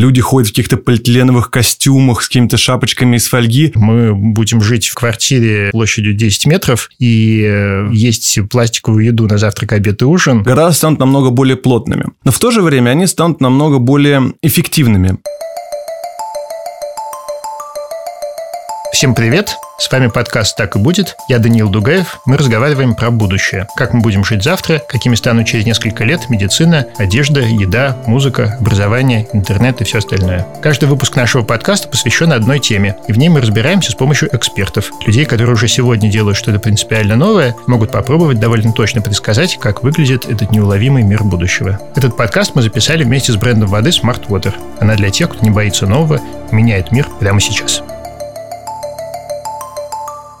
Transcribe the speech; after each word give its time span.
Люди 0.00 0.20
ходят 0.20 0.48
в 0.48 0.52
каких-то 0.52 0.76
полиэтиленовых 0.76 1.50
костюмах 1.50 2.22
с 2.22 2.28
какими-то 2.28 2.56
шапочками 2.56 3.16
из 3.16 3.26
фольги. 3.26 3.72
Мы 3.74 4.14
будем 4.14 4.60
жить 4.60 4.86
в 4.86 4.94
квартире 4.94 5.70
площадью 5.72 6.14
10 6.14 6.46
метров 6.46 6.88
и 7.00 7.42
э, 7.44 7.88
есть 7.92 8.38
пластиковую 8.48 9.06
еду 9.06 9.26
на 9.26 9.38
завтрак, 9.38 9.72
обед 9.72 10.00
и 10.02 10.04
ужин. 10.04 10.44
Города 10.44 10.70
станут 10.70 11.00
намного 11.00 11.30
более 11.30 11.56
плотными. 11.56 12.04
Но 12.22 12.30
в 12.30 12.38
то 12.38 12.52
же 12.52 12.62
время 12.62 12.90
они 12.90 13.08
станут 13.08 13.40
намного 13.40 13.80
более 13.80 14.34
эффективными. 14.40 15.18
Всем 18.98 19.14
привет! 19.14 19.56
С 19.78 19.92
вами 19.92 20.08
подкаст 20.08 20.56
«Так 20.56 20.74
и 20.74 20.80
будет». 20.80 21.16
Я 21.28 21.38
Даниил 21.38 21.68
Дугаев. 21.68 22.20
Мы 22.24 22.36
разговариваем 22.36 22.96
про 22.96 23.12
будущее. 23.12 23.68
Как 23.76 23.94
мы 23.94 24.00
будем 24.00 24.24
жить 24.24 24.42
завтра, 24.42 24.82
какими 24.88 25.14
станут 25.14 25.46
через 25.46 25.66
несколько 25.66 26.02
лет 26.02 26.28
медицина, 26.28 26.84
одежда, 26.98 27.38
еда, 27.42 27.96
музыка, 28.06 28.56
образование, 28.58 29.28
интернет 29.32 29.80
и 29.80 29.84
все 29.84 29.98
остальное. 29.98 30.48
Каждый 30.62 30.86
выпуск 30.88 31.14
нашего 31.14 31.44
подкаста 31.44 31.86
посвящен 31.86 32.32
одной 32.32 32.58
теме, 32.58 32.96
и 33.06 33.12
в 33.12 33.18
ней 33.18 33.28
мы 33.28 33.40
разбираемся 33.40 33.92
с 33.92 33.94
помощью 33.94 34.34
экспертов. 34.34 34.90
Людей, 35.06 35.26
которые 35.26 35.54
уже 35.54 35.68
сегодня 35.68 36.10
делают 36.10 36.36
что-то 36.36 36.58
принципиально 36.58 37.14
новое, 37.14 37.54
могут 37.68 37.92
попробовать 37.92 38.40
довольно 38.40 38.72
точно 38.72 39.00
предсказать, 39.00 39.58
как 39.60 39.84
выглядит 39.84 40.28
этот 40.28 40.50
неуловимый 40.50 41.04
мир 41.04 41.22
будущего. 41.22 41.78
Этот 41.94 42.16
подкаст 42.16 42.56
мы 42.56 42.62
записали 42.62 43.04
вместе 43.04 43.30
с 43.30 43.36
брендом 43.36 43.68
воды 43.68 43.90
Smart 43.90 44.26
Water. 44.26 44.54
Она 44.80 44.96
для 44.96 45.10
тех, 45.10 45.28
кто 45.28 45.46
не 45.46 45.50
боится 45.50 45.86
нового, 45.86 46.20
меняет 46.50 46.90
мир 46.90 47.06
прямо 47.20 47.38
сейчас. 47.38 47.80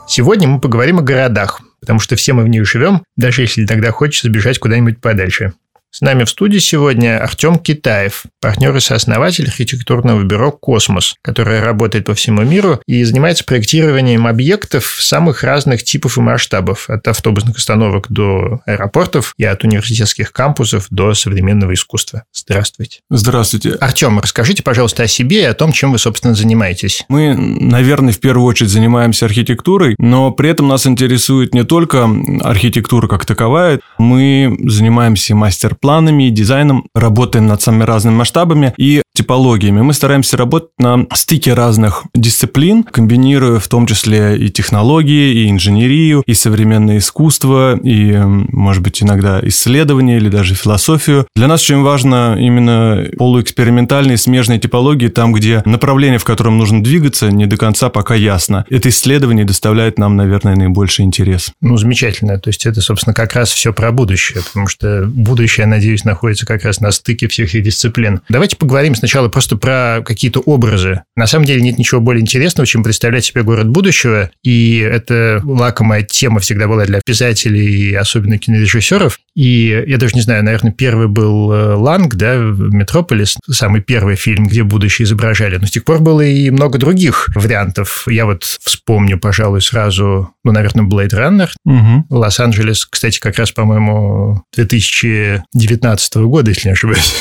Сегодня 0.08 0.48
мы 0.48 0.58
поговорим 0.58 0.98
о 0.98 1.02
городах, 1.02 1.60
потому 1.80 2.00
что 2.00 2.16
все 2.16 2.32
мы 2.32 2.42
в 2.42 2.48
них 2.48 2.66
живем, 2.66 3.02
даже 3.16 3.42
если 3.42 3.62
иногда 3.62 3.90
хочется 3.90 4.28
сбежать 4.28 4.58
куда-нибудь 4.58 5.02
подальше. 5.02 5.52
С 5.90 6.02
нами 6.02 6.24
в 6.24 6.28
студии 6.28 6.58
сегодня 6.58 7.18
Артем 7.18 7.58
Китаев, 7.58 8.24
партнер 8.42 8.76
и 8.76 8.80
сооснователь 8.80 9.46
архитектурного 9.46 10.22
бюро 10.22 10.52
«Космос», 10.52 11.14
которое 11.22 11.62
работает 11.62 12.04
по 12.04 12.14
всему 12.14 12.42
миру 12.42 12.80
и 12.86 13.02
занимается 13.04 13.42
проектированием 13.44 14.26
объектов 14.26 14.84
самых 15.00 15.42
разных 15.42 15.82
типов 15.82 16.18
и 16.18 16.20
масштабов, 16.20 16.90
от 16.90 17.08
автобусных 17.08 17.56
остановок 17.56 18.06
до 18.10 18.60
аэропортов 18.66 19.32
и 19.38 19.44
от 19.44 19.64
университетских 19.64 20.30
кампусов 20.30 20.88
до 20.90 21.14
современного 21.14 21.72
искусства. 21.72 22.24
Здравствуйте. 22.34 23.00
Здравствуйте. 23.08 23.70
Артем, 23.80 24.20
расскажите, 24.20 24.62
пожалуйста, 24.62 25.04
о 25.04 25.08
себе 25.08 25.40
и 25.40 25.46
о 25.46 25.54
том, 25.54 25.72
чем 25.72 25.92
вы, 25.92 25.98
собственно, 25.98 26.34
занимаетесь. 26.34 27.04
Мы, 27.08 27.34
наверное, 27.34 28.12
в 28.12 28.20
первую 28.20 28.46
очередь 28.46 28.70
занимаемся 28.70 29.24
архитектурой, 29.24 29.96
но 29.98 30.32
при 30.32 30.50
этом 30.50 30.68
нас 30.68 30.86
интересует 30.86 31.54
не 31.54 31.64
только 31.64 32.08
архитектура 32.42 33.08
как 33.08 33.24
таковая, 33.24 33.80
мы 33.96 34.54
занимаемся 34.66 35.34
мастер 35.34 35.77
планами, 35.80 36.28
дизайном, 36.28 36.86
работаем 36.94 37.46
над 37.46 37.62
самыми 37.62 37.84
разными 37.84 38.14
масштабами 38.14 38.74
и 38.76 39.02
типологиями. 39.18 39.80
Мы 39.80 39.94
стараемся 39.94 40.36
работать 40.36 40.70
на 40.78 41.04
стыке 41.12 41.54
разных 41.54 42.04
дисциплин, 42.14 42.84
комбинируя 42.84 43.58
в 43.58 43.66
том 43.66 43.84
числе 43.86 44.38
и 44.38 44.48
технологии, 44.48 45.42
и 45.42 45.50
инженерию, 45.50 46.22
и 46.24 46.34
современное 46.34 46.98
искусство, 46.98 47.76
и, 47.82 48.16
может 48.16 48.82
быть, 48.82 49.02
иногда 49.02 49.40
исследования 49.42 50.18
или 50.18 50.28
даже 50.28 50.54
философию. 50.54 51.26
Для 51.34 51.48
нас 51.48 51.62
очень 51.62 51.82
важно 51.82 52.36
именно 52.38 53.06
полуэкспериментальные 53.18 54.18
смежные 54.18 54.60
типологии, 54.60 55.08
там, 55.08 55.32
где 55.32 55.62
направление, 55.64 56.20
в 56.20 56.24
котором 56.24 56.56
нужно 56.56 56.82
двигаться, 56.82 57.28
не 57.32 57.46
до 57.46 57.56
конца 57.56 57.88
пока 57.88 58.14
ясно. 58.14 58.64
Это 58.70 58.88
исследование 58.88 59.44
доставляет 59.44 59.98
нам, 59.98 60.14
наверное, 60.14 60.54
наибольший 60.54 61.04
интерес. 61.04 61.50
Ну, 61.60 61.76
замечательно. 61.76 62.38
То 62.38 62.50
есть 62.50 62.66
это, 62.66 62.80
собственно, 62.80 63.14
как 63.14 63.34
раз 63.34 63.50
все 63.50 63.72
про 63.72 63.90
будущее, 63.90 64.44
потому 64.44 64.68
что 64.68 65.04
будущее, 65.06 65.66
надеюсь, 65.68 66.04
находится 66.04 66.46
как 66.46 66.64
раз 66.64 66.80
на 66.80 66.90
стыке 66.90 67.28
всех 67.28 67.50
этих 67.50 67.62
дисциплин. 67.64 68.20
Давайте 68.28 68.56
поговорим 68.56 68.94
сначала 68.94 69.28
просто 69.28 69.56
про 69.56 70.02
какие-то 70.04 70.40
образы. 70.40 71.02
На 71.16 71.26
самом 71.26 71.44
деле 71.44 71.60
нет 71.60 71.78
ничего 71.78 72.00
более 72.00 72.22
интересного, 72.22 72.66
чем 72.66 72.82
представлять 72.82 73.24
себе 73.24 73.42
город 73.42 73.68
будущего, 73.68 74.30
и 74.42 74.78
это 74.78 75.40
лакомая 75.44 76.02
тема 76.02 76.40
всегда 76.40 76.68
была 76.68 76.84
для 76.84 77.00
писателей 77.04 77.90
и 77.90 77.94
особенно 77.94 78.38
кинорежиссеров. 78.38 79.20
И 79.38 79.84
я 79.86 79.98
даже 79.98 80.16
не 80.16 80.20
знаю, 80.20 80.42
наверное, 80.42 80.72
первый 80.72 81.06
был 81.06 81.52
э, 81.52 81.74
Ланг, 81.74 82.16
да, 82.16 82.34
Метрополис, 82.34 83.36
самый 83.48 83.80
первый 83.80 84.16
фильм, 84.16 84.48
где 84.48 84.64
будущее 84.64 85.04
изображали. 85.04 85.58
Но 85.58 85.66
с 85.68 85.70
тех 85.70 85.84
пор 85.84 86.00
было 86.00 86.22
и 86.22 86.50
много 86.50 86.76
других 86.76 87.28
вариантов. 87.36 88.02
Я 88.08 88.26
вот 88.26 88.42
вспомню, 88.42 89.16
пожалуй, 89.16 89.62
сразу, 89.62 90.32
ну, 90.42 90.50
наверное, 90.50 90.86
Blade 90.86 91.12
Runner, 91.12 91.48
угу. 91.64 92.04
Лос-Анджелес, 92.10 92.84
кстати, 92.86 93.20
как 93.20 93.38
раз, 93.38 93.52
по-моему, 93.52 94.42
2019 94.56 96.16
года, 96.16 96.50
если 96.50 96.70
не 96.70 96.72
ошибаюсь. 96.72 97.14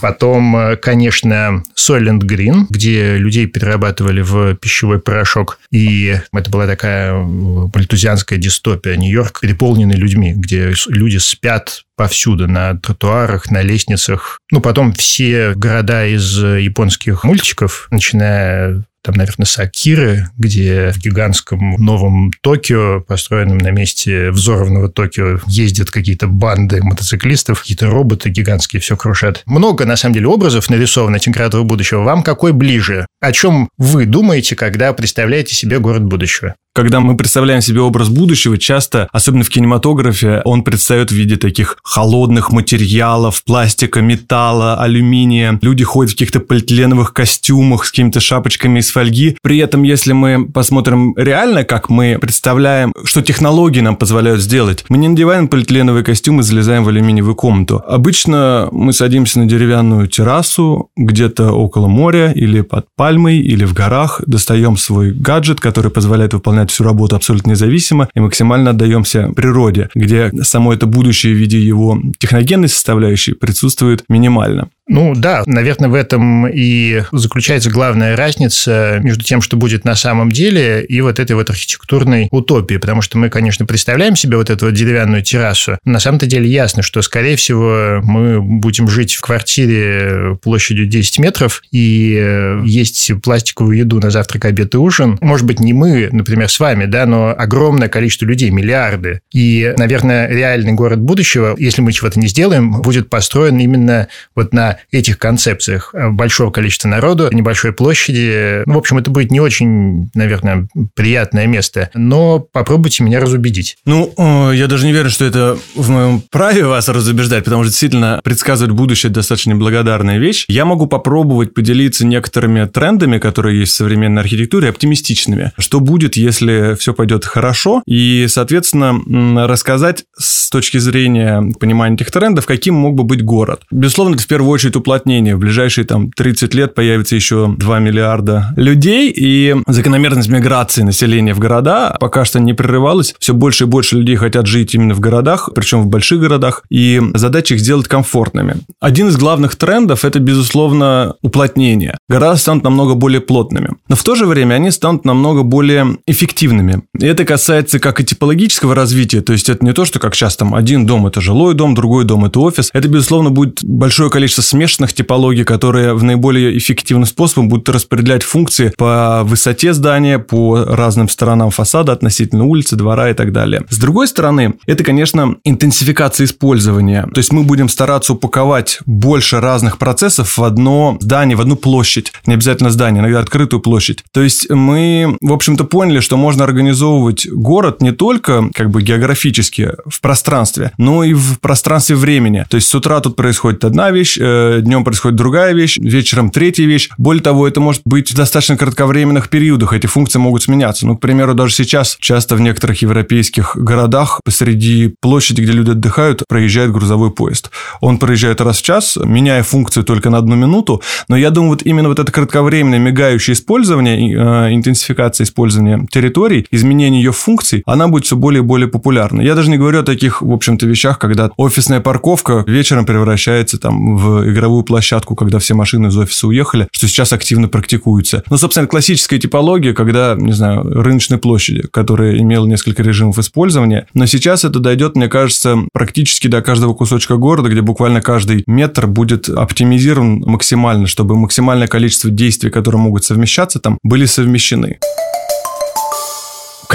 Потом, 0.00 0.76
конечно, 0.80 1.62
Soylent 1.76 2.20
Green, 2.20 2.66
где 2.70 3.16
людей 3.16 3.46
перерабатывали 3.46 4.20
в 4.20 4.54
пищевой 4.56 5.00
порошок. 5.00 5.58
И 5.70 6.18
это 6.32 6.50
была 6.50 6.66
такая 6.66 7.14
мальтузианская 7.14 8.38
дистопия. 8.38 8.96
Нью-Йорк 8.96 9.40
переполненный 9.40 9.96
людьми, 9.96 10.32
где 10.34 10.72
люди 10.88 11.18
спят 11.18 11.84
повсюду, 11.96 12.46
на 12.46 12.78
тротуарах, 12.78 13.50
на 13.50 13.62
лестницах. 13.62 14.38
Ну, 14.50 14.60
потом 14.60 14.92
все 14.92 15.54
города 15.54 16.06
из 16.06 16.38
японских 16.38 17.24
мультиков, 17.24 17.88
начиная 17.90 18.84
там, 19.06 19.14
наверное, 19.14 19.46
Сакиры, 19.46 20.28
где 20.36 20.90
в 20.90 20.98
гигантском 20.98 21.76
новом 21.78 22.32
Токио, 22.40 23.00
построенном 23.02 23.58
на 23.58 23.70
месте 23.70 24.32
взорванного 24.32 24.88
Токио, 24.88 25.38
ездят 25.46 25.92
какие-то 25.92 26.26
банды 26.26 26.82
мотоциклистов, 26.82 27.60
какие-то 27.60 27.86
роботы 27.86 28.30
гигантские 28.30 28.80
все 28.80 28.96
крушат. 28.96 29.44
Много, 29.46 29.84
на 29.84 29.96
самом 29.96 30.14
деле, 30.14 30.26
образов 30.26 30.68
нарисовано 30.70 31.20
температуры 31.20 31.62
будущего. 31.62 32.02
Вам 32.02 32.24
какой 32.24 32.52
ближе? 32.52 33.06
О 33.20 33.30
чем 33.30 33.68
вы 33.78 34.06
думаете, 34.06 34.56
когда 34.56 34.92
представляете 34.92 35.54
себе 35.54 35.78
город 35.78 36.02
будущего? 36.02 36.56
Когда 36.76 37.00
мы 37.00 37.16
представляем 37.16 37.62
себе 37.62 37.80
образ 37.80 38.10
будущего, 38.10 38.58
часто, 38.58 39.08
особенно 39.10 39.44
в 39.44 39.48
кинематографе, 39.48 40.42
он 40.44 40.62
предстает 40.62 41.10
в 41.10 41.14
виде 41.14 41.36
таких 41.36 41.78
холодных 41.82 42.52
материалов, 42.52 43.42
пластика, 43.44 44.02
металла, 44.02 44.78
алюминия. 44.78 45.58
Люди 45.62 45.84
ходят 45.84 46.12
в 46.12 46.16
каких-то 46.16 46.40
полиэтиленовых 46.40 47.14
костюмах 47.14 47.86
с 47.86 47.90
какими-то 47.90 48.20
шапочками 48.20 48.80
из 48.80 48.90
фольги. 48.90 49.38
При 49.40 49.56
этом, 49.56 49.84
если 49.84 50.12
мы 50.12 50.46
посмотрим 50.46 51.14
реально, 51.16 51.64
как 51.64 51.88
мы 51.88 52.18
представляем, 52.20 52.92
что 53.04 53.22
технологии 53.22 53.80
нам 53.80 53.96
позволяют 53.96 54.42
сделать, 54.42 54.84
мы 54.90 54.98
не 54.98 55.08
надеваем 55.08 55.48
полиэтиленовый 55.48 56.04
костюм 56.04 56.40
и 56.40 56.42
залезаем 56.42 56.84
в 56.84 56.88
алюминиевую 56.88 57.36
комнату. 57.36 57.82
Обычно 57.88 58.68
мы 58.70 58.92
садимся 58.92 59.38
на 59.38 59.46
деревянную 59.46 60.08
террасу 60.08 60.90
где-то 60.94 61.52
около 61.52 61.86
моря 61.86 62.32
или 62.32 62.60
под 62.60 62.84
пальмой, 62.96 63.38
или 63.38 63.64
в 63.64 63.72
горах, 63.72 64.20
достаем 64.26 64.76
свой 64.76 65.12
гаджет, 65.12 65.58
который 65.58 65.90
позволяет 65.90 66.34
выполнять 66.34 66.65
выполнять 66.66 66.70
всю 66.70 66.84
работу 66.84 67.16
абсолютно 67.16 67.50
независимо 67.50 68.08
и 68.14 68.20
максимально 68.20 68.70
отдаемся 68.70 69.32
природе, 69.34 69.88
где 69.94 70.30
само 70.42 70.72
это 70.72 70.86
будущее 70.86 71.34
в 71.34 71.38
виде 71.38 71.58
его 71.58 71.98
техногенной 72.18 72.68
составляющей 72.68 73.34
присутствует 73.34 74.04
минимально. 74.08 74.68
Ну 74.88 75.14
да, 75.16 75.42
наверное, 75.46 75.88
в 75.88 75.94
этом 75.94 76.46
и 76.46 77.02
заключается 77.10 77.70
главная 77.70 78.16
разница 78.16 79.00
между 79.02 79.24
тем, 79.24 79.42
что 79.42 79.56
будет 79.56 79.84
на 79.84 79.96
самом 79.96 80.30
деле, 80.30 80.84
и 80.84 81.00
вот 81.00 81.18
этой 81.18 81.34
вот 81.34 81.50
архитектурной 81.50 82.28
утопией. 82.30 82.80
Потому 82.80 83.02
что 83.02 83.18
мы, 83.18 83.28
конечно, 83.28 83.66
представляем 83.66 84.14
себе 84.14 84.36
вот 84.36 84.48
эту 84.48 84.66
вот 84.66 84.74
деревянную 84.74 85.22
террасу. 85.22 85.78
На 85.84 85.98
самом-то 85.98 86.26
деле 86.26 86.48
ясно, 86.48 86.82
что, 86.82 87.02
скорее 87.02 87.36
всего, 87.36 88.00
мы 88.04 88.40
будем 88.40 88.88
жить 88.88 89.14
в 89.14 89.22
квартире 89.22 90.38
площадью 90.42 90.86
10 90.86 91.18
метров 91.18 91.62
и 91.72 92.56
есть 92.64 93.10
пластиковую 93.22 93.78
еду 93.78 93.98
на 93.98 94.10
завтрак, 94.10 94.44
обед 94.44 94.74
и 94.74 94.78
ужин. 94.78 95.18
Может 95.20 95.46
быть, 95.46 95.58
не 95.58 95.72
мы, 95.72 96.08
например, 96.12 96.48
с 96.48 96.60
вами, 96.60 96.84
да, 96.84 97.06
но 97.06 97.34
огромное 97.36 97.88
количество 97.88 98.26
людей, 98.26 98.50
миллиарды. 98.50 99.20
И, 99.32 99.74
наверное, 99.78 100.28
реальный 100.28 100.72
город 100.72 101.00
будущего, 101.00 101.56
если 101.58 101.82
мы 101.82 101.92
чего-то 101.92 102.20
не 102.20 102.28
сделаем, 102.28 102.82
будет 102.82 103.10
построен 103.10 103.58
именно 103.58 104.06
вот 104.36 104.54
на 104.54 104.75
этих 104.90 105.18
концепциях 105.18 105.94
большого 105.94 106.50
количества 106.50 106.88
народу, 106.88 107.28
небольшой 107.32 107.72
площади. 107.72 108.62
Ну, 108.66 108.74
в 108.74 108.78
общем, 108.78 108.98
это 108.98 109.10
будет 109.10 109.30
не 109.30 109.40
очень, 109.40 110.10
наверное, 110.14 110.68
приятное 110.94 111.46
место, 111.46 111.90
но 111.94 112.38
попробуйте 112.38 113.04
меня 113.04 113.20
разубедить. 113.20 113.76
Ну, 113.84 114.52
я 114.52 114.66
даже 114.66 114.86
не 114.86 114.92
верю, 114.92 115.10
что 115.10 115.24
это 115.24 115.58
в 115.74 115.90
моем 115.90 116.22
праве 116.30 116.66
вас 116.66 116.88
разубеждать, 116.88 117.44
потому 117.44 117.62
что 117.62 117.70
действительно 117.70 118.20
предсказывать 118.24 118.72
будущее 118.72 119.12
достаточно 119.12 119.50
неблагодарная 119.52 120.18
вещь. 120.18 120.44
Я 120.48 120.64
могу 120.64 120.86
попробовать 120.86 121.54
поделиться 121.54 122.04
некоторыми 122.04 122.64
трендами, 122.66 123.18
которые 123.18 123.60
есть 123.60 123.72
в 123.72 123.76
современной 123.76 124.22
архитектуре, 124.22 124.68
оптимистичными. 124.68 125.52
Что 125.58 125.80
будет, 125.80 126.16
если 126.16 126.74
все 126.74 126.92
пойдет 126.92 127.24
хорошо? 127.24 127.82
И, 127.86 128.26
соответственно, 128.28 129.46
рассказать 129.46 130.04
с 130.18 130.50
точки 130.50 130.78
зрения 130.78 131.52
понимания 131.60 131.94
этих 131.94 132.10
трендов, 132.10 132.46
каким 132.46 132.74
мог 132.74 132.94
бы 132.94 133.04
быть 133.04 133.22
город. 133.22 133.62
Безусловно, 133.70 134.14
это 134.14 134.24
в 134.24 134.26
первую 134.26 134.50
очередь 134.50 134.65
очередь 134.66 134.76
уплотнение. 134.76 135.36
В 135.36 135.38
ближайшие 135.38 135.84
там 135.84 136.10
30 136.10 136.54
лет 136.54 136.74
появится 136.74 137.14
еще 137.14 137.54
2 137.56 137.78
миллиарда 137.78 138.52
людей, 138.56 139.12
и 139.14 139.54
закономерность 139.66 140.28
миграции 140.28 140.82
населения 140.82 141.34
в 141.34 141.38
города 141.38 141.96
пока 142.00 142.24
что 142.24 142.40
не 142.40 142.52
прерывалась. 142.52 143.14
Все 143.18 143.32
больше 143.32 143.64
и 143.64 143.66
больше 143.66 143.96
людей 143.96 144.16
хотят 144.16 144.46
жить 144.46 144.74
именно 144.74 144.94
в 144.94 145.00
городах, 145.00 145.50
причем 145.54 145.82
в 145.82 145.86
больших 145.86 146.20
городах, 146.20 146.62
и 146.70 147.00
задача 147.14 147.54
их 147.54 147.60
сделать 147.60 147.88
комфортными. 147.88 148.56
Один 148.80 149.08
из 149.08 149.16
главных 149.16 149.56
трендов– 149.56 150.04
это, 150.04 150.18
безусловно, 150.18 151.14
уплотнение. 151.22 151.96
Города 152.08 152.36
станут 152.36 152.64
намного 152.64 152.94
более 152.94 153.20
плотными. 153.20 153.70
Но 153.88 153.96
в 153.96 154.02
то 154.02 154.14
же 154.14 154.26
время 154.26 154.54
они 154.54 154.70
станут 154.70 155.04
намного 155.04 155.42
более 155.42 155.98
эффективными. 156.06 156.82
И 156.98 157.06
это 157.06 157.24
касается 157.24 157.78
как 157.78 158.00
и 158.00 158.04
типологического 158.04 158.74
развития, 158.74 159.20
то 159.20 159.32
есть 159.32 159.48
это 159.48 159.64
не 159.64 159.72
то, 159.72 159.84
что 159.84 159.98
как 159.98 160.14
сейчас 160.14 160.36
там 160.36 160.54
один 160.54 160.86
дом– 160.86 161.06
это 161.08 161.20
жилой 161.20 161.54
дом, 161.54 161.74
другой 161.74 162.04
дом– 162.04 162.24
это 162.26 162.40
офис. 162.40 162.70
Это, 162.72 162.88
безусловно, 162.88 163.30
будет 163.30 163.62
большое 163.62 164.10
количество 164.10 164.42
смешанных 164.56 164.94
типологий, 164.94 165.44
которые 165.44 165.92
в 165.92 166.02
наиболее 166.02 166.56
эффективным 166.56 167.04
способом 167.06 167.48
будут 167.48 167.68
распределять 167.68 168.22
функции 168.22 168.72
по 168.76 169.22
высоте 169.24 169.74
здания, 169.74 170.18
по 170.18 170.64
разным 170.64 171.10
сторонам 171.10 171.50
фасада 171.50 171.92
относительно 171.92 172.44
улицы, 172.44 172.74
двора 172.74 173.10
и 173.10 173.14
так 173.14 173.32
далее. 173.32 173.64
С 173.68 173.78
другой 173.78 174.08
стороны, 174.08 174.54
это, 174.66 174.82
конечно, 174.82 175.36
интенсификация 175.44 176.24
использования. 176.24 177.06
То 177.12 177.18
есть 177.18 177.32
мы 177.32 177.42
будем 177.42 177.68
стараться 177.68 178.14
упаковать 178.14 178.78
больше 178.86 179.40
разных 179.40 179.76
процессов 179.76 180.38
в 180.38 180.42
одно 180.42 180.96
здание, 181.00 181.36
в 181.36 181.42
одну 181.42 181.56
площадь. 181.56 182.12
Не 182.24 182.34
обязательно 182.34 182.70
здание, 182.70 183.02
иногда 183.02 183.20
открытую 183.20 183.60
площадь. 183.60 184.04
То 184.12 184.22
есть 184.22 184.48
мы, 184.48 185.18
в 185.20 185.32
общем-то, 185.34 185.64
поняли, 185.64 186.00
что 186.00 186.16
можно 186.16 186.44
организовывать 186.44 187.28
город 187.30 187.82
не 187.82 187.92
только 187.92 188.48
как 188.54 188.70
бы 188.70 188.82
географически 188.82 189.72
в 189.86 190.00
пространстве, 190.00 190.72
но 190.78 191.04
и 191.04 191.12
в 191.12 191.40
пространстве 191.40 191.96
времени. 191.96 192.46
То 192.48 192.54
есть 192.54 192.68
с 192.68 192.74
утра 192.74 193.00
тут 193.00 193.16
происходит 193.16 193.64
одна 193.64 193.90
вещь, 193.90 194.16
э, 194.18 194.45
днем 194.60 194.84
происходит 194.84 195.16
другая 195.16 195.52
вещь, 195.52 195.78
вечером 195.78 196.30
третья 196.30 196.64
вещь. 196.66 196.90
Более 196.98 197.22
того, 197.22 197.46
это 197.46 197.60
может 197.60 197.82
быть 197.84 198.10
в 198.10 198.16
достаточно 198.16 198.56
кратковременных 198.56 199.28
периодах. 199.28 199.72
Эти 199.72 199.86
функции 199.86 200.18
могут 200.18 200.42
сменяться. 200.42 200.86
Ну, 200.86 200.96
к 200.96 201.00
примеру, 201.00 201.34
даже 201.34 201.54
сейчас 201.54 201.96
часто 202.00 202.36
в 202.36 202.40
некоторых 202.40 202.82
европейских 202.82 203.56
городах 203.56 204.20
посреди 204.24 204.94
площади, 205.00 205.42
где 205.42 205.52
люди 205.52 205.70
отдыхают, 205.70 206.24
проезжает 206.28 206.72
грузовой 206.72 207.10
поезд. 207.10 207.50
Он 207.80 207.98
проезжает 207.98 208.40
раз 208.40 208.58
в 208.58 208.62
час, 208.62 208.98
меняя 209.02 209.42
функцию 209.42 209.84
только 209.84 210.10
на 210.10 210.18
одну 210.18 210.36
минуту. 210.36 210.82
Но 211.08 211.16
я 211.16 211.30
думаю, 211.30 211.50
вот 211.50 211.62
именно 211.62 211.88
вот 211.88 211.98
это 211.98 212.10
кратковременное 212.12 212.78
мигающее 212.78 213.34
использование, 213.34 214.14
э, 214.14 214.54
интенсификация 214.54 215.24
использования 215.24 215.86
территорий, 215.90 216.46
изменение 216.50 217.02
ее 217.02 217.12
функций, 217.12 217.62
она 217.66 217.88
будет 217.88 218.04
все 218.04 218.16
более 218.16 218.42
и 218.42 218.44
более 218.44 218.68
популярна. 218.68 219.20
Я 219.20 219.34
даже 219.34 219.50
не 219.50 219.58
говорю 219.58 219.80
о 219.80 219.82
таких, 219.82 220.22
в 220.22 220.32
общем-то, 220.32 220.66
вещах, 220.66 220.98
когда 220.98 221.30
офисная 221.36 221.80
парковка 221.80 222.44
вечером 222.46 222.86
превращается 222.86 223.58
там 223.58 223.96
в 223.96 224.28
игровую 224.36 224.62
площадку, 224.62 225.14
когда 225.14 225.38
все 225.38 225.54
машины 225.54 225.88
из 225.88 225.96
офиса 225.96 226.26
уехали, 226.26 226.68
что 226.70 226.86
сейчас 226.86 227.12
активно 227.12 227.48
практикуется. 227.48 228.22
Ну, 228.30 228.36
собственно, 228.36 228.66
классическая 228.66 229.18
типология, 229.18 229.72
когда, 229.72 230.14
не 230.16 230.32
знаю, 230.32 230.62
рыночной 230.62 231.18
площади, 231.18 231.62
которая 231.70 232.18
имела 232.18 232.46
несколько 232.46 232.82
режимов 232.82 233.18
использования. 233.18 233.86
Но 233.94 234.06
сейчас 234.06 234.44
это 234.44 234.58
дойдет, 234.58 234.96
мне 234.96 235.08
кажется, 235.08 235.58
практически 235.72 236.28
до 236.28 236.42
каждого 236.42 236.74
кусочка 236.74 237.16
города, 237.16 237.48
где 237.48 237.62
буквально 237.62 238.00
каждый 238.00 238.44
метр 238.46 238.86
будет 238.86 239.28
оптимизирован 239.28 240.20
максимально, 240.26 240.86
чтобы 240.86 241.16
максимальное 241.16 241.68
количество 241.68 242.10
действий, 242.10 242.50
которые 242.50 242.80
могут 242.80 243.04
совмещаться 243.04 243.58
там, 243.58 243.78
были 243.82 244.04
совмещены. 244.04 244.78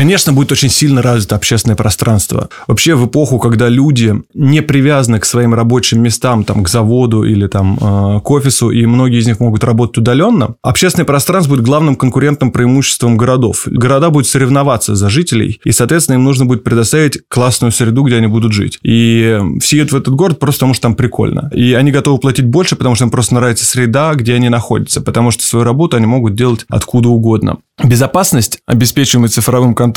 Конечно, 0.02 0.34
будет 0.34 0.52
очень 0.52 0.70
сильно 0.70 1.04
развито 1.04 1.36
общественное 1.36 1.76
пространство. 1.76 2.50
Вообще 2.66 2.96
в 2.96 3.06
эпоху, 3.06 3.38
когда 3.38 3.70
люди 3.70 4.16
не 4.34 4.62
привязаны 4.62 5.20
к 5.20 5.26
своим 5.26 5.54
рабочим 5.54 6.02
местам, 6.02 6.44
там, 6.44 6.64
к 6.64 6.70
заводу 6.70 7.24
или 7.24 7.46
там, 7.46 7.78
э, 7.80 8.20
к 8.20 8.32
офису, 8.32 8.72
и 8.72 8.84
многие 8.88 9.20
из 9.20 9.28
них 9.28 9.40
могут 9.40 9.64
работать 9.64 10.00
удаленно, 10.00 10.56
общественное 10.64 11.06
пространство 11.06 11.52
будет 11.52 11.64
главным 11.64 11.96
конкурентным 11.96 12.52
преимуществом 12.52 13.16
городов. 13.16 13.68
Города 13.68 14.10
будут 14.10 14.28
соревноваться 14.28 14.96
за 14.96 15.08
жителей, 15.08 15.62
и, 15.64 15.72
соответственно, 15.72 16.16
им 16.16 16.24
нужно 16.24 16.46
будет 16.46 16.64
предоставить 16.64 17.20
классную 17.28 17.72
среду, 17.72 18.02
где 18.02 18.16
они 18.16 18.26
будут 18.26 18.54
жить. 18.54 18.80
И 18.82 19.40
все 19.62 19.78
едут 19.78 19.92
в 19.92 19.98
этот 19.98 20.16
город 20.16 20.40
просто 20.40 20.62
потому, 20.62 20.74
что 20.74 20.82
там 20.82 20.96
прикольно. 20.96 21.52
И 21.54 21.74
они 21.74 21.92
готовы 21.92 22.18
платить 22.18 22.46
больше, 22.46 22.76
потому 22.76 22.96
что 22.96 23.06
им 23.06 23.12
просто 23.12 23.36
нравится 23.36 23.66
среда, 23.66 24.16
где 24.16 24.34
они 24.34 24.50
находятся, 24.50 25.00
потому 25.00 25.30
что 25.30 25.44
свою 25.44 25.64
работу 25.64 25.96
они 25.96 26.08
могут 26.08 26.34
делать 26.34 26.66
откуда 26.70 27.10
угодно. 27.10 27.60
Безопасность, 27.84 28.60
обеспечиваемая 28.68 29.30
цифровым 29.30 29.74
контролем, 29.74 29.91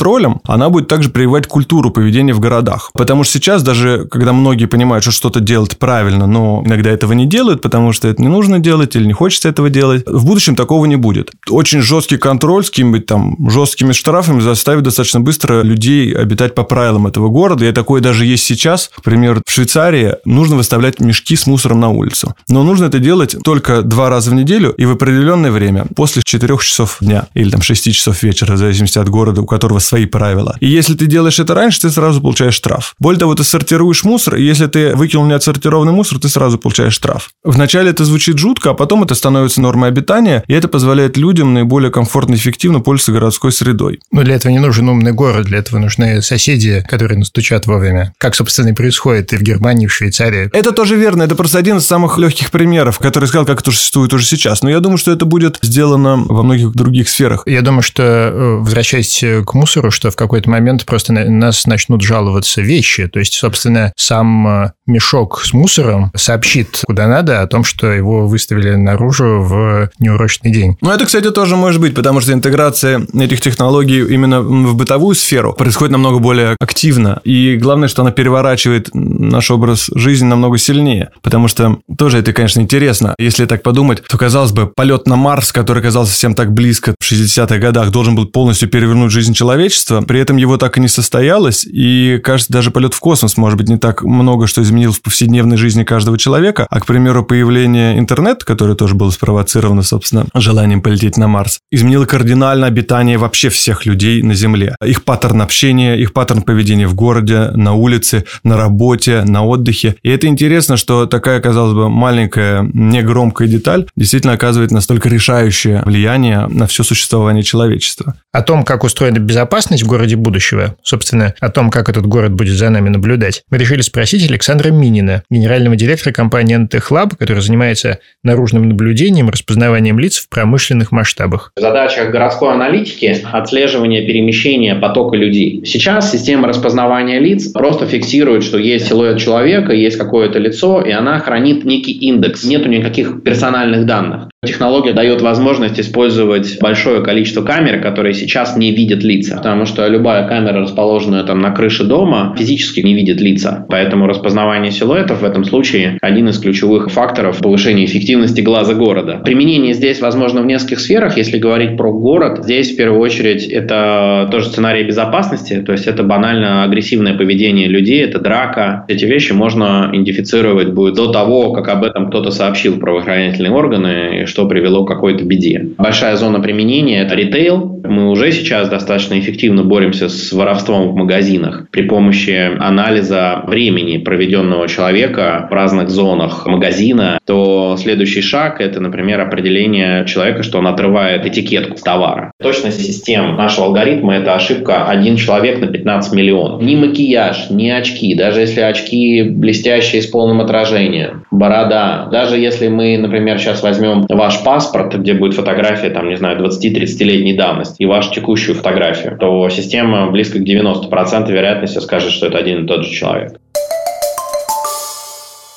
она 0.45 0.69
будет 0.69 0.87
также 0.87 1.09
прививать 1.09 1.47
культуру 1.47 1.91
поведения 1.91 2.33
в 2.33 2.39
городах. 2.39 2.91
Потому 2.93 3.23
что 3.23 3.33
сейчас 3.33 3.63
даже, 3.63 4.05
когда 4.09 4.33
многие 4.33 4.65
понимают, 4.65 5.03
что 5.03 5.11
что-то 5.11 5.39
делать 5.39 5.77
правильно, 5.77 6.27
но 6.27 6.63
иногда 6.65 6.89
этого 6.89 7.13
не 7.13 7.25
делают, 7.25 7.61
потому 7.61 7.93
что 7.93 8.07
это 8.07 8.21
не 8.21 8.27
нужно 8.27 8.59
делать 8.59 8.95
или 8.95 9.05
не 9.05 9.13
хочется 9.13 9.49
этого 9.49 9.69
делать, 9.69 10.03
в 10.05 10.25
будущем 10.25 10.55
такого 10.55 10.85
не 10.85 10.95
будет. 10.95 11.31
Очень 11.49 11.81
жесткий 11.81 12.17
контроль 12.17 12.65
с 12.65 12.69
какими-то 12.69 13.05
там 13.05 13.49
жесткими 13.49 13.91
штрафами 13.91 14.41
заставит 14.41 14.83
достаточно 14.83 15.19
быстро 15.21 15.61
людей 15.61 16.13
обитать 16.13 16.55
по 16.55 16.63
правилам 16.63 17.07
этого 17.07 17.29
города. 17.29 17.65
И 17.65 17.71
такое 17.71 18.01
даже 18.01 18.25
есть 18.25 18.43
сейчас. 18.43 18.89
К 19.03 19.15
в 19.15 19.51
Швейцарии 19.51 20.15
нужно 20.25 20.57
выставлять 20.57 20.99
мешки 20.99 21.35
с 21.35 21.47
мусором 21.47 21.79
на 21.79 21.89
улицу. 21.89 22.35
Но 22.49 22.63
нужно 22.63 22.85
это 22.85 22.99
делать 22.99 23.35
только 23.43 23.81
два 23.81 24.09
раза 24.09 24.31
в 24.31 24.33
неделю 24.33 24.71
и 24.71 24.85
в 24.85 24.91
определенное 24.91 25.51
время, 25.51 25.85
после 25.95 26.21
4 26.23 26.57
часов 26.57 26.97
дня 26.99 27.27
или 27.33 27.49
там 27.49 27.61
6 27.61 27.75
6 27.75 27.97
часов 27.97 28.23
вечера, 28.23 28.53
в 28.53 28.57
зависимости 28.57 28.97
от 28.99 29.09
города, 29.09 29.41
у 29.41 29.45
которого 29.45 29.79
свои 29.85 30.05
правила. 30.05 30.57
И 30.59 30.67
если 30.67 30.95
ты 30.95 31.05
делаешь 31.05 31.39
это 31.39 31.53
раньше, 31.53 31.81
ты 31.81 31.89
сразу 31.89 32.21
получаешь 32.21 32.55
штраф. 32.55 32.95
Более 32.99 33.19
того, 33.19 33.35
ты 33.35 33.43
сортируешь 33.43 34.03
мусор, 34.03 34.35
и 34.35 34.43
если 34.43 34.67
ты 34.67 34.95
выкинул 34.95 35.25
неотсортированный 35.25 35.91
мусор, 35.91 36.19
ты 36.19 36.29
сразу 36.29 36.57
получаешь 36.57 36.93
штраф. 36.93 37.29
Вначале 37.43 37.91
это 37.91 38.05
звучит 38.05 38.37
жутко, 38.37 38.71
а 38.71 38.73
потом 38.73 39.03
это 39.03 39.15
становится 39.15 39.61
нормой 39.61 39.89
обитания, 39.89 40.43
и 40.47 40.53
это 40.53 40.67
позволяет 40.67 41.17
людям 41.17 41.53
наиболее 41.53 41.91
комфортно 41.91 42.33
и 42.33 42.37
эффективно 42.37 42.79
пользоваться 42.79 43.11
городской 43.11 43.51
средой. 43.51 43.99
Но 44.11 44.23
для 44.23 44.35
этого 44.35 44.51
не 44.51 44.59
нужен 44.59 44.89
умный 44.89 45.11
город, 45.11 45.45
для 45.45 45.59
этого 45.59 45.79
нужны 45.79 46.21
соседи, 46.21 46.83
которые 46.89 47.19
настучат 47.19 47.67
вовремя. 47.67 48.13
Как, 48.17 48.35
собственно, 48.35 48.69
и 48.69 48.73
происходит 48.73 49.33
и 49.33 49.37
в 49.37 49.41
Германии, 49.41 49.85
и 49.85 49.87
в 49.87 49.93
Швейцарии. 49.93 50.49
Это 50.53 50.71
тоже 50.71 50.95
верно, 50.95 51.23
это 51.23 51.35
просто 51.35 51.57
один 51.59 51.77
из 51.77 51.85
самых 51.85 52.17
легких 52.17 52.51
примеров, 52.51 52.99
который 52.99 53.25
сказал, 53.25 53.45
как 53.45 53.61
это 53.61 53.71
существует 53.71 54.13
уже 54.13 54.25
сейчас. 54.25 54.63
Но 54.63 54.69
я 54.69 54.79
думаю, 54.79 54.97
что 54.97 55.11
это 55.11 55.25
будет 55.25 55.59
сделано 55.61 56.17
во 56.17 56.43
многих 56.43 56.71
других 56.71 57.09
сферах. 57.09 57.43
Я 57.45 57.61
думаю, 57.61 57.81
что, 57.81 58.03
э, 58.03 58.55
возвращаясь 58.59 59.23
к 59.45 59.53
мусору, 59.53 59.74
что 59.89 60.11
в 60.11 60.15
какой-то 60.15 60.49
момент 60.49 60.85
просто 60.85 61.13
на 61.13 61.25
нас 61.29 61.65
начнут 61.65 62.01
жаловаться 62.01 62.61
вещи. 62.61 63.07
То 63.07 63.19
есть, 63.19 63.33
собственно, 63.33 63.93
сам 63.95 64.47
э, 64.47 64.71
мешок 64.85 65.41
с 65.43 65.53
мусором 65.53 66.11
сообщит 66.15 66.81
куда 66.85 67.07
надо 67.07 67.41
о 67.41 67.47
том, 67.47 67.63
что 67.63 67.91
его 67.91 68.27
выставили 68.27 68.75
наружу 68.75 69.41
в 69.41 69.89
неурочный 69.99 70.51
день. 70.51 70.77
Ну, 70.81 70.91
это, 70.91 71.05
кстати, 71.05 71.31
тоже 71.31 71.55
может 71.55 71.81
быть, 71.81 71.95
потому 71.95 72.21
что 72.21 72.33
интеграция 72.33 73.05
этих 73.13 73.41
технологий 73.41 74.01
именно 74.01 74.41
в 74.41 74.75
бытовую 74.75 75.15
сферу 75.15 75.53
происходит 75.53 75.91
намного 75.91 76.19
более 76.19 76.55
активно. 76.59 77.21
И 77.23 77.57
главное, 77.57 77.87
что 77.87 78.01
она 78.01 78.11
переворачивает 78.11 78.89
наш 78.93 79.51
образ 79.51 79.89
жизни 79.93 80.27
намного 80.27 80.57
сильнее. 80.57 81.09
Потому 81.21 81.47
что 81.47 81.79
тоже 81.97 82.19
это, 82.19 82.33
конечно, 82.33 82.61
интересно. 82.61 83.15
Если 83.17 83.45
так 83.45 83.63
подумать, 83.63 84.03
то, 84.03 84.17
казалось 84.17 84.51
бы, 84.51 84.67
полет 84.67 85.07
на 85.07 85.15
Марс, 85.15 85.51
который 85.51 85.81
казался 85.81 86.13
всем 86.13 86.35
так 86.35 86.53
близко 86.53 86.95
в 86.99 87.11
60-х 87.11 87.57
годах, 87.57 87.91
должен 87.91 88.15
был 88.15 88.27
полностью 88.27 88.69
перевернуть 88.69 89.11
жизнь 89.11 89.33
человечества. 89.55 90.01
При 90.01 90.19
этом 90.19 90.37
его 90.37 90.57
так 90.57 90.77
и 90.77 90.81
не 90.81 90.87
состоялось. 90.87 91.65
И, 91.65 92.19
кажется, 92.23 92.53
даже 92.53 92.71
полет 92.71 92.93
в 92.93 92.99
космос, 92.99 93.37
может 93.37 93.57
быть, 93.57 93.69
не 93.69 93.77
так 93.77 94.03
много 94.03 94.47
что 94.47 94.61
изменилось 94.61 94.75
изменил 94.75 94.91
в 94.91 95.01
повседневной 95.01 95.57
жизни 95.57 95.83
каждого 95.83 96.17
человека, 96.17 96.67
а, 96.69 96.79
к 96.79 96.85
примеру, 96.85 97.23
появление 97.23 97.97
интернета, 97.97 98.45
которое 98.45 98.75
тоже 98.75 98.93
было 98.93 99.09
спровоцировано, 99.09 99.83
собственно, 99.83 100.25
желанием 100.33 100.81
полететь 100.81 101.17
на 101.17 101.27
Марс, 101.27 101.59
изменило 101.71 102.05
кардинально 102.05 102.67
обитание 102.67 103.17
вообще 103.17 103.49
всех 103.49 103.85
людей 103.85 104.21
на 104.21 104.33
Земле. 104.33 104.75
Их 104.85 105.03
паттерн 105.03 105.41
общения, 105.41 105.95
их 105.95 106.11
паттерн 106.11 106.41
поведения 106.41 106.87
в 106.87 106.93
городе, 106.93 107.51
на 107.55 107.73
улице, 107.73 108.25
на 108.43 108.57
работе, 108.57 109.23
на 109.23 109.45
отдыхе. 109.45 109.95
И 110.03 110.09
это 110.09 110.27
интересно, 110.27 110.75
что 110.75 111.05
такая, 111.05 111.39
казалось 111.39 111.73
бы, 111.73 111.89
маленькая, 111.89 112.69
негромкая 112.73 113.47
деталь 113.47 113.85
действительно 113.95 114.33
оказывает 114.33 114.71
настолько 114.71 115.07
решающее 115.07 115.83
влияние 115.85 116.47
на 116.47 116.67
все 116.67 116.83
существование 116.83 117.43
человечества. 117.43 118.15
О 118.33 118.41
том, 118.41 118.65
как 118.65 118.83
устроена 118.83 119.19
безопасность 119.19 119.44
в 119.45 119.87
городе 119.87 120.15
будущего, 120.15 120.75
собственно, 120.83 121.33
о 121.39 121.49
том, 121.49 121.69
как 121.69 121.89
этот 121.89 122.05
город 122.05 122.33
будет 122.33 122.55
за 122.55 122.69
нами 122.69 122.89
наблюдать, 122.89 123.43
мы 123.49 123.57
решили 123.57 123.81
спросить 123.81 124.29
Александра 124.29 124.69
Минина, 124.69 125.23
генерального 125.29 125.75
директора 125.75 126.13
компании 126.13 126.57
NTech 126.57 126.83
Lab, 126.91 127.15
которая 127.17 127.41
занимается 127.41 127.99
наружным 128.23 128.67
наблюдением, 128.69 129.29
распознаванием 129.29 129.99
лиц 129.99 130.17
в 130.17 130.29
промышленных 130.29 130.91
масштабах. 130.91 131.51
Задача 131.55 132.05
городской 132.05 132.53
аналитики– 132.53 133.17
отслеживание 133.31 134.05
перемещения 134.05 134.75
потока 134.75 135.15
людей. 135.15 135.63
Сейчас 135.65 136.11
система 136.11 136.47
распознавания 136.47 137.19
лиц 137.19 137.47
просто 137.47 137.85
фиксирует, 137.85 138.43
что 138.43 138.57
есть 138.57 138.87
силуэт 138.87 139.17
человека, 139.19 139.73
есть 139.73 139.97
какое-то 139.97 140.39
лицо, 140.39 140.81
и 140.81 140.91
она 140.91 141.19
хранит 141.19 141.65
некий 141.65 141.93
индекс. 141.93 142.43
Нету 142.43 142.69
никаких 142.69 143.23
персональных 143.23 143.85
данных. 143.85 144.29
Технология 144.45 144.93
дает 144.93 145.21
возможность 145.21 145.79
использовать 145.79 146.57
большое 146.59 147.01
количество 147.01 147.41
камер, 147.41 147.81
которые 147.81 148.13
сейчас 148.13 148.55
не 148.55 148.71
видят 148.71 149.03
лица, 149.03 149.37
потому 149.37 149.65
что 149.65 149.87
любая 149.87 150.27
камера, 150.27 150.61
расположенная 150.61 151.23
там 151.23 151.39
на 151.39 151.51
крыше 151.51 151.83
дома, 151.83 152.35
физически 152.37 152.81
не 152.81 152.93
видит 152.93 153.21
лица. 153.21 153.65
Поэтому 153.69 154.07
распознавание 154.07 154.71
силуэтов 154.71 155.21
в 155.21 155.25
этом 155.25 155.43
случае 155.43 155.97
один 156.01 156.29
из 156.29 156.39
ключевых 156.39 156.91
факторов 156.91 157.39
повышения 157.39 157.85
эффективности 157.85 158.41
глаза 158.41 158.73
города. 158.73 159.21
Применение 159.23 159.73
здесь 159.73 160.01
возможно 160.01 160.41
в 160.41 160.45
нескольких 160.45 160.79
сферах. 160.79 161.17
Если 161.17 161.37
говорить 161.37 161.77
про 161.77 161.91
город, 161.91 162.43
здесь 162.43 162.71
в 162.71 162.77
первую 162.77 163.01
очередь 163.01 163.45
это 163.47 164.27
тоже 164.31 164.47
сценарий 164.47 164.83
безопасности, 164.83 165.61
то 165.65 165.71
есть 165.71 165.87
это 165.87 166.03
банально 166.03 166.63
агрессивное 166.63 167.17
поведение 167.17 167.67
людей, 167.67 168.03
это 168.03 168.19
драка. 168.19 168.85
Эти 168.87 169.05
вещи 169.05 169.31
можно 169.31 169.89
идентифицировать 169.91 170.69
будет 170.73 170.95
до 170.95 171.11
того, 171.11 171.51
как 171.53 171.67
об 171.69 171.83
этом 171.83 172.07
кто-то 172.07 172.31
сообщил 172.31 172.79
правоохранительные 172.79 173.51
органы, 173.51 174.25
что 174.35 174.47
привело 174.47 174.83
к 174.83 174.89
какой-то 174.89 175.23
беде. 175.23 175.65
Большая 175.77 176.17
зона 176.17 176.41
применения– 176.41 177.01
это 177.03 177.15
ритейл. 177.15 177.79
Мы 177.85 178.09
уже 178.09 178.33
сейчас 178.33 178.67
достаточно 178.67 179.17
эффективно 179.17 179.63
боремся 179.63 180.09
с 180.09 180.33
воровством 180.33 180.89
в 180.89 180.95
магазинах 180.95 181.67
при 181.71 181.83
помощи 181.83 182.51
анализа 182.59 183.43
времени, 183.47 183.97
проведенного 183.97 184.67
человека 184.67 185.47
в 185.49 185.53
разных 185.53 185.89
зонах 185.89 186.45
магазина, 186.47 187.17
то 187.25 187.77
следующий 187.79 188.21
шаг– 188.21 188.57
это, 188.59 188.81
например, 188.81 189.21
определение 189.21 190.05
человека, 190.05 190.43
что 190.43 190.57
он 190.57 190.67
отрывает 190.67 191.25
этикетку 191.25 191.77
товара. 191.81 192.33
Точность 192.41 192.85
систем 192.85 193.37
нашего 193.37 193.67
алгоритма– 193.67 194.15
это 194.17 194.35
ошибка 194.35 194.89
один 194.89 195.15
человек 195.15 195.61
на 195.61 195.67
15 195.67 196.13
миллионов. 196.13 196.61
Ни 196.61 196.75
макияж, 196.75 197.51
ни 197.51 197.69
очки, 197.69 198.15
даже 198.15 198.41
если 198.41 198.59
очки 198.59 199.23
блестящие 199.23 200.01
с 200.01 200.07
полным 200.07 200.41
отражением, 200.41 201.23
борода, 201.31 202.09
даже 202.11 202.37
если 202.37 202.67
мы, 202.67 202.97
например, 202.97 203.39
сейчас 203.39 203.63
возьмем 203.63 204.05
ваш 204.25 204.43
паспорт, 204.43 204.95
где 204.95 205.13
будет 205.13 205.35
фотография, 205.35 205.89
там, 205.89 206.09
не 206.09 206.17
знаю, 206.17 206.39
20-30-летней 206.39 207.33
давности, 207.33 207.83
и 207.83 207.85
вашу 207.85 208.11
текущую 208.11 208.55
фотографию, 208.55 209.17
то 209.17 209.47
система 209.49 210.09
близко 210.09 210.39
к 210.39 210.41
90% 210.41 211.31
вероятности 211.31 211.79
скажет, 211.79 212.11
что 212.11 212.27
это 212.27 212.37
один 212.39 212.63
и 212.63 212.67
тот 212.67 212.85
же 212.85 212.91
человек. 212.91 213.39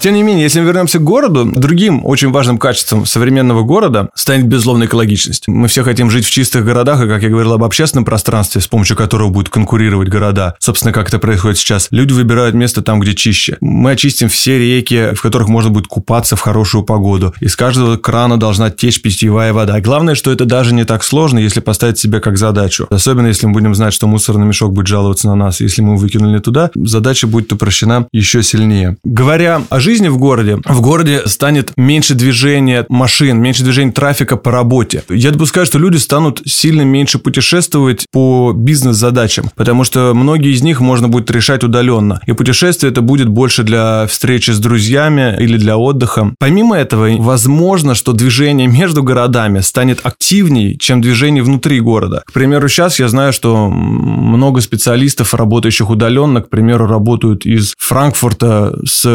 Тем 0.01 0.15
не 0.15 0.23
менее, 0.23 0.45
если 0.45 0.61
мы 0.61 0.67
вернемся 0.67 1.01
к 1.01 1.05
городу, 1.05 1.45
другим 1.45 2.07
очень 2.07 2.31
важным 2.31 2.59
качеством 2.59 3.05
современного 3.05 3.65
города 3.65 4.11
станет, 4.15 4.47
безусловно, 4.47 4.85
экологичность. 4.85 5.49
Мы 5.49 5.67
все 5.67 5.83
хотим 5.83 6.09
жить 6.09 6.25
в 6.25 6.31
чистых 6.31 6.65
городах, 6.65 7.03
и, 7.03 7.09
как 7.09 7.23
я 7.23 7.29
говорил 7.29 7.53
об 7.55 7.65
общественном 7.65 8.05
пространстве, 8.05 8.61
с 8.61 8.69
помощью 8.69 8.97
которого 8.97 9.31
будут 9.31 9.49
конкурировать 9.49 10.09
города. 10.09 10.55
Собственно, 10.61 10.93
как 10.93 11.09
это 11.09 11.19
происходит 11.19 11.59
сейчас. 11.59 11.89
Люди 11.91 12.13
выбирают 12.13 12.55
место 12.55 12.81
там, 12.81 13.01
где 13.01 13.17
чище. 13.17 13.57
Мы 13.61 13.91
очистим 13.91 14.29
все 14.29 14.59
реки, 14.59 15.15
в 15.15 15.21
которых 15.21 15.49
можно 15.49 15.71
будет 15.71 15.89
купаться 15.89 16.37
в 16.37 16.41
хорошую 16.41 16.85
погоду. 16.85 17.35
Из 17.41 17.57
каждого 17.57 17.97
крана 17.97 18.39
должна 18.39 18.71
течь 18.71 19.03
питьевая 19.03 19.53
вода. 19.53 19.81
Главное, 19.81 20.15
что 20.15 20.31
это 20.31 20.45
даже 20.45 20.75
не 20.75 20.85
так 20.85 21.03
сложно, 21.03 21.41
если 21.41 21.59
поставить 21.59 21.99
себе 21.99 22.21
как 22.21 22.39
задачу. 22.39 22.87
Особенно, 22.91 23.27
если 23.27 23.47
мы 23.47 23.53
будем 23.53 23.75
знать, 23.75 23.95
что 23.95 24.07
мусорный 24.07 24.47
мешок 24.47 24.73
будет 24.73 24.87
жаловаться 24.87 25.27
на 25.27 25.35
нас. 25.35 25.61
Если 25.61 25.83
мы 25.83 25.97
выкинули 25.97 26.39
туда, 26.39 26.71
задача 26.77 27.27
будет 27.27 27.53
упрощена 27.53 28.07
еще 28.13 28.45
сильнее. 28.45 28.97
Говоря 29.03 29.63
о 29.71 29.81
жизни 29.89 30.09
в 30.09 30.19
городе, 30.19 30.59
в 30.67 30.81
городе 30.83 31.23
станет 31.25 31.73
меньше 31.79 32.15
движения 32.15 32.85
машин, 32.91 33.41
меньше 33.41 33.63
движения 33.65 33.91
трафика 33.91 34.37
по 34.37 34.51
работе. 34.51 35.03
Я 35.09 35.31
допускаю, 35.31 35.65
что 35.65 35.79
люди 35.79 35.97
станут 35.97 36.43
сильно 36.45 36.83
меньше 36.83 37.19
путешествовать 37.19 38.05
по 38.13 38.53
бизнес-задачам, 38.55 39.51
потому 39.57 39.85
что 39.85 40.13
многие 40.15 40.53
из 40.53 40.61
них 40.61 40.81
можно 40.81 41.09
будет 41.09 41.31
решать 41.31 41.65
удаленно. 41.65 42.21
И 42.27 42.33
путешествие 42.33 42.93
это 42.93 43.01
будет 43.01 43.29
больше 43.29 43.63
для 43.63 44.07
встречи 44.07 44.51
с 44.51 44.59
друзьями 44.59 45.35
или 45.41 45.57
для 45.57 45.79
отдыха. 45.79 46.35
Помимо 46.39 46.77
этого, 46.77 47.09
возможно, 47.17 47.95
что 47.95 48.13
движение 48.13 48.67
между 48.81 49.03
городами 49.03 49.61
станет 49.61 50.01
активнее, 50.03 50.77
чем 50.77 51.01
движение 51.01 51.43
внутри 51.43 51.81
города. 51.81 52.23
К 52.27 52.33
примеру, 52.35 52.69
сейчас 52.69 52.99
я 52.99 53.09
знаю, 53.09 53.33
что 53.33 53.71
много 53.71 54.61
специалистов, 54.61 55.33
работающих 55.33 55.89
удаленно, 55.89 56.43
к 56.43 56.51
примеру, 56.51 56.87
работают 56.87 57.47
из 57.47 57.73
Франкфурта 57.79 58.79
с 58.85 59.07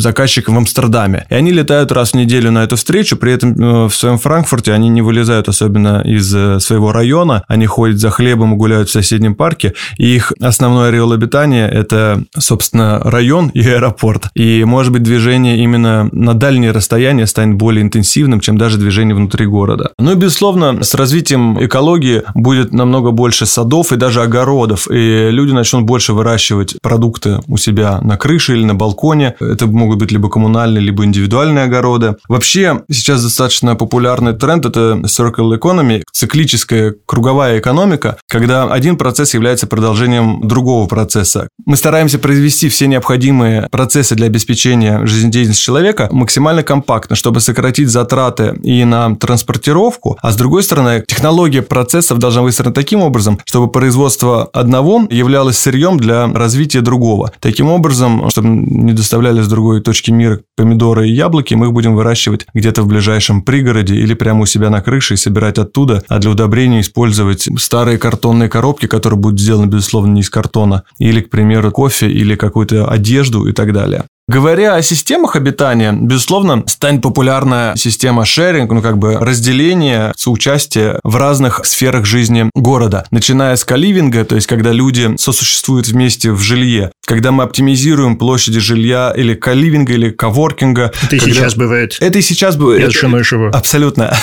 заказчиком 0.00 0.54
в 0.54 0.58
Амстердаме. 0.58 1.26
И 1.30 1.34
они 1.34 1.52
летают 1.52 1.92
раз 1.92 2.10
в 2.10 2.14
неделю 2.14 2.50
на 2.50 2.64
эту 2.64 2.76
встречу, 2.76 3.16
при 3.16 3.32
этом 3.32 3.52
э, 3.52 3.88
в 3.88 3.94
своем 3.94 4.18
Франкфурте 4.18 4.72
они 4.72 4.88
не 4.88 5.02
вылезают 5.02 5.48
особенно 5.48 6.02
из 6.04 6.34
э, 6.34 6.60
своего 6.60 6.92
района, 6.92 7.44
они 7.48 7.66
ходят 7.66 7.98
за 7.98 8.10
хлебом 8.10 8.54
и 8.54 8.56
гуляют 8.56 8.88
в 8.88 8.92
соседнем 8.92 9.34
парке, 9.34 9.74
и 9.98 10.06
их 10.14 10.32
основной 10.40 10.88
ореол 10.88 11.12
обитания– 11.12 11.68
это, 11.70 12.22
собственно, 12.36 13.00
район 13.02 13.48
и 13.48 13.60
аэропорт. 13.60 14.28
И, 14.34 14.64
может 14.64 14.92
быть, 14.92 15.02
движение 15.02 15.58
именно 15.58 16.08
на 16.12 16.34
дальние 16.34 16.72
расстояния 16.72 17.26
станет 17.26 17.56
более 17.56 17.82
интенсивным, 17.82 18.40
чем 18.40 18.58
даже 18.58 18.78
движение 18.78 19.14
внутри 19.14 19.46
города. 19.46 19.90
Ну 19.98 20.12
и, 20.12 20.14
безусловно, 20.14 20.82
с 20.82 20.94
развитием 20.94 21.62
экологии 21.64 22.22
будет 22.34 22.72
намного 22.72 23.10
больше 23.10 23.46
садов 23.46 23.92
и 23.92 23.96
даже 23.96 24.22
огородов, 24.22 24.90
и 24.90 25.30
люди 25.30 25.52
начнут 25.52 25.84
больше 25.84 26.12
выращивать 26.12 26.76
продукты 26.80 27.40
у 27.46 27.56
себя 27.56 28.00
на 28.00 28.16
крыше 28.16 28.56
или 28.56 28.64
на 28.64 28.74
балконе. 28.74 29.34
Это 29.40 29.66
могут 29.66 29.89
быть 29.96 30.12
либо 30.12 30.28
коммунальные, 30.28 30.82
либо 30.82 31.04
индивидуальные 31.04 31.64
огороды. 31.64 32.16
Вообще, 32.28 32.82
сейчас 32.90 33.22
достаточно 33.22 33.76
популярный 33.76 34.32
тренд– 34.32 34.66
это 34.66 35.00
circle 35.04 35.58
economy, 35.58 36.02
циклическая 36.12 36.94
круговая 37.06 37.58
экономика, 37.58 38.18
когда 38.28 38.64
один 38.64 38.96
процесс 38.96 39.34
является 39.34 39.66
продолжением 39.66 40.46
другого 40.46 40.86
процесса. 40.86 41.48
Мы 41.64 41.76
стараемся 41.76 42.18
произвести 42.18 42.68
все 42.68 42.86
необходимые 42.86 43.68
процессы 43.70 44.14
для 44.14 44.26
обеспечения 44.26 45.04
жизнедеятельности 45.06 45.62
человека 45.62 46.08
максимально 46.10 46.62
компактно, 46.62 47.16
чтобы 47.16 47.40
сократить 47.40 47.88
затраты 47.88 48.58
и 48.62 48.84
на 48.84 49.16
транспортировку, 49.16 50.18
а 50.20 50.32
с 50.32 50.36
другой 50.36 50.62
стороны, 50.62 51.04
технология 51.06 51.62
процессов 51.62 52.18
должна 52.18 52.42
выстроена 52.42 52.74
таким 52.74 53.02
образом, 53.02 53.38
чтобы 53.44 53.70
производство 53.70 54.44
одного 54.52 55.06
являлось 55.10 55.58
сырьем 55.58 55.98
для 55.98 56.26
развития 56.26 56.80
другого. 56.80 57.32
Таким 57.40 57.68
образом, 57.68 58.30
чтобы 58.30 58.48
не 58.48 58.92
доставляли 58.92 59.42
с 59.42 59.48
другой 59.80 59.94
точки 59.94 60.10
мира 60.10 60.40
помидоры 60.56 61.08
и 61.08 61.12
яблоки, 61.12 61.54
мы 61.54 61.66
их 61.66 61.72
будем 61.72 61.94
выращивать 61.94 62.46
где-то 62.54 62.82
в 62.82 62.86
ближайшем 62.86 63.42
пригороде 63.42 63.94
или 63.94 64.14
прямо 64.14 64.42
у 64.42 64.46
себя 64.46 64.70
на 64.70 64.80
крыше 64.80 65.14
и 65.14 65.16
собирать 65.16 65.58
оттуда, 65.58 66.02
а 66.08 66.18
для 66.18 66.30
удобрения 66.30 66.80
использовать 66.80 67.48
старые 67.58 67.98
картонные 67.98 68.48
коробки, 68.48 68.86
которые 68.86 69.18
будут 69.18 69.40
сделаны, 69.40 69.66
безусловно, 69.66 70.12
не 70.12 70.20
из 70.20 70.30
картона, 70.30 70.82
или, 70.98 71.20
к 71.20 71.30
примеру, 71.30 71.70
кофе 71.70 72.08
или 72.08 72.36
какую-то 72.36 72.90
одежду 72.90 73.46
и 73.46 73.52
так 73.52 73.72
далее. 73.72 74.04
Говоря 74.30 74.76
о 74.76 74.82
системах 74.82 75.34
обитания, 75.34 75.92
безусловно, 75.92 76.62
станет 76.68 77.02
популярная 77.02 77.74
система 77.74 78.24
шеринг, 78.24 78.70
ну 78.70 78.80
как 78.80 78.96
бы 78.96 79.14
разделение, 79.14 80.12
соучастие 80.16 81.00
в 81.02 81.16
разных 81.16 81.62
сферах 81.64 82.04
жизни 82.04 82.48
города. 82.54 83.04
Начиная 83.10 83.56
с 83.56 83.64
каливинга, 83.64 84.24
то 84.24 84.36
есть 84.36 84.46
когда 84.46 84.70
люди 84.70 85.16
сосуществуют 85.16 85.88
вместе 85.88 86.30
в 86.30 86.38
жилье, 86.38 86.92
когда 87.10 87.32
мы 87.32 87.42
оптимизируем 87.42 88.16
площади 88.16 88.60
жилья 88.60 89.12
или 89.16 89.34
каливинга, 89.34 89.94
или 89.94 90.10
коворкинга. 90.10 90.92
Это 91.02 91.16
и 91.16 91.18
когда... 91.18 91.34
сейчас 91.34 91.56
бывает. 91.56 91.96
Это 91.98 92.18
и 92.20 92.22
сейчас 92.22 92.54
бывает. 92.54 92.82
Я 92.82 92.88
с 92.88 92.92
женой 92.92 93.24
живу. 93.24 93.48
Абсолютно. 93.48 94.16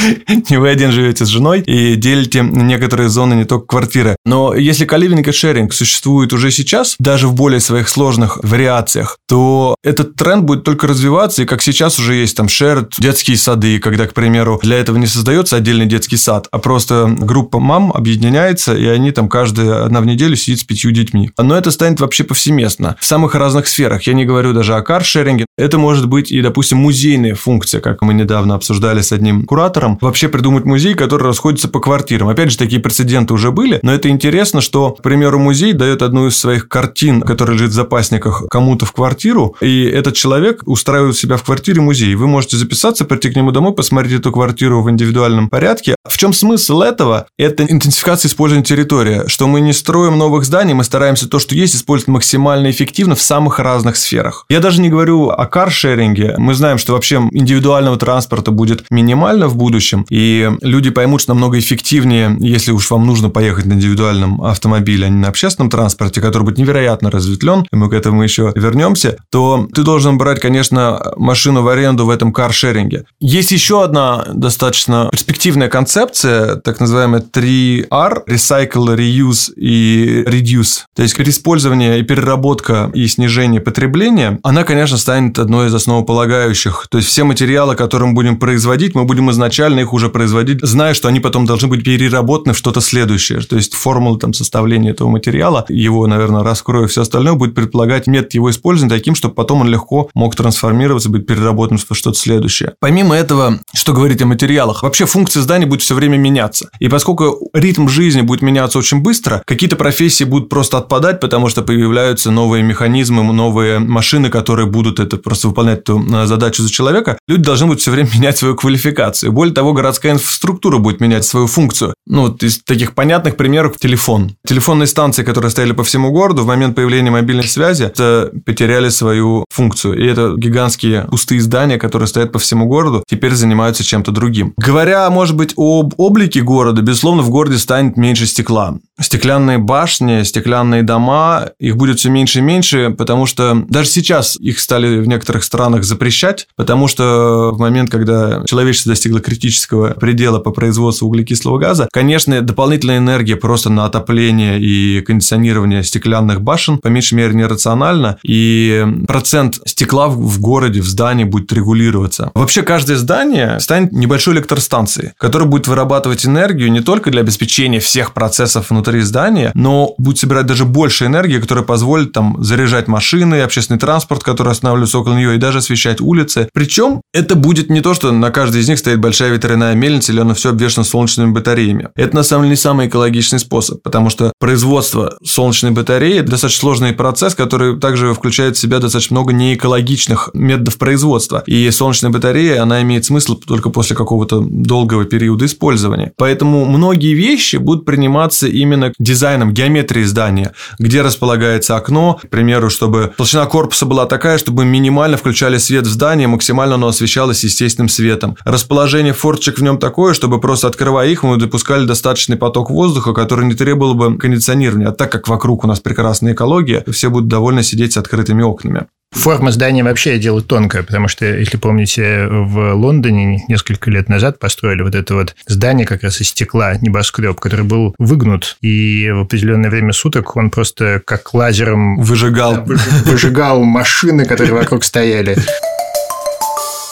Не 0.50 0.58
вы 0.58 0.68
один 0.68 0.90
живете 0.90 1.24
с 1.24 1.28
женой 1.28 1.60
и 1.60 1.94
делите 1.94 2.42
некоторые 2.42 3.08
зоны 3.08 3.34
не 3.34 3.44
только 3.44 3.66
квартиры. 3.66 4.16
Но 4.24 4.54
если 4.54 4.84
каливинг 4.84 5.28
и 5.28 5.32
шеринг 5.32 5.72
существует 5.72 6.32
уже 6.32 6.50
сейчас, 6.50 6.96
даже 6.98 7.28
в 7.28 7.34
более 7.34 7.60
своих 7.60 7.88
сложных 7.88 8.38
вариациях, 8.42 9.18
то 9.28 9.76
этот 9.84 10.14
тренд 10.16 10.44
будет 10.44 10.64
только 10.64 10.86
развиваться, 10.86 11.42
и 11.42 11.44
как 11.44 11.62
сейчас 11.62 11.98
уже 11.98 12.14
есть 12.14 12.36
там 12.36 12.48
шерд, 12.48 12.94
детские 12.98 13.36
сады, 13.36 13.78
когда, 13.78 14.06
к 14.06 14.14
примеру, 14.14 14.58
для 14.62 14.78
этого 14.78 14.96
не 14.96 15.06
создается 15.06 15.56
отдельный 15.56 15.86
детский 15.86 16.16
сад, 16.16 16.48
а 16.50 16.58
просто 16.58 17.06
группа 17.06 17.60
мам 17.60 17.92
объединяется, 17.92 18.74
и 18.74 18.86
они 18.86 19.12
там 19.12 19.28
каждая 19.28 19.84
одна 19.84 20.00
в 20.00 20.06
неделю 20.06 20.34
сидит 20.34 20.60
с 20.60 20.64
пятью 20.64 20.92
детьми. 20.92 21.30
Но 21.38 21.59
это 21.60 21.70
станет 21.70 22.00
вообще 22.00 22.24
повсеместно. 22.24 22.96
В 22.98 23.04
самых 23.04 23.34
разных 23.34 23.68
сферах. 23.68 24.02
Я 24.02 24.14
не 24.14 24.24
говорю 24.24 24.52
даже 24.52 24.74
о 24.74 24.82
каршеринге. 24.82 25.46
Это 25.56 25.78
может 25.78 26.08
быть 26.08 26.32
и, 26.32 26.40
допустим, 26.40 26.78
музейная 26.78 27.34
функция, 27.34 27.80
как 27.80 28.02
мы 28.02 28.14
недавно 28.14 28.54
обсуждали 28.54 29.02
с 29.02 29.12
одним 29.12 29.44
куратором. 29.44 29.98
Вообще 30.00 30.28
придумать 30.28 30.64
музей, 30.64 30.94
который 30.94 31.24
расходится 31.24 31.68
по 31.68 31.80
квартирам. 31.80 32.28
Опять 32.28 32.50
же, 32.50 32.58
такие 32.58 32.80
прецеденты 32.80 33.34
уже 33.34 33.52
были, 33.52 33.78
но 33.82 33.92
это 33.92 34.08
интересно, 34.08 34.60
что, 34.60 34.92
к 34.92 35.02
примеру, 35.02 35.38
музей 35.38 35.72
дает 35.72 36.02
одну 36.02 36.26
из 36.26 36.36
своих 36.36 36.68
картин, 36.68 37.20
которая 37.20 37.56
лежит 37.56 37.70
в 37.70 37.74
запасниках, 37.74 38.44
кому-то 38.50 38.86
в 38.86 38.92
квартиру, 38.92 39.56
и 39.60 39.84
этот 39.84 40.14
человек 40.14 40.62
устраивает 40.66 41.16
себя 41.16 41.36
в 41.36 41.42
квартире 41.42 41.80
музей. 41.80 42.14
Вы 42.14 42.26
можете 42.26 42.56
записаться, 42.56 43.04
прийти 43.04 43.30
к 43.30 43.36
нему 43.36 43.50
домой, 43.50 43.74
посмотреть 43.74 44.20
эту 44.20 44.32
квартиру 44.32 44.82
в 44.82 44.90
индивидуальном 44.90 45.50
порядке. 45.50 45.94
В 46.08 46.16
чем 46.16 46.32
смысл 46.32 46.80
этого? 46.80 47.26
Это 47.38 47.64
интенсификация 47.64 48.28
использования 48.28 48.64
территории, 48.64 49.26
что 49.26 49.46
мы 49.46 49.60
не 49.60 49.72
строим 49.72 50.16
новых 50.16 50.44
зданий, 50.44 50.72
мы 50.72 50.84
стараемся 50.84 51.28
то, 51.28 51.38
что 51.40 51.54
есть, 51.54 51.74
использовать 51.74 52.08
максимально 52.08 52.70
эффективно 52.70 53.14
в 53.14 53.20
самых 53.20 53.58
разных 53.58 53.96
сферах. 53.96 54.44
Я 54.48 54.60
даже 54.60 54.80
не 54.80 54.88
говорю 54.88 55.30
о 55.30 55.46
каршеринге. 55.46 56.34
Мы 56.38 56.54
знаем, 56.54 56.78
что 56.78 56.92
вообще 56.92 57.16
индивидуального 57.32 57.96
транспорта 57.96 58.50
будет 58.50 58.84
минимально 58.90 59.48
в 59.48 59.56
будущем, 59.56 60.06
и 60.10 60.50
люди 60.62 60.90
поймут, 60.90 61.22
что 61.22 61.34
намного 61.34 61.58
эффективнее, 61.58 62.36
если 62.40 62.72
уж 62.72 62.90
вам 62.90 63.06
нужно 63.06 63.30
поехать 63.30 63.66
на 63.66 63.74
индивидуальном 63.74 64.42
автомобиле, 64.42 65.06
а 65.06 65.08
не 65.08 65.18
на 65.18 65.28
общественном 65.28 65.70
транспорте, 65.70 66.20
который 66.20 66.44
будет 66.44 66.58
невероятно 66.58 67.10
разветвлен, 67.10 67.66
и 67.72 67.76
мы 67.76 67.88
к 67.88 67.92
этому 67.92 68.22
еще 68.22 68.52
вернемся, 68.54 69.16
то 69.30 69.68
ты 69.74 69.82
должен 69.82 70.18
брать, 70.18 70.40
конечно, 70.40 71.12
машину 71.16 71.62
в 71.62 71.68
аренду 71.68 72.06
в 72.06 72.10
этом 72.10 72.32
каршеринге. 72.32 73.04
Есть 73.20 73.52
еще 73.52 73.82
одна 73.84 74.26
достаточно 74.34 75.08
перспективная 75.10 75.68
концепция, 75.68 76.56
так 76.56 76.80
называемая 76.80 77.20
3R– 77.20 78.24
Recycle, 78.28 78.96
Reuse 78.96 79.52
и 79.54 80.24
Reduce. 80.26 80.80
То 80.94 81.02
есть, 81.02 81.14
использование 81.30 81.98
и 81.98 82.02
переработка 82.02 82.90
и 82.94 83.06
снижение 83.06 83.60
потребления, 83.60 84.38
она, 84.42 84.64
конечно, 84.64 84.96
станет 84.98 85.38
одной 85.38 85.68
из 85.68 85.74
основополагающих. 85.74 86.86
То 86.90 86.98
есть, 86.98 87.08
все 87.08 87.24
материалы, 87.24 87.74
которые 87.74 88.08
мы 88.08 88.14
будем 88.14 88.36
производить, 88.36 88.94
мы 88.94 89.04
будем 89.04 89.30
изначально 89.30 89.80
их 89.80 89.92
уже 89.92 90.08
производить, 90.08 90.60
зная, 90.62 90.94
что 90.94 91.08
они 91.08 91.20
потом 91.20 91.46
должны 91.46 91.68
быть 91.68 91.84
переработаны 91.84 92.54
в 92.54 92.58
что-то 92.58 92.80
следующее. 92.80 93.40
То 93.40 93.56
есть, 93.56 93.74
формула 93.74 94.18
там 94.18 94.34
составления 94.34 94.90
этого 94.90 95.08
материала, 95.08 95.64
его, 95.68 96.06
наверное, 96.06 96.42
раскрою, 96.42 96.88
все 96.88 97.02
остальное 97.02 97.34
будет 97.34 97.54
предполагать 97.54 98.06
метод 98.06 98.34
его 98.34 98.50
использования 98.50 98.94
таким, 98.94 99.14
чтобы 99.14 99.34
потом 99.34 99.62
он 99.62 99.68
легко 99.68 100.10
мог 100.14 100.34
трансформироваться, 100.36 101.08
быть 101.08 101.26
переработан 101.26 101.78
в 101.78 101.86
что-то 101.96 102.18
следующее. 102.18 102.74
Помимо 102.80 103.14
этого, 103.14 103.60
что 103.72 103.92
говорить 103.92 104.22
о 104.22 104.26
материалах, 104.26 104.82
вообще 104.82 105.06
функция 105.06 105.42
здания 105.42 105.66
будет 105.66 105.82
все 105.82 105.94
время 105.94 106.16
меняться. 106.16 106.70
И 106.78 106.88
поскольку 106.88 107.50
ритм 107.52 107.88
жизни 107.88 108.22
будет 108.22 108.42
меняться 108.42 108.78
очень 108.78 109.00
быстро, 109.00 109.42
какие-то 109.46 109.76
профессии 109.76 110.24
будут 110.24 110.48
просто 110.48 110.78
отпадать, 110.78 111.19
потому 111.20 111.48
что 111.48 111.62
появляются 111.62 112.30
новые 112.30 112.62
механизмы, 112.62 113.22
новые 113.32 113.78
машины, 113.78 114.28
которые 114.30 114.66
будут 114.66 115.00
это 115.00 115.16
просто 115.16 115.48
выполнять 115.48 115.80
эту 115.80 116.00
э, 116.00 116.26
задачу 116.26 116.62
за 116.62 116.70
человека. 116.70 117.18
Люди 117.28 117.42
должны 117.42 117.66
будут 117.66 117.80
все 117.80 117.90
время 117.90 118.08
менять 118.14 118.36
свою 118.38 118.56
квалификацию. 118.56 119.32
Более 119.32 119.54
того, 119.54 119.72
городская 119.72 120.12
инфраструктура 120.12 120.78
будет 120.78 121.00
менять 121.00 121.24
свою 121.24 121.46
функцию. 121.46 121.94
Ну, 122.06 122.22
вот 122.22 122.42
из 122.42 122.58
таких 122.62 122.94
понятных 122.94 123.36
примеров 123.36 123.76
телефон. 123.78 124.36
Телефонные 124.46 124.86
станции, 124.86 125.22
которые 125.22 125.50
стояли 125.50 125.72
по 125.72 125.84
всему 125.84 126.10
городу, 126.10 126.42
в 126.42 126.46
момент 126.46 126.74
появления 126.74 127.10
мобильной 127.10 127.44
связи, 127.44 127.84
это 127.84 128.30
потеряли 128.44 128.88
свою 128.88 129.44
функцию. 129.50 129.98
И 129.98 130.06
это 130.06 130.34
гигантские 130.36 131.06
пустые 131.10 131.40
здания, 131.40 131.78
которые 131.78 132.08
стоят 132.08 132.32
по 132.32 132.38
всему 132.38 132.66
городу, 132.66 133.04
теперь 133.08 133.34
занимаются 133.34 133.84
чем-то 133.84 134.10
другим. 134.10 134.54
Говоря, 134.56 135.08
может 135.10 135.36
быть, 135.36 135.52
об 135.56 135.94
облике 135.98 136.40
города, 136.40 136.82
безусловно, 136.82 137.22
в 137.22 137.30
городе 137.30 137.58
станет 137.58 137.96
меньше 137.96 138.26
стекла. 138.26 138.78
Стеклянные 138.98 139.58
башни, 139.58 140.22
стеклянные 140.22 140.82
дома, 140.82 141.09
их 141.58 141.76
будет 141.76 141.98
все 141.98 142.10
меньше 142.10 142.38
и 142.38 142.42
меньше, 142.42 142.94
потому 142.96 143.26
что 143.26 143.64
даже 143.68 143.88
сейчас 143.88 144.36
их 144.36 144.58
стали 144.60 144.98
в 144.98 145.08
некоторых 145.08 145.44
странах 145.44 145.84
запрещать, 145.84 146.48
потому 146.56 146.88
что 146.88 147.50
в 147.52 147.58
момент, 147.58 147.90
когда 147.90 148.42
человечество 148.46 148.90
достигло 148.90 149.20
критического 149.20 149.94
предела 149.94 150.38
по 150.38 150.50
производству 150.50 151.06
углекислого 151.08 151.58
газа, 151.58 151.88
конечно, 151.92 152.40
дополнительная 152.40 152.98
энергия 152.98 153.36
просто 153.36 153.70
на 153.70 153.84
отопление 153.84 154.60
и 154.60 155.00
кондиционирование 155.00 155.82
стеклянных 155.82 156.42
башен 156.42 156.78
по 156.78 156.88
меньшей 156.88 157.14
мере 157.14 157.34
нерационально, 157.34 158.18
и 158.22 158.86
процент 159.06 159.60
стекла 159.64 160.08
в 160.08 160.40
городе, 160.40 160.80
в 160.80 160.86
здании 160.86 161.24
будет 161.24 161.52
регулироваться. 161.52 162.30
Вообще 162.34 162.62
каждое 162.62 162.96
здание 162.96 163.58
станет 163.60 163.92
небольшой 163.92 164.34
электростанцией, 164.34 165.12
которая 165.18 165.48
будет 165.48 165.66
вырабатывать 165.66 166.26
энергию 166.26 166.70
не 166.70 166.80
только 166.80 167.10
для 167.10 167.20
обеспечения 167.20 167.80
всех 167.80 168.12
процессов 168.12 168.70
внутри 168.70 169.00
здания, 169.00 169.50
но 169.54 169.94
будет 169.98 170.18
собирать 170.18 170.46
даже 170.46 170.64
больше 170.64 170.99
энергии, 171.06 171.38
которая 171.38 171.64
позволит 171.64 172.12
там 172.12 172.42
заряжать 172.42 172.88
машины, 172.88 173.42
общественный 173.42 173.78
транспорт, 173.78 174.22
который 174.22 174.52
останавливается 174.52 174.98
около 174.98 175.14
нее, 175.14 175.34
и 175.34 175.38
даже 175.38 175.58
освещать 175.58 176.00
улицы. 176.00 176.48
Причем 176.52 177.02
это 177.12 177.34
будет 177.34 177.70
не 177.70 177.80
то, 177.80 177.94
что 177.94 178.12
на 178.12 178.30
каждой 178.30 178.60
из 178.60 178.68
них 178.68 178.78
стоит 178.78 179.00
большая 179.00 179.32
ветряная 179.32 179.74
мельница, 179.74 180.12
или 180.12 180.20
оно 180.20 180.34
все 180.34 180.50
обвешено 180.50 180.84
солнечными 180.84 181.32
батареями. 181.32 181.88
Это 181.94 182.16
на 182.16 182.22
самом 182.22 182.44
деле 182.44 182.50
не 182.50 182.56
самый 182.56 182.88
экологичный 182.88 183.38
способ, 183.38 183.82
потому 183.82 184.10
что 184.10 184.32
производство 184.38 185.16
солнечной 185.24 185.72
батареи 185.72 186.20
достаточно 186.20 186.60
сложный 186.60 186.92
процесс, 186.92 187.34
который 187.34 187.78
также 187.78 188.12
включает 188.14 188.56
в 188.56 188.60
себя 188.60 188.78
достаточно 188.78 189.14
много 189.14 189.32
неэкологичных 189.32 190.30
методов 190.34 190.78
производства. 190.78 191.42
И 191.46 191.70
солнечная 191.70 192.10
батарея, 192.10 192.62
она 192.62 192.82
имеет 192.82 193.04
смысл 193.04 193.34
только 193.36 193.70
после 193.70 193.96
какого-то 193.96 194.40
долгого 194.40 195.04
периода 195.04 195.46
использования. 195.46 196.12
Поэтому 196.16 196.64
многие 196.64 197.14
вещи 197.14 197.56
будут 197.56 197.84
приниматься 197.84 198.46
именно 198.46 198.92
дизайном, 198.98 199.52
геометрией 199.52 200.06
здания, 200.06 200.52
где 200.90 201.02
располагается 201.02 201.76
окно, 201.76 202.18
к 202.20 202.28
примеру, 202.28 202.68
чтобы 202.68 203.12
толщина 203.16 203.46
корпуса 203.46 203.86
была 203.86 204.06
такая, 204.06 204.38
чтобы 204.38 204.64
минимально 204.64 205.16
включали 205.16 205.56
свет 205.56 205.86
в 205.86 205.90
здание, 205.90 206.26
максимально 206.26 206.74
оно 206.74 206.88
освещалось 206.88 207.44
естественным 207.44 207.88
светом. 207.88 208.36
Расположение 208.44 209.12
форточек 209.12 209.58
в 209.58 209.62
нем 209.62 209.78
такое, 209.78 210.14
чтобы 210.14 210.40
просто 210.40 210.66
открывая 210.66 211.08
их, 211.08 211.22
мы 211.22 211.36
допускали 211.36 211.86
достаточный 211.86 212.36
поток 212.36 212.70
воздуха, 212.70 213.12
который 213.12 213.46
не 213.46 213.54
требовал 213.54 213.94
бы 213.94 214.18
кондиционирования. 214.18 214.88
А 214.88 214.92
так 214.92 215.12
как 215.12 215.28
вокруг 215.28 215.62
у 215.62 215.68
нас 215.68 215.78
прекрасная 215.78 216.32
экология, 216.32 216.82
все 216.90 217.08
будут 217.08 217.28
довольны 217.28 217.62
сидеть 217.62 217.92
с 217.92 217.96
открытыми 217.96 218.42
окнами. 218.42 218.86
Форма 219.12 219.50
здания 219.50 219.82
вообще 219.82 220.18
дело 220.18 220.40
тонкое, 220.40 220.82
потому 220.82 221.08
что, 221.08 221.26
если 221.26 221.56
помните, 221.56 222.26
в 222.28 222.74
Лондоне 222.74 223.44
несколько 223.48 223.90
лет 223.90 224.08
назад 224.08 224.38
построили 224.38 224.82
вот 224.82 224.94
это 224.94 225.14
вот 225.14 225.34
здание 225.46 225.86
как 225.86 226.02
раз 226.04 226.20
из 226.20 226.28
стекла, 226.28 226.76
небоскреб, 226.76 227.38
который 227.38 227.64
был 227.64 227.94
выгнут, 227.98 228.56
и 228.60 229.10
в 229.12 229.22
определенное 229.22 229.68
время 229.68 229.92
суток 229.92 230.36
он 230.36 230.50
просто 230.50 231.02
как 231.04 231.34
лазером 231.34 232.00
выжигал, 232.00 232.64
выжигал 233.04 233.64
машины, 233.64 234.24
которые 234.24 234.54
вокруг 234.54 234.84
стояли. 234.84 235.36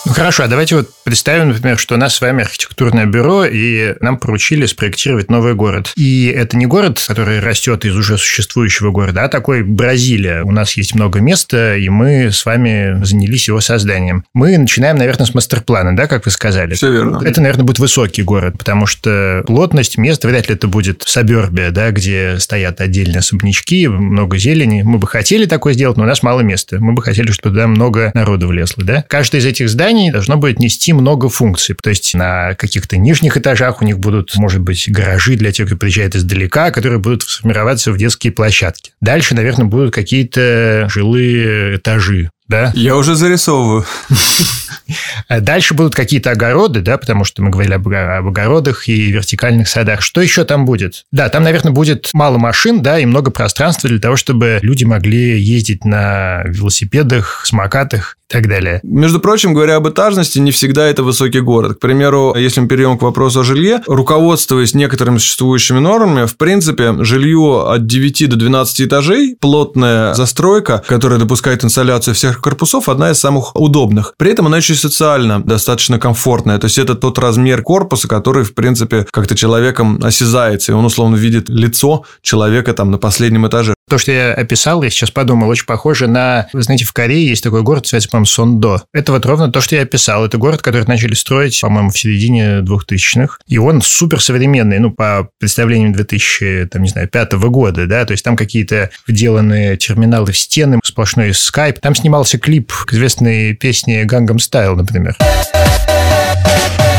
Ну 0.09 0.14
хорошо, 0.14 0.44
а 0.44 0.49
давайте 0.49 0.75
вот 0.75 0.88
представим, 1.05 1.51
например, 1.51 1.79
что 1.79 1.94
у 1.94 1.99
нас 1.99 2.14
с 2.14 2.23
вами 2.23 2.42
архитектурное 2.42 3.05
бюро, 3.05 3.44
и 3.44 3.94
нам 4.01 4.16
поручили 4.16 4.64
спроектировать 4.64 5.31
новый 5.31 5.55
город. 5.55 5.92
И 5.97 6.33
это 6.35 6.57
не 6.57 6.64
город, 6.64 7.05
который 7.07 7.40
растет 7.40 7.85
из 7.85 7.94
уже 7.94 8.16
существующего 8.16 8.90
города, 8.90 9.25
а 9.25 9.29
такой 9.29 9.62
Бразилия. 9.62 10.44
У 10.44 10.51
нас 10.51 10.79
есть 10.79 10.94
много 10.94 11.21
места, 11.21 11.77
и 11.77 11.90
мы 11.90 12.33
с 12.33 12.47
вами 12.47 13.05
занялись 13.05 13.49
его 13.49 13.61
созданием. 13.61 14.25
Мы 14.33 14.57
начинаем, 14.57 14.97
наверное, 14.97 15.27
с 15.27 15.35
мастер-плана, 15.35 15.94
да, 15.94 16.07
как 16.07 16.25
вы 16.25 16.31
сказали? 16.31 16.73
Все 16.73 16.90
верно. 16.90 17.21
Это, 17.23 17.42
наверное, 17.42 17.64
будет 17.64 17.79
высокий 17.79 18.23
город, 18.23 18.55
потому 18.57 18.87
что 18.87 19.44
плотность 19.47 19.99
мест, 19.99 20.25
вряд 20.25 20.49
ли 20.49 20.55
это 20.55 20.68
будет 20.68 21.03
сабербия, 21.05 21.71
да, 21.71 21.90
где 21.90 22.38
стоят 22.38 22.81
отдельные 22.81 23.18
особнячки, 23.18 23.87
много 23.88 24.38
зелени. 24.38 24.81
Мы 24.81 24.97
бы 24.97 25.07
хотели 25.07 25.44
такое 25.44 25.75
сделать, 25.75 25.99
но 25.99 26.05
у 26.05 26.07
нас 26.07 26.23
мало 26.23 26.40
места. 26.40 26.79
Мы 26.81 26.94
бы 26.94 27.03
хотели, 27.03 27.31
чтобы 27.31 27.57
туда 27.57 27.66
много 27.66 28.11
народу 28.14 28.49
влезло, 28.49 28.83
да. 28.85 29.05
Каждое 29.07 29.42
из 29.42 29.44
этих 29.44 29.68
зданий 29.68 29.98
зданий 29.99 30.11
должно 30.11 30.37
будет 30.37 30.59
нести 30.59 30.93
много 30.93 31.29
функций. 31.29 31.77
То 31.83 31.91
есть 31.91 32.15
на 32.15 32.55
каких-то 32.55 32.97
нижних 32.97 33.37
этажах 33.37 33.83
у 33.83 33.85
них 33.85 33.99
будут, 33.99 34.37
может 34.37 34.61
быть, 34.61 34.91
гаражи 34.91 35.37
для 35.37 35.53
тех, 35.53 35.67
кто 35.67 35.77
приезжает 35.77 36.15
издалека, 36.15 36.71
которые 36.71 36.99
будут 36.99 37.23
сформироваться 37.23 37.93
в 37.93 37.99
детские 37.99 38.33
площадки. 38.33 38.93
Дальше, 39.01 39.35
наверное, 39.35 39.67
будут 39.67 39.93
какие-то 39.93 40.89
жилые 40.91 41.77
этажи 41.77 42.31
да? 42.49 42.73
Я 42.75 42.97
уже 42.97 43.15
зарисовываю. 43.15 43.85
Дальше 45.29 45.75
будут 45.75 45.95
какие-то 45.95 46.31
огороды, 46.31 46.81
да, 46.81 46.99
потому 46.99 47.25
что 47.25 47.43
мы 47.43 47.51
говорили 47.51 47.75
об, 47.75 47.89
об 47.89 48.27
огородах 48.27 48.89
и 48.89 49.11
вертикальных 49.11 49.69
садах. 49.69 50.03
Что 50.03 50.21
еще 50.21 50.45
там 50.45 50.65
будет? 50.65 51.05
Да, 51.13 51.29
там, 51.29 51.43
наверное, 51.43 51.73
будет 51.73 52.11
мало 52.13 52.39
машин, 52.39 52.83
да, 52.83 52.99
и 52.99 53.07
много 53.07 53.31
пространства 53.31 53.89
для 53.89 53.99
того, 53.99 54.17
чтобы 54.17 54.59
люди 54.63 54.85
могли 54.85 55.41
ездить 55.41 55.85
на 55.85 56.43
велосипедах, 56.45 57.43
самокатах 57.45 58.17
и 58.29 58.33
так 58.33 58.49
далее. 58.49 58.81
Между 58.83 59.21
прочим, 59.21 59.55
говоря 59.55 59.77
об 59.77 59.89
этажности, 59.89 60.39
не 60.39 60.51
всегда 60.51 60.87
это 60.87 61.03
высокий 61.03 61.41
город. 61.41 61.77
К 61.77 61.81
примеру, 61.81 62.35
если 62.37 62.61
мы 62.61 62.69
перейдем 62.69 62.99
к 62.99 63.03
вопросу 63.03 63.41
о 63.41 63.45
жилье, 63.45 63.81
руководствуясь 63.87 64.75
некоторыми 64.75 65.19
существующими 65.19 65.79
нормами, 65.79 66.27
в 66.27 66.37
принципе, 66.37 66.95
жилье 67.05 67.65
от 67.69 67.87
9 67.87 68.29
до 68.29 68.37
12 68.37 68.83
этажей, 68.83 69.37
плотная 69.41 70.15
застройка, 70.15 70.83
которая 70.87 71.19
допускает 71.19 71.65
инсталляцию 71.65 72.15
всех 72.15 72.41
корпусов 72.41 72.89
одна 72.89 73.13
из 73.13 73.19
самых 73.19 73.57
удобных. 73.57 74.15
При 74.19 74.31
этом 74.31 74.47
она 74.47 74.58
еще 74.59 74.75
социально 74.75 75.42
достаточно 75.42 75.99
комфортная. 75.99 76.59
То 76.59 76.66
есть 76.66 76.79
это 76.79 76.94
тот 76.94 77.18
размер 77.18 77.62
корпуса, 77.62 78.09
который, 78.09 78.44
в 78.44 78.55
принципе, 78.55 79.07
как-то 79.11 79.35
человеком 79.35 80.01
осязается, 80.03 80.73
и 80.73 80.75
он 80.75 80.85
условно 80.85 81.16
видит 81.16 81.49
лицо 81.49 82.05
человека 82.23 82.75
там 82.75 82.90
на 82.90 82.99
последнем 82.99 83.47
этаже. 83.47 83.75
То, 83.88 83.98
что 83.98 84.12
я 84.12 84.35
описал, 84.35 84.83
я 84.83 84.90
сейчас 84.90 85.11
подумал, 85.11 85.48
очень 85.48 85.66
похоже 85.66 86.07
на... 86.09 86.48
Вы 86.53 86.62
знаете, 86.62 86.85
в 86.85 86.92
Корее 86.92 87.27
есть 87.29 87.42
такой 87.42 87.62
город, 87.62 87.85
называется, 87.85 88.11
по-моему, 88.11 88.27
Сондо. 88.27 88.83
Это 88.92 89.12
вот 89.12 89.24
ровно 89.24 89.51
то, 89.51 89.61
что 89.61 89.77
я 89.77 89.83
описал. 89.83 90.24
Это 90.24 90.37
город, 90.37 90.62
который 90.62 90.85
начали 90.87 91.14
строить, 91.14 91.59
по-моему, 91.61 91.90
в 91.90 91.98
середине 91.98 92.59
2000-х. 92.61 93.38
И 93.46 93.59
он 93.59 93.81
супер 93.81 94.20
современный, 94.20 94.79
ну, 94.79 94.90
по 94.90 95.31
представлениям 95.38 95.92
2000, 95.92 96.68
там, 96.70 96.83
не 96.83 96.88
знаю, 96.88 97.09
пятого 97.09 97.48
года, 97.48 97.87
да, 97.87 98.05
то 98.05 98.12
есть 98.12 98.24
там 98.24 98.37
какие-то 98.37 98.90
вделанные 99.07 99.77
терминалы 99.77 100.33
в 100.33 100.38
стены, 100.38 100.81
сплошной 100.85 101.33
скайп. 101.33 101.81
Там 101.81 101.94
снимался 101.94 102.38
клип 102.38 102.72
к 102.72 102.92
известной 102.92 103.55
песне 103.55 104.05
«Гангам 104.05 104.38
Стайл», 104.38 104.77
например. 104.77 104.98
Например. 104.98 105.88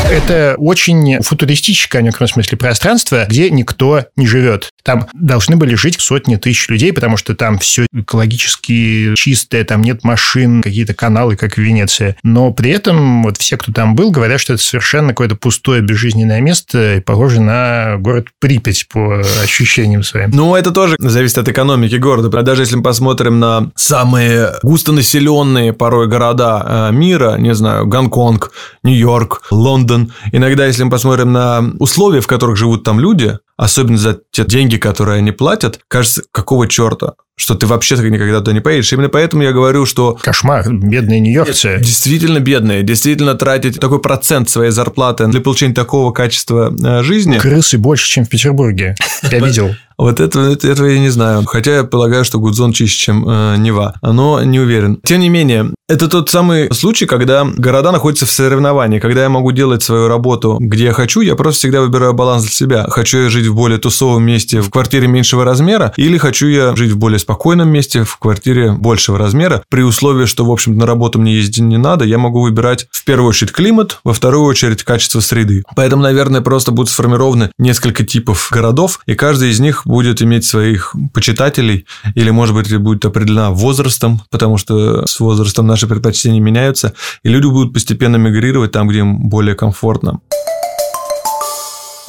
Это 0.10 0.56
очень 0.58 1.22
футуристическое, 1.22 2.02
в 2.02 2.06
некотором 2.06 2.30
смысле, 2.30 2.58
пространство, 2.58 3.28
где 3.30 3.52
никто 3.52 4.06
не 4.15 4.26
живет. 4.26 4.69
Там 4.84 5.08
должны 5.13 5.56
были 5.56 5.76
жить 5.76 6.00
сотни 6.00 6.36
тысяч 6.36 6.67
людей, 6.67 6.91
потому 6.91 7.15
что 7.15 7.36
там 7.36 7.60
все 7.60 7.86
экологически 7.93 9.13
чистое, 9.15 9.63
там 9.63 9.84
нет 9.84 10.04
машин, 10.04 10.63
какие-то 10.63 10.95
каналы, 10.95 11.36
как 11.36 11.56
в 11.56 11.58
Венеции. 11.60 12.15
Но 12.24 12.52
при 12.52 12.72
этом 12.72 13.22
вот 13.22 13.38
все, 13.38 13.56
кто 13.56 13.72
там 13.72 13.95
был, 13.95 14.10
говорят, 14.10 14.41
что 14.41 14.54
это 14.54 14.63
совершенно 14.63 15.10
какое-то 15.10 15.36
пустое, 15.36 15.84
безжизненное 15.84 16.41
место, 16.41 16.95
и 16.95 17.02
похоже 17.02 17.41
на 17.41 17.98
город 18.00 18.30
Припять 18.39 18.88
по 18.88 19.22
ощущениям 19.43 20.02
своим. 20.02 20.32
Ну, 20.32 20.56
это 20.56 20.72
тоже 20.72 20.95
зависит 20.98 21.38
от 21.38 21.50
экономики 21.50 21.95
города. 21.95 22.36
А 22.36 22.41
даже 22.41 22.63
если 22.63 22.78
мы 22.78 22.84
посмотрим 22.84 23.39
на 23.39 23.69
самые 23.76 24.54
густонаселенные 24.63 25.74
порой 25.74 26.08
города 26.08 26.89
э, 26.89 26.93
мира, 26.93 27.36
не 27.38 27.54
знаю, 27.54 27.86
Гонконг, 27.86 28.52
Нью-Йорк, 28.84 29.43
Лондон, 29.52 29.99
иногда, 30.32 30.66
если 30.66 30.84
мы 30.84 30.90
посмотрим 30.90 31.32
на 31.32 31.72
условия, 31.80 32.22
в 32.22 32.28
которых 32.28 32.58
живут 32.58 32.84
там 32.84 33.00
люди, 33.00 33.38
особенно 33.58 33.98
за 33.98 34.20
те 34.32 34.46
деньги, 34.46 34.78
которые 34.78 35.18
они 35.18 35.32
платят, 35.32 35.80
кажется, 35.88 36.24
какого 36.32 36.68
черта? 36.68 37.14
Что 37.39 37.56
ты 37.56 37.65
вообще-то 37.65 38.08
никогда 38.08 38.39
туда 38.39 38.52
не 38.52 38.60
поедешь. 38.60 38.91
Именно 38.91 39.10
поэтому 39.10 39.43
я 39.43 39.54
говорю, 39.54 39.86
что... 39.86 40.17
Кошмар, 40.21 40.71
бедные 40.71 41.19
нью-йоркцы. 41.21 41.78
Действительно 41.80 42.39
бедные, 42.39 42.84
действительно 42.84 43.34
тратить 43.34 43.80
такой 43.80 44.02
процент 44.02 44.49
своей 44.49 44.71
зарплаты 44.71 45.28
для 45.28 45.39
получения 45.39 45.73
такого 45.73 46.12
качества 46.12 46.73
э, 46.84 47.02
жизни. 47.02 47.38
Крысы 47.38 47.78
больше, 47.78 48.08
чем 48.10 48.25
в 48.25 48.30
Петербурге. 48.30 48.95
Я 49.32 49.39
видел. 49.45 49.73
Вот 49.99 50.21
этого, 50.21 50.54
этого 50.54 50.88
я 50.88 50.99
не 50.99 51.10
знаю. 51.10 51.43
Хотя 51.45 51.75
я 51.75 51.84
полагаю, 51.84 52.23
что 52.23 52.39
Гудзон 52.39 52.71
чище, 52.71 52.97
чем 52.97 53.25
э, 53.28 53.58
Нева. 53.58 53.95
Но 54.02 54.41
не 54.43 54.58
уверен. 54.58 54.97
Тем 55.04 55.19
не 55.19 55.28
менее, 55.28 55.73
это 55.89 56.08
тот 56.08 56.30
самый 56.30 56.73
случай, 56.73 57.06
когда 57.06 57.43
города 57.43 57.91
находятся 57.91 58.25
в 58.25 58.32
соревновании, 58.32 58.99
когда 58.99 59.23
я 59.23 59.30
могу 59.30 59.52
делать 59.52 59.84
свою 59.84 60.08
работу, 60.08 60.58
где 60.62 60.86
я 60.86 60.93
хочу, 60.93 61.19
я 61.19 61.36
просто 61.36 61.60
всегда 61.60 61.82
выбираю 61.82 62.13
баланс 62.13 62.43
для 62.43 62.52
себя. 62.52 62.86
Хочу 62.88 63.17
я 63.17 63.30
жить 63.30 63.47
в 63.47 63.56
более 63.56 63.78
тусовом 63.78 64.23
месте, 64.23 64.62
в 64.62 64.69
квартире 64.69 65.08
меньшего 65.08 65.43
размера, 65.43 65.91
или 65.97 66.17
хочу 66.17 66.47
я 66.47 66.75
жить 66.78 66.91
в 66.91 66.97
более 66.97 67.19
спокойном 67.30 67.70
месте, 67.70 68.04
в 68.04 68.18
квартире 68.18 68.72
большего 68.72 69.20
размера, 69.20 69.62
при 69.70 69.84
условии, 69.84 70.26
что, 70.26 70.46
в 70.46 70.52
общем 70.52 70.76
на 70.80 70.88
работу 70.88 71.20
мне 71.20 71.36
ездить 71.36 71.60
не 71.60 71.78
надо, 71.78 72.04
я 72.04 72.18
могу 72.18 72.42
выбирать 72.42 72.88
в 72.89 73.06
первую 73.06 73.30
очередь 73.30 73.52
климат, 73.52 74.00
во 74.04 74.13
вторую 74.13 74.46
очередь 74.46 74.82
качество 74.82 75.20
среды. 75.20 75.62
Поэтому, 75.76 76.02
наверное, 76.02 76.42
просто 76.42 76.72
будут 76.72 76.89
сформированы 76.89 77.52
несколько 77.60 78.04
типов 78.04 78.50
городов, 78.52 79.00
и 79.06 79.13
каждый 79.13 79.52
из 79.52 79.60
них 79.60 79.84
будет 79.86 80.24
иметь 80.24 80.44
своих 80.44 80.96
почитателей, 81.13 81.86
или, 82.15 82.32
может 82.32 82.56
быть, 82.56 82.76
будет 82.78 83.06
определена 83.06 83.52
возрастом, 83.52 84.24
потому 84.32 84.58
что 84.58 85.06
с 85.06 85.20
возрастом 85.20 85.68
наши 85.68 85.86
предпочтения 85.86 86.42
меняются, 86.42 86.96
и 87.22 87.30
люди 87.30 87.46
будут 87.46 87.74
постепенно 87.74 88.15
мигрировать 88.15 88.72
там, 88.72 88.88
где 88.88 89.00
им 89.00 89.30
более 89.30 89.54
комфортно. 89.54 90.20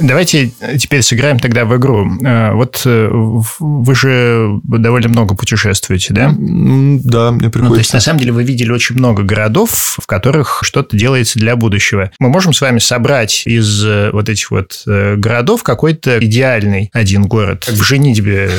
Давайте 0.00 0.52
теперь 0.78 1.02
сыграем 1.02 1.38
тогда 1.38 1.64
в 1.64 1.76
игру. 1.76 2.10
Э, 2.24 2.52
вот 2.52 2.82
э, 2.84 3.08
вы 3.10 3.94
же 3.94 4.60
довольно 4.64 5.08
много 5.08 5.34
путешествуете, 5.34 6.14
да? 6.14 6.34
Да, 6.36 7.30
мне 7.30 7.50
приходится. 7.50 7.60
Ну, 7.60 7.74
то 7.74 7.78
есть, 7.78 7.92
на 7.92 8.00
самом 8.00 8.20
деле, 8.20 8.32
вы 8.32 8.44
видели 8.44 8.70
очень 8.70 8.96
много 8.96 9.22
городов, 9.22 9.98
в 10.00 10.06
которых 10.06 10.60
что-то 10.62 10.96
делается 10.96 11.38
для 11.38 11.56
будущего. 11.56 12.10
Мы 12.18 12.28
можем 12.28 12.52
с 12.52 12.60
вами 12.60 12.78
собрать 12.78 13.42
из 13.46 13.84
э, 13.84 14.10
вот 14.12 14.28
этих 14.28 14.50
вот 14.50 14.82
городов 14.86 15.62
какой-то 15.62 16.18
идеальный 16.24 16.90
один 16.92 17.26
город. 17.26 17.68
В 17.68 17.82
женитьбе 17.82 18.50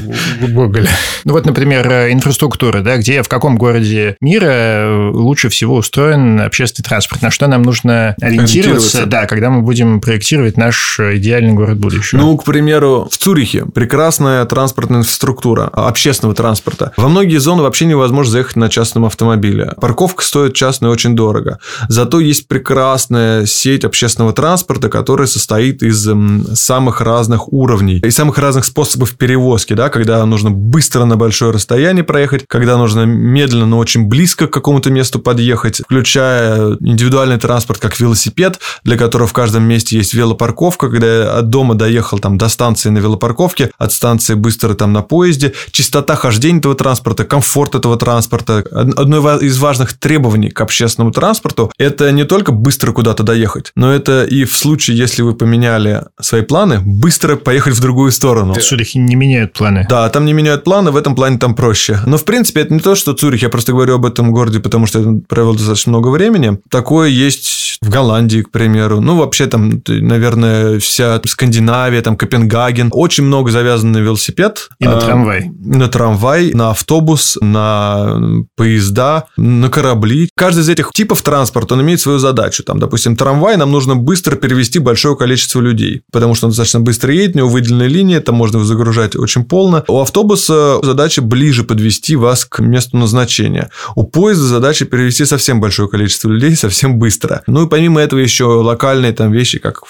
Гоголя. 0.48 0.90
Ну 1.24 1.32
вот, 1.32 1.46
например, 1.46 1.86
инфраструктура, 2.10 2.80
да, 2.80 2.96
где 2.96 3.22
в 3.22 3.28
каком 3.28 3.56
городе 3.56 4.16
мира 4.20 5.10
лучше 5.12 5.48
всего 5.48 5.76
устроен 5.76 6.40
общественный 6.40 6.84
транспорт, 6.84 7.22
на 7.22 7.30
что 7.30 7.46
нам 7.46 7.62
нужно 7.62 8.14
ориентироваться, 8.20 9.06
да, 9.06 9.26
когда 9.26 9.50
мы 9.50 9.62
будем 9.62 10.00
проектировать 10.00 10.56
наш 10.56 10.89
идеальный 10.98 11.52
город 11.52 11.78
будущего? 11.78 12.20
Ну, 12.20 12.36
к 12.36 12.44
примеру, 12.44 13.08
в 13.10 13.16
Цюрихе 13.16 13.66
прекрасная 13.66 14.44
транспортная 14.44 15.00
инфраструктура 15.00 15.64
общественного 15.72 16.34
транспорта. 16.34 16.92
Во 16.96 17.08
многие 17.08 17.38
зоны 17.38 17.62
вообще 17.62 17.86
невозможно 17.86 18.32
заехать 18.32 18.56
на 18.56 18.68
частном 18.68 19.04
автомобиле. 19.04 19.72
Парковка 19.80 20.24
стоит 20.24 20.54
частная 20.54 20.90
очень 20.90 21.14
дорого. 21.14 21.58
Зато 21.88 22.20
есть 22.20 22.48
прекрасная 22.48 23.46
сеть 23.46 23.84
общественного 23.84 24.32
транспорта, 24.32 24.88
которая 24.88 25.26
состоит 25.26 25.82
из 25.82 26.08
самых 26.54 27.00
разных 27.00 27.52
уровней 27.52 27.98
и 27.98 28.10
самых 28.10 28.38
разных 28.38 28.64
способов 28.64 29.16
перевозки, 29.16 29.74
да, 29.74 29.88
когда 29.88 30.24
нужно 30.26 30.50
быстро 30.50 31.04
на 31.04 31.16
большое 31.16 31.52
расстояние 31.52 32.04
проехать, 32.04 32.44
когда 32.48 32.76
нужно 32.76 33.04
медленно, 33.04 33.66
но 33.66 33.78
очень 33.78 34.06
близко 34.06 34.46
к 34.46 34.52
какому-то 34.52 34.90
месту 34.90 35.18
подъехать, 35.18 35.82
включая 35.84 36.76
индивидуальный 36.80 37.38
транспорт, 37.38 37.80
как 37.80 37.98
велосипед, 38.00 38.58
для 38.84 38.96
которого 38.96 39.28
в 39.28 39.32
каждом 39.32 39.64
месте 39.64 39.96
есть 39.96 40.14
велопарковка, 40.14 40.79
парковка, 40.80 40.88
когда 40.88 41.06
я 41.06 41.38
от 41.38 41.48
дома 41.50 41.74
доехал 41.74 42.18
там 42.18 42.38
до 42.38 42.48
станции 42.48 42.90
на 42.90 42.98
велопарковке, 42.98 43.70
от 43.78 43.92
станции 43.92 44.34
быстро 44.34 44.74
там 44.74 44.92
на 44.92 45.02
поезде, 45.02 45.52
частота 45.70 46.16
хождения 46.16 46.58
этого 46.58 46.74
транспорта, 46.74 47.24
комфорт 47.24 47.74
этого 47.74 47.96
транспорта. 47.96 48.64
Одно 48.72 49.38
из 49.38 49.58
важных 49.58 49.92
требований 49.98 50.50
к 50.50 50.60
общественному 50.60 51.12
транспорту– 51.12 51.70
это 51.78 52.10
не 52.12 52.24
только 52.24 52.52
быстро 52.52 52.92
куда-то 52.92 53.22
доехать, 53.22 53.72
но 53.76 53.92
это 53.92 54.24
и 54.24 54.44
в 54.44 54.56
случае, 54.56 54.96
если 54.96 55.22
вы 55.22 55.34
поменяли 55.34 56.02
свои 56.20 56.42
планы, 56.42 56.80
быстро 56.84 57.36
поехать 57.36 57.74
в 57.74 57.80
другую 57.80 58.12
сторону. 58.12 58.54
Цюрихи 58.54 58.98
не 58.98 59.16
меняют 59.16 59.52
планы. 59.52 59.86
Да, 59.88 60.08
там 60.08 60.24
не 60.24 60.32
меняют 60.32 60.64
планы, 60.64 60.90
в 60.90 60.96
этом 60.96 61.14
плане 61.14 61.38
там 61.38 61.54
проще. 61.54 61.98
Но, 62.06 62.16
в 62.16 62.24
принципе, 62.24 62.60
это 62.60 62.74
не 62.74 62.80
то, 62.80 62.94
что 62.94 63.12
Цюрих, 63.12 63.42
я 63.42 63.48
просто 63.48 63.72
говорю 63.72 63.94
об 63.94 64.06
этом 64.06 64.32
городе, 64.32 64.60
потому 64.60 64.86
что 64.86 65.00
я 65.00 65.20
провел 65.28 65.54
достаточно 65.54 65.90
много 65.90 66.08
времени. 66.08 66.58
Такое 66.70 67.08
есть 67.08 67.78
в 67.82 67.88
Голландии, 67.88 68.42
к 68.42 68.50
примеру. 68.50 69.00
Ну, 69.00 69.16
вообще 69.16 69.46
там, 69.46 69.82
наверное, 69.86 70.69
вся 70.78 71.20
Скандинавия, 71.26 72.02
там 72.02 72.16
Копенгаген. 72.16 72.88
Очень 72.92 73.24
много 73.24 73.50
завязано 73.50 73.98
на 73.98 74.02
велосипед. 74.02 74.68
И 74.78 74.84
на 74.84 74.98
а, 74.98 75.00
трамвай. 75.00 75.50
На 75.58 75.88
трамвай, 75.88 76.52
на 76.52 76.70
автобус, 76.70 77.38
на 77.40 78.20
поезда, 78.56 79.26
на 79.36 79.68
корабли. 79.68 80.28
Каждый 80.36 80.60
из 80.60 80.68
этих 80.68 80.90
типов 80.92 81.22
транспорта, 81.22 81.74
он 81.74 81.82
имеет 81.82 82.00
свою 82.00 82.18
задачу. 82.18 82.62
Там, 82.62 82.78
допустим, 82.78 83.16
трамвай 83.16 83.56
нам 83.56 83.70
нужно 83.70 83.96
быстро 83.96 84.36
перевести 84.36 84.78
большое 84.78 85.16
количество 85.16 85.60
людей, 85.60 86.02
потому 86.12 86.34
что 86.34 86.46
он 86.46 86.50
достаточно 86.50 86.80
быстро 86.80 87.12
едет, 87.12 87.34
у 87.36 87.38
него 87.38 87.48
выделенная 87.48 87.88
линия, 87.88 88.20
там 88.20 88.34
можно 88.34 88.64
загружать 88.64 89.16
очень 89.16 89.44
полно. 89.44 89.84
У 89.88 90.00
автобуса 90.00 90.78
задача 90.82 91.22
ближе 91.22 91.64
подвести 91.64 92.16
вас 92.16 92.44
к 92.44 92.60
месту 92.60 92.96
назначения. 92.96 93.70
У 93.96 94.04
поезда 94.04 94.44
задача 94.44 94.84
перевести 94.84 95.24
совсем 95.24 95.60
большое 95.60 95.88
количество 95.88 96.28
людей 96.28 96.56
совсем 96.56 96.98
быстро. 96.98 97.42
Ну 97.46 97.66
и 97.66 97.68
помимо 97.68 98.00
этого 98.00 98.20
еще 98.20 98.44
локальные 98.44 99.12
там 99.12 99.32
вещи, 99.32 99.58
как 99.58 99.86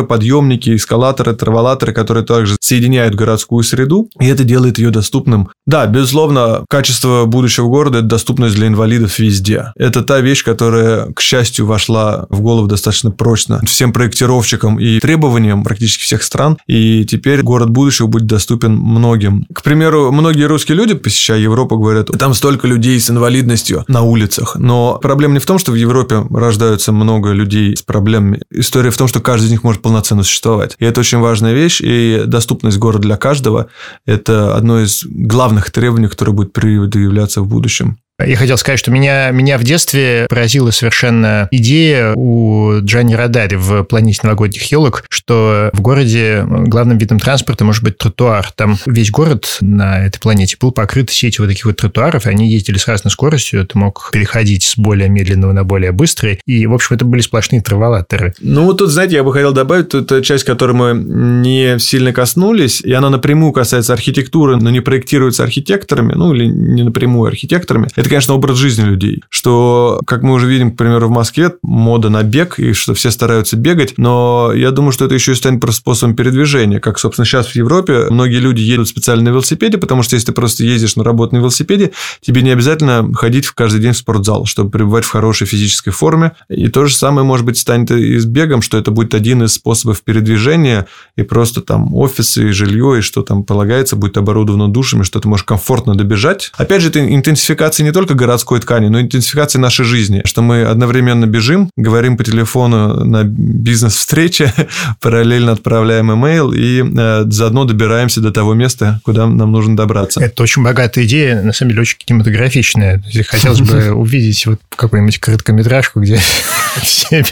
фуникулеры, 0.00 0.06
подъемники, 0.06 0.76
эскалаторы, 0.76 1.34
траволаторы, 1.34 1.92
которые 1.92 2.24
также 2.24 2.56
соединяют 2.60 3.14
городскую 3.14 3.62
среду, 3.62 4.08
и 4.18 4.26
это 4.26 4.44
делает 4.44 4.78
ее 4.78 4.90
доступным. 4.90 5.48
Да, 5.66 5.86
безусловно, 5.86 6.64
качество 6.68 7.24
будущего 7.26 7.68
города– 7.68 7.98
это 8.00 8.08
доступность 8.08 8.56
для 8.56 8.66
инвалидов 8.66 9.18
везде. 9.18 9.72
Это 9.76 10.02
та 10.02 10.20
вещь, 10.20 10.44
которая, 10.44 11.12
к 11.12 11.20
счастью, 11.20 11.66
вошла 11.66 12.26
в 12.30 12.40
голову 12.40 12.66
достаточно 12.66 13.10
прочно 13.10 13.60
всем 13.66 13.92
проектировщикам 13.92 14.78
и 14.78 15.00
требованиям 15.00 15.62
практически 15.62 16.02
всех 16.02 16.22
стран, 16.22 16.58
и 16.66 17.04
теперь 17.04 17.42
город 17.42 17.70
будущего 17.70 18.06
будет 18.06 18.26
доступен 18.26 18.72
многим. 18.72 19.46
К 19.52 19.62
примеру, 19.62 20.12
многие 20.12 20.44
русские 20.44 20.76
люди, 20.76 20.94
посещая 20.94 21.38
Европу, 21.38 21.78
говорят, 21.78 22.08
там 22.18 22.34
столько 22.34 22.66
людей 22.66 22.98
с 22.98 23.10
инвалидностью 23.10 23.84
на 23.88 24.02
улицах, 24.02 24.56
но 24.56 24.98
проблема 25.00 25.34
не 25.34 25.40
в 25.40 25.46
том, 25.46 25.58
что 25.58 25.72
в 25.72 25.74
Европе 25.74 26.24
рождаются 26.30 26.92
много 26.92 27.32
людей 27.32 27.76
с 27.76 27.82
проблемами. 27.82 28.42
История 28.50 28.90
в 28.90 28.96
том, 28.96 29.08
что 29.08 29.20
каждый 29.20 29.46
из 29.46 29.50
них 29.50 29.64
может 29.64 29.82
полноценно 29.90 30.22
существовать. 30.22 30.76
И 30.78 30.84
это 30.84 31.00
очень 31.00 31.18
важная 31.18 31.52
вещь, 31.52 31.80
и 31.82 32.22
доступность 32.24 32.78
города 32.78 33.02
для 33.02 33.16
каждого– 33.16 33.66
это 34.06 34.54
одно 34.56 34.80
из 34.80 35.04
главных 35.04 35.72
требований, 35.72 36.06
которое 36.06 36.32
будет 36.32 36.52
предъявляться 36.52 37.42
в 37.42 37.48
будущем. 37.48 37.98
Я 38.26 38.36
хотел 38.36 38.56
сказать, 38.58 38.78
что 38.78 38.90
меня, 38.90 39.30
меня 39.30 39.58
в 39.58 39.64
детстве 39.64 40.26
поразила 40.28 40.70
совершенно 40.70 41.48
идея 41.50 42.12
у 42.14 42.80
Джани 42.80 43.14
Радари 43.14 43.56
в 43.56 43.84
«Планете 43.84 44.20
новогодних 44.24 44.70
елок», 44.70 45.04
что 45.08 45.70
в 45.72 45.80
городе 45.80 46.44
главным 46.46 46.98
видом 46.98 47.18
транспорта 47.18 47.64
может 47.64 47.82
быть 47.82 47.98
тротуар. 47.98 48.50
Там 48.54 48.78
весь 48.86 49.10
город 49.10 49.58
на 49.60 50.04
этой 50.04 50.18
планете 50.18 50.56
был 50.60 50.72
покрыт 50.72 51.10
сетью 51.10 51.44
вот 51.44 51.48
таких 51.48 51.64
вот 51.64 51.76
тротуаров, 51.76 52.26
и 52.26 52.30
они 52.30 52.50
ездили 52.50 52.78
с 52.78 52.86
разной 52.86 53.10
скоростью, 53.10 53.66
ты 53.66 53.78
мог 53.78 54.10
переходить 54.12 54.64
с 54.64 54.76
более 54.76 55.08
медленного 55.08 55.52
на 55.52 55.64
более 55.64 55.92
быстрый, 55.92 56.40
и, 56.46 56.66
в 56.66 56.74
общем, 56.74 56.96
это 56.96 57.04
были 57.04 57.20
сплошные 57.20 57.62
траволаторы. 57.62 58.34
Ну, 58.40 58.64
вот 58.64 58.78
тут, 58.78 58.90
знаете, 58.90 59.16
я 59.16 59.24
бы 59.24 59.32
хотел 59.32 59.52
добавить, 59.52 59.88
тут 59.90 60.24
часть, 60.24 60.44
которой 60.44 60.72
мы 60.72 60.92
не 60.94 61.78
сильно 61.78 62.12
коснулись, 62.12 62.80
и 62.80 62.92
она 62.92 63.10
напрямую 63.10 63.52
касается 63.52 63.92
архитектуры, 63.92 64.56
но 64.56 64.70
не 64.70 64.80
проектируется 64.80 65.42
архитекторами, 65.42 66.12
ну, 66.14 66.34
или 66.34 66.46
не 66.46 66.82
напрямую 66.82 67.28
архитекторами. 67.28 67.88
Это 67.96 68.09
конечно, 68.10 68.34
образ 68.34 68.58
жизни 68.58 68.84
людей, 68.84 69.22
что, 69.30 70.00
как 70.04 70.22
мы 70.22 70.34
уже 70.34 70.46
видим, 70.48 70.72
к 70.72 70.76
примеру, 70.76 71.08
в 71.08 71.12
Москве 71.12 71.52
мода 71.62 72.10
на 72.10 72.22
бег, 72.22 72.58
и 72.58 72.72
что 72.72 72.92
все 72.94 73.10
стараются 73.10 73.56
бегать, 73.56 73.94
но 73.96 74.52
я 74.52 74.72
думаю, 74.72 74.92
что 74.92 75.04
это 75.04 75.14
еще 75.14 75.32
и 75.32 75.36
станет 75.36 75.60
просто 75.60 75.80
способом 75.80 76.16
передвижения, 76.16 76.80
как, 76.80 76.98
собственно, 76.98 77.24
сейчас 77.24 77.46
в 77.46 77.54
Европе 77.54 78.08
многие 78.10 78.38
люди 78.38 78.60
едут 78.60 78.88
специально 78.88 79.22
на 79.22 79.28
велосипеде, 79.28 79.78
потому 79.78 80.02
что 80.02 80.16
если 80.16 80.26
ты 80.26 80.32
просто 80.32 80.64
ездишь 80.64 80.96
на 80.96 81.04
работу 81.04 81.36
на 81.36 81.38
велосипеде, 81.38 81.92
тебе 82.20 82.42
не 82.42 82.50
обязательно 82.50 83.08
ходить 83.14 83.46
в 83.46 83.54
каждый 83.54 83.80
день 83.80 83.92
в 83.92 83.96
спортзал, 83.96 84.44
чтобы 84.44 84.70
пребывать 84.70 85.04
в 85.04 85.10
хорошей 85.10 85.46
физической 85.46 85.92
форме. 85.92 86.32
И 86.48 86.68
то 86.68 86.86
же 86.86 86.94
самое, 86.94 87.24
может 87.24 87.46
быть, 87.46 87.58
станет 87.58 87.92
и 87.92 88.18
с 88.18 88.26
бегом, 88.26 88.60
что 88.60 88.76
это 88.76 88.90
будет 88.90 89.14
один 89.14 89.44
из 89.44 89.54
способов 89.54 90.02
передвижения, 90.02 90.86
и 91.16 91.22
просто 91.22 91.60
там 91.60 91.94
офисы, 91.94 92.48
и 92.48 92.52
жилье, 92.52 92.98
и 92.98 93.02
что 93.02 93.22
там 93.22 93.44
полагается, 93.44 93.94
будет 93.94 94.16
оборудовано 94.16 94.68
душами, 94.68 95.04
что 95.04 95.20
ты 95.20 95.28
можешь 95.28 95.44
комфортно 95.44 95.94
добежать. 95.94 96.50
Опять 96.56 96.82
же, 96.82 96.88
это 96.88 97.14
интенсификация 97.14 97.84
не 97.84 97.92
только 98.00 98.14
городской 98.14 98.60
ткани, 98.60 98.88
но 98.88 98.98
и 98.98 99.02
интенсификация 99.02 99.60
нашей 99.60 99.84
жизни, 99.84 100.22
что 100.24 100.42
мы 100.42 100.62
одновременно 100.62 101.26
бежим, 101.26 101.70
говорим 101.76 102.16
по 102.16 102.24
телефону 102.24 103.04
на 103.04 103.24
бизнес-встрече, 103.24 104.52
параллельно 105.00 105.52
отправляем 105.52 106.12
имейл 106.12 106.52
и 106.52 106.82
э, 106.82 107.24
заодно 107.26 107.64
добираемся 107.64 108.20
до 108.20 108.30
того 108.30 108.54
места, 108.54 109.00
куда 109.04 109.26
нам 109.26 109.52
нужно 109.52 109.76
добраться. 109.76 110.20
Это 110.20 110.42
очень 110.42 110.62
богатая 110.62 111.04
идея, 111.04 111.42
на 111.42 111.52
самом 111.52 111.72
деле 111.72 111.82
очень 111.82 111.98
кинематографичная. 111.98 113.02
Хотелось 113.28 113.60
бы 113.60 113.92
увидеть 113.92 114.46
вот 114.46 114.60
какую-нибудь 114.74 115.18
короткометражку, 115.18 116.00
где 116.00 116.18
все 116.82 117.22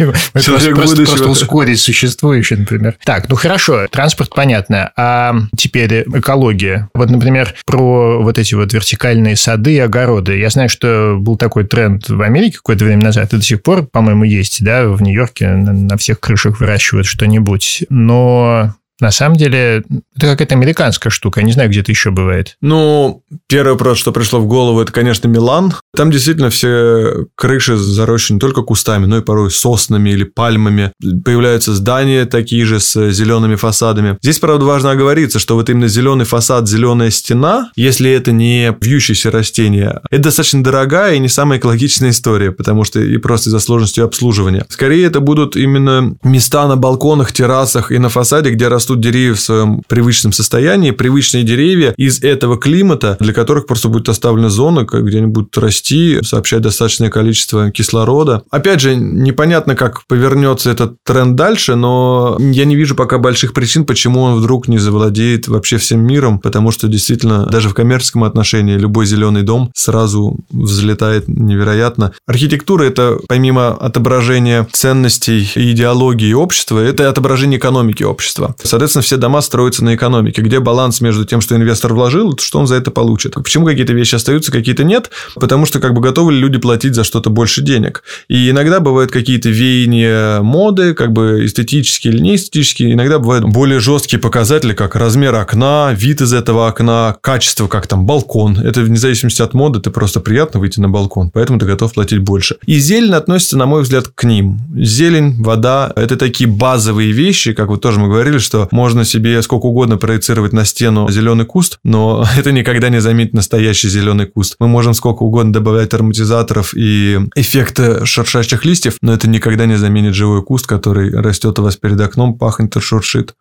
просто 0.75 1.29
ускорить 1.29 1.81
существующее, 1.81 2.59
например. 2.59 2.97
Так, 3.05 3.29
ну 3.29 3.37
хорошо, 3.37 3.87
транспорт 3.89 4.31
понятно. 4.35 4.93
А 4.97 5.35
теперь 5.57 6.05
экология. 6.15 6.89
Вот, 6.95 7.11
например, 7.11 7.55
про 7.65 8.23
вот 8.23 8.39
эти 8.39 8.55
вот 8.55 8.73
вертикальные 8.73 9.37
сады 9.37 9.75
и 9.75 9.79
огороды. 9.79 10.39
Я 10.39 10.51
знаю, 10.59 10.69
что 10.69 11.17
был 11.21 11.37
такой 11.37 11.65
тренд 11.65 12.09
в 12.09 12.21
Америке 12.21 12.57
какое-то 12.57 12.85
время 12.85 13.05
назад, 13.05 13.33
и 13.33 13.37
до 13.37 13.43
сих 13.43 13.63
пор, 13.63 13.87
по-моему, 13.87 14.25
есть, 14.25 14.63
да, 14.65 14.89
в 14.89 15.01
Нью-Йорке 15.01 15.49
на 15.49 15.97
всех 15.97 16.19
крышах 16.19 16.59
выращивают 16.59 17.07
что-нибудь. 17.07 17.85
Но 17.89 18.75
на 19.01 19.11
самом 19.11 19.37
деле, 19.37 19.85
это 20.17 20.27
какая-то 20.27 20.55
американская 20.55 21.11
штука. 21.11 21.41
Я 21.41 21.47
не 21.47 21.53
знаю, 21.53 21.71
где 21.71 21.81
это 21.81 21.93
еще 21.93 22.11
бывает. 22.11 22.57
Ну, 22.61 23.23
первый 23.49 23.73
вопрос, 23.73 23.99
что 23.99 24.13
пришло 24.13 24.41
в 24.41 24.47
голову, 24.47 24.81
это, 24.81 24.93
конечно, 24.93 25.29
Милан. 25.29 25.75
Там 25.97 26.11
действительно 26.11 26.51
все 26.51 27.27
крыши 27.37 27.77
зарощены 27.77 28.37
не 28.37 28.41
только 28.41 28.63
кустами, 28.63 29.07
но 29.07 29.19
и 29.19 29.23
порой 29.23 29.51
соснами 29.51 30.11
или 30.11 30.25
пальмами. 30.25 30.93
Появляются 31.25 31.75
здания 31.75 32.25
такие 32.27 32.65
же 32.65 32.81
с 32.81 33.11
зелеными 33.11 33.55
фасадами. 33.55 34.19
Здесь, 34.23 34.39
правда, 34.39 34.65
важно 34.65 34.91
оговориться, 34.91 35.39
что 35.39 35.55
вот 35.55 35.71
именно 35.71 35.89
зеленый 35.89 36.25
фасад, 36.25 36.69
зеленая 36.69 37.11
стена, 37.11 37.71
если 37.77 38.11
это 38.11 38.33
не 38.33 38.75
вьющиеся 38.81 39.31
растения, 39.31 40.01
это 40.11 40.25
достаточно 40.25 40.63
дорогая 40.63 41.15
и 41.15 41.19
не 41.19 41.29
самая 41.29 41.59
экологичная 41.59 42.11
история, 42.11 42.53
потому 42.53 42.85
что 42.85 43.01
и 43.01 43.17
просто 43.19 43.51
из-за 43.51 43.61
сложности 43.61 44.01
обслуживания. 44.01 44.67
Скорее, 44.69 45.07
это 45.07 45.21
будут 45.21 45.57
именно 45.57 46.17
места 46.23 46.67
на 46.67 46.77
балконах, 46.77 47.33
террасах 47.33 47.93
и 47.93 47.99
на 47.99 48.09
фасаде, 48.09 48.51
где 48.51 48.69
растут 48.69 48.88
растут 48.89 49.01
деревья 49.01 49.35
в 49.35 49.41
своем 49.41 49.83
привычном 49.87 50.33
состоянии, 50.33 50.93
привычные 50.93 51.43
деревья 51.43 51.93
из 51.99 52.23
этого 52.23 52.57
климата, 52.57 53.19
для 53.21 53.35
которых 53.35 53.67
просто 53.67 53.89
будет 53.89 54.09
оставлена 54.09 54.49
зона, 54.49 54.87
где 54.91 55.19
они 55.19 55.27
будут 55.27 55.59
расти, 55.59 56.21
сообщать 56.23 56.63
достаточное 56.63 57.11
количество 57.11 57.71
кислорода. 57.71 58.43
Опять 58.51 58.81
же, 58.81 58.97
непонятно, 58.97 59.75
как 59.75 60.07
повернется 60.07 60.71
этот 60.71 60.97
тренд 61.05 61.37
дальше, 61.37 61.75
но 61.75 62.39
я 62.41 62.65
не 62.65 62.77
вижу 62.77 62.95
пока 62.95 63.19
больших 63.19 63.53
причин, 63.53 63.85
почему 63.85 64.23
он 64.23 64.39
вдруг 64.39 64.69
не 64.69 64.79
завладеет 64.79 65.49
вообще 65.49 65.77
всем 65.77 66.01
миром, 66.01 66.39
потому 66.39 66.71
что 66.71 66.89
действительно 66.89 67.45
даже 67.45 67.69
в 67.69 67.75
коммерческом 67.75 68.25
отношении 68.25 68.79
любой 68.79 69.05
зеленый 69.05 69.43
дом 69.43 69.71
сразу 69.75 70.39
взлетает 70.51 71.29
невероятно. 71.29 72.13
Архитектура– 72.27 72.85
это 72.85 73.19
помимо 73.29 73.69
отображения 73.69 74.67
ценностей 74.73 75.47
и 75.57 75.73
идеологии 75.73 76.33
общества, 76.33 76.79
это 76.79 77.11
отображение 77.11 77.59
экономики 77.59 78.03
общества. 78.03 78.55
Соответственно, 78.79 79.03
все 79.03 79.17
дома 79.17 79.41
строятся 79.41 79.85
на 79.85 79.97
экономике. 79.97 80.41
Где 80.41 80.61
баланс 80.61 81.01
между 81.01 81.25
тем, 81.25 81.41
что 81.41 81.57
инвестор 81.57 81.95
вложил, 81.95 82.39
что 82.39 82.61
он 82.61 82.69
за 82.69 82.77
это 82.77 82.93
получит? 82.93 83.35
Почему 83.35 83.67
какие-то 83.67 83.93
вещи 83.93 84.15
остаются, 84.15 84.53
какие-то 84.53 84.85
нет? 84.85 85.11
Потому 85.35 85.67
что 85.67 85.81
как 85.81 85.95
бы 85.95 86.01
готовы 86.01 86.33
ли 86.33 86.39
люди 86.39 86.59
платить 86.59 86.95
за 86.95 87.03
что-то 87.03 87.29
больше 87.29 87.61
денег. 87.61 88.05
И 88.29 88.51
иногда 88.51 88.79
бывают 88.79 89.11
какие-то 89.11 89.49
веяния 89.49 90.43
моды, 90.43 90.95
как 90.95 91.13
бы 91.13 91.45
эстетические 91.45 92.13
или 92.13 92.23
неэстетические. 92.23 92.93
Иногда 92.93 93.19
бывают 93.19 93.47
более 93.47 93.81
жесткие 93.81 94.21
показатели, 94.21 94.75
как 94.75 94.95
размер 94.95 95.35
окна, 95.35 95.93
вид 95.93 96.21
из 96.21 96.33
этого 96.33 96.69
окна, 96.69 97.17
качество, 97.21 97.67
как 97.67 97.89
там 97.89 98.07
балкон. 98.07 98.61
Это 98.61 98.83
вне 98.83 98.97
зависимости 98.97 99.43
от 99.43 99.55
моды, 99.55 99.81
ты 99.81 99.91
просто 99.91 100.21
приятно 100.21 100.61
выйти 100.61 100.79
на 100.79 100.89
балкон, 100.89 101.33
поэтому 101.33 101.59
ты 101.59 101.67
готов 101.67 101.95
платить 101.95 102.21
больше. 102.21 102.59
И 102.65 102.79
зелень 102.79 103.15
относится, 103.15 103.59
на 103.59 103.67
мой 103.67 103.83
взгляд, 103.83 104.07
к 104.15 104.23
ним. 104.23 104.61
Зелень, 104.77 105.43
вода– 105.43 105.93
это 105.97 106.17
такие 106.17 106.49
базовые 106.49 107.11
вещи, 107.11 107.55
как 107.55 107.71
вот 107.71 107.81
тоже 107.81 107.99
мы 107.99 108.07
говорили, 108.07 108.39
что 108.39 108.68
можно 108.73 109.05
себе 109.05 109.41
сколько 109.43 109.67
угодно 109.67 109.97
проецировать 109.97 110.53
на 110.53 110.65
стену 110.65 111.09
зеленый 111.11 111.47
куст, 111.47 111.79
но 111.85 112.27
это 112.37 112.53
никогда 112.53 112.89
не 112.89 113.01
заметит 113.01 113.35
настоящий 113.35 113.89
зеленый 113.89 114.27
куст. 114.27 114.57
Мы 114.59 114.69
можем 114.69 114.95
сколько 114.95 115.23
угодно 115.23 115.53
добавлять 115.53 115.93
ароматизаторов 115.95 116.75
и 116.75 117.19
эффекты 117.35 118.05
шуршащих 118.05 118.65
листьев, 118.65 118.97
но 119.03 119.13
это 119.13 119.29
никогда 119.29 119.67
не 119.67 119.77
заменит 119.77 120.15
живой 120.15 120.43
куст, 120.43 120.67
который 120.67 121.11
растет 121.11 121.59
у 121.59 121.63
вас 121.63 121.77
перед 121.77 122.01
окном, 122.01 122.37
пахнет 122.39 122.77
и 122.77 122.81
шуршит. 122.81 123.35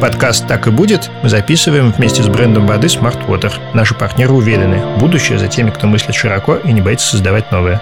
Подкаст 0.00 0.46
«Так 0.46 0.66
и 0.66 0.70
будет» 0.70 1.10
мы 1.22 1.28
записываем 1.30 1.92
вместе 1.92 2.22
с 2.22 2.28
брендом 2.28 2.66
воды 2.66 2.88
Smart 2.88 3.26
Water. 3.26 3.52
Наши 3.72 3.94
партнеры 3.94 4.32
уверены, 4.32 4.98
будущее 4.98 5.38
за 5.38 5.48
теми, 5.48 5.70
кто 5.70 5.86
мыслит 5.86 6.14
широко 6.14 6.56
и 6.56 6.72
не 6.72 6.82
боится 6.82 7.06
создавать 7.06 7.50
новое. 7.50 7.80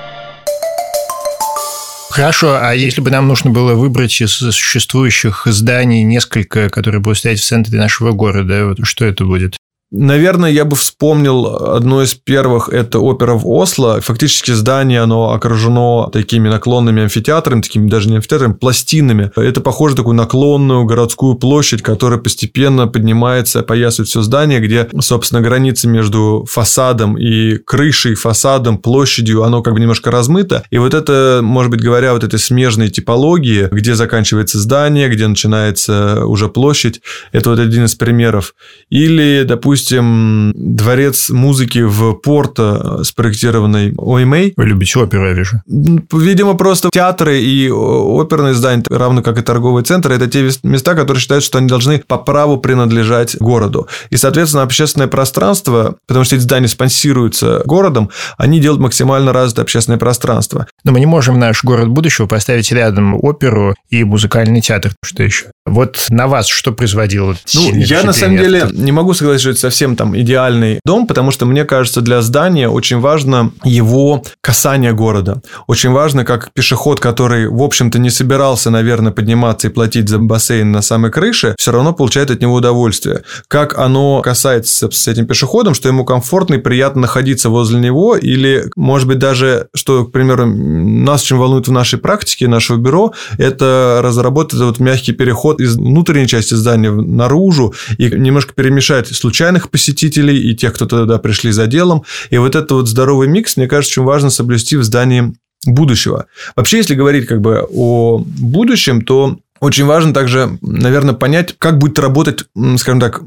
Хорошо, 2.13 2.59
а 2.61 2.75
если 2.75 3.01
бы 3.01 3.11
нам 3.11 3.27
нужно 3.27 3.51
было 3.51 3.73
выбрать 3.73 4.21
из 4.21 4.33
существующих 4.33 5.47
зданий 5.47 6.03
несколько, 6.03 6.69
которые 6.69 7.01
будут 7.01 7.17
стоять 7.17 7.41
в 7.41 7.45
центре 7.47 7.79
нашего 7.79 8.13
города, 8.13 8.75
что 8.83 9.07
это 9.07 9.25
будет? 9.25 9.57
Наверное, 9.95 10.51
я 10.51 10.65
бы 10.65 10.75
вспомнил 10.75 11.47
одно 11.47 12.03
из 12.03 12.15
первых, 12.15 12.71
это 12.71 12.99
опера 12.99 13.35
в 13.35 13.47
Осло. 13.47 14.01
Фактически 14.01 14.53
здание, 14.53 15.03
оно 15.03 15.35
окружено 15.35 16.09
такими 16.11 16.49
наклонными 16.49 17.03
амфитеатрами, 17.03 17.61
такими 17.61 17.91
даже 17.91 18.09
не 18.09 18.17
амфитеатрами, 18.17 18.55
пластинами. 18.55 19.31
Это 19.37 19.61
похоже 19.61 19.93
на 19.93 19.97
такую 19.99 20.17
наклонную 20.17 20.87
городскую 20.87 21.35
площадь, 21.35 21.83
которая 21.83 22.19
постепенно 22.19 22.89
поднимается, 22.89 23.61
опоясывает 23.61 24.09
все 24.09 24.23
здание, 24.23 24.61
где, 24.61 24.89
собственно, 25.01 25.43
граница 25.43 25.89
между 25.89 26.47
фасадом 26.49 27.19
и 27.19 27.59
крышей, 27.59 28.15
фасадом, 28.15 28.79
площадью, 28.79 29.43
оно 29.45 29.61
как 29.61 29.75
бы 29.75 29.81
немножко 29.81 30.11
размыто. 30.11 30.65
И 30.71 30.79
вот 30.79 30.95
это, 30.95 31.41
может 31.43 31.71
быть, 31.71 31.83
говоря, 31.83 32.15
вот 32.15 32.25
этой 32.25 32.39
смежной 32.39 32.89
типологии, 32.89 33.69
где 33.71 33.95
заканчивается 33.95 34.59
здание, 34.59 35.11
где 35.11 35.27
начинается 35.27 36.25
уже 36.25 36.49
площадь, 36.49 37.03
это 37.33 37.51
вот 37.51 37.59
один 37.59 37.85
из 37.85 37.95
примеров. 37.95 38.55
Или, 38.89 39.45
допустим, 39.47 39.82
допустим, 39.83 40.53
дворец 40.55 41.31
музыки 41.31 41.81
в 41.81 42.15
Порто, 42.15 43.03
спроектированный 43.03 43.93
ОМА. 43.97 44.53
Вы 44.57 44.65
любите 44.65 44.99
оперу, 44.99 45.27
я 45.27 45.33
вижу. 45.33 45.61
Видимо, 45.67 46.55
просто 46.55 46.91
театры 46.93 47.41
и 47.41 47.69
оперные 47.69 48.55
здания, 48.55 48.85
равно 48.89 49.23
как 49.23 49.39
и 49.39 49.43
торговые 49.43 49.85
центры, 49.85 50.15
это 50.15 50.29
те 50.29 50.49
места, 50.63 50.95
которые 50.95 51.21
считают, 51.21 51.43
что 51.43 51.59
они 51.59 51.67
должны 51.67 52.03
по 52.07 52.17
праву 52.17 52.59
принадлежать 52.59 53.37
городу. 53.39 53.89
И, 54.11 54.17
соответственно, 54.17 54.63
общественное 54.63 55.09
пространство, 55.09 55.97
потому 56.07 56.25
что 56.25 56.37
эти 56.37 56.43
здания 56.43 56.69
спонсируются 56.69 57.63
городом, 57.65 58.11
они 58.39 58.61
делают 58.61 58.81
максимально 58.81 59.33
развитое 59.33 59.65
общественное 59.65 59.99
пространство. 59.99 60.67
Но 60.85 60.93
мы 60.93 61.01
не 61.01 61.07
можем 61.07 61.39
наш 61.39 61.65
город 61.65 61.89
будущего 61.89 62.27
поставить 62.27 62.71
рядом 62.71 63.17
оперу 63.23 63.75
и 63.91 64.05
музыкальный 64.05 64.61
театр. 64.61 64.93
Что 65.05 65.23
еще? 65.23 65.47
Вот 65.67 66.07
на 66.09 66.27
вас 66.27 66.47
что 66.47 66.73
производило? 66.73 67.37
Ну, 67.55 67.75
я 67.75 68.03
на 68.03 68.13
самом 68.13 68.37
деле 68.37 68.67
не 68.73 68.93
могу 68.93 69.15
согласиться, 69.15 69.53
что 69.53 69.69
это 69.69 69.72
совсем 69.73 69.97
там 69.97 70.15
идеальный 70.15 70.81
дом, 70.85 71.07
потому 71.07 71.31
что 71.31 71.47
мне 71.47 71.65
кажется, 71.65 72.03
для 72.03 72.21
здания 72.21 72.69
очень 72.69 73.01
важно 73.01 73.53
его 73.65 74.23
касание 74.43 74.93
города. 74.93 75.41
Очень 75.67 75.93
важно, 75.93 76.27
как 76.27 76.53
пешеход, 76.53 77.01
который, 77.01 77.49
в 77.49 77.63
общем-то, 77.63 77.99
не 77.99 78.11
собирался, 78.11 78.69
наверное, 78.69 79.13
подниматься 79.13 79.69
и 79.69 79.71
платить 79.71 80.11
за 80.11 80.19
бассейн 80.19 80.71
на 80.71 80.83
самой 80.83 81.11
крыше, 81.11 81.55
все 81.59 81.73
равно 81.73 81.95
получает 81.95 82.31
от 82.31 82.43
него 82.43 82.53
удовольствие. 82.53 83.23
Как 83.49 83.79
оно 83.79 84.21
касается 84.21 84.91
с 84.91 85.09
этим 85.09 85.25
пешеходом, 85.25 85.73
что 85.73 85.89
ему 85.89 86.05
комфортно 86.05 86.57
и 86.57 86.59
приятно 86.59 87.01
находиться 87.01 87.49
возле 87.49 87.81
него, 87.81 88.15
или, 88.15 88.67
может 88.77 89.09
быть, 89.09 89.19
даже, 89.19 89.69
что, 89.75 90.05
к 90.05 90.13
примеру, 90.13 90.45
нас 90.47 91.23
очень 91.23 91.39
волнует 91.39 91.67
в 91.67 91.73
нашей 91.73 91.99
практике, 91.99 92.47
нашего 92.47 92.77
бюро, 92.77 93.15
это 93.39 94.01
разработать 94.05 94.61
вот 94.61 94.81
мягкий 94.81 95.13
переход 95.13 95.63
из 95.63 95.77
внутренней 95.77 96.27
части 96.27 96.53
здания 96.53 96.91
наружу 96.91 97.73
и 97.97 98.11
немножко 98.11 98.53
перемешать 98.53 99.09
случайных 99.53 99.71
посетителей 99.71 100.51
и 100.51 100.55
тех, 100.55 100.73
кто 100.73 100.87
туда 100.87 101.19
пришли 101.19 101.53
за 101.53 101.67
делом. 101.67 102.03
И 102.31 102.39
вот 102.39 102.55
этот 102.55 102.71
вот 102.73 102.89
здоровый 102.89 103.29
микс, 103.29 103.57
мне 103.57 103.69
кажется, 103.69 104.01
очень 104.01 104.07
важно 104.07 104.31
соблюсти 104.31 104.77
в 104.77 104.83
здании 104.83 105.35
будущего. 105.67 106.27
Вообще, 106.57 106.79
если 106.79 106.97
говорить 106.97 107.27
как 107.27 107.41
бы 107.41 107.67
о 107.71 108.19
будущем, 108.19 109.03
то 109.03 109.37
очень 109.63 109.85
важно 109.85 110.13
также, 110.13 110.59
наверное, 110.61 111.15
понять, 111.15 111.55
как 111.57 111.79
будет 111.79 111.97
работать, 112.01 112.47
скажем 112.79 112.99
так, 112.99 113.23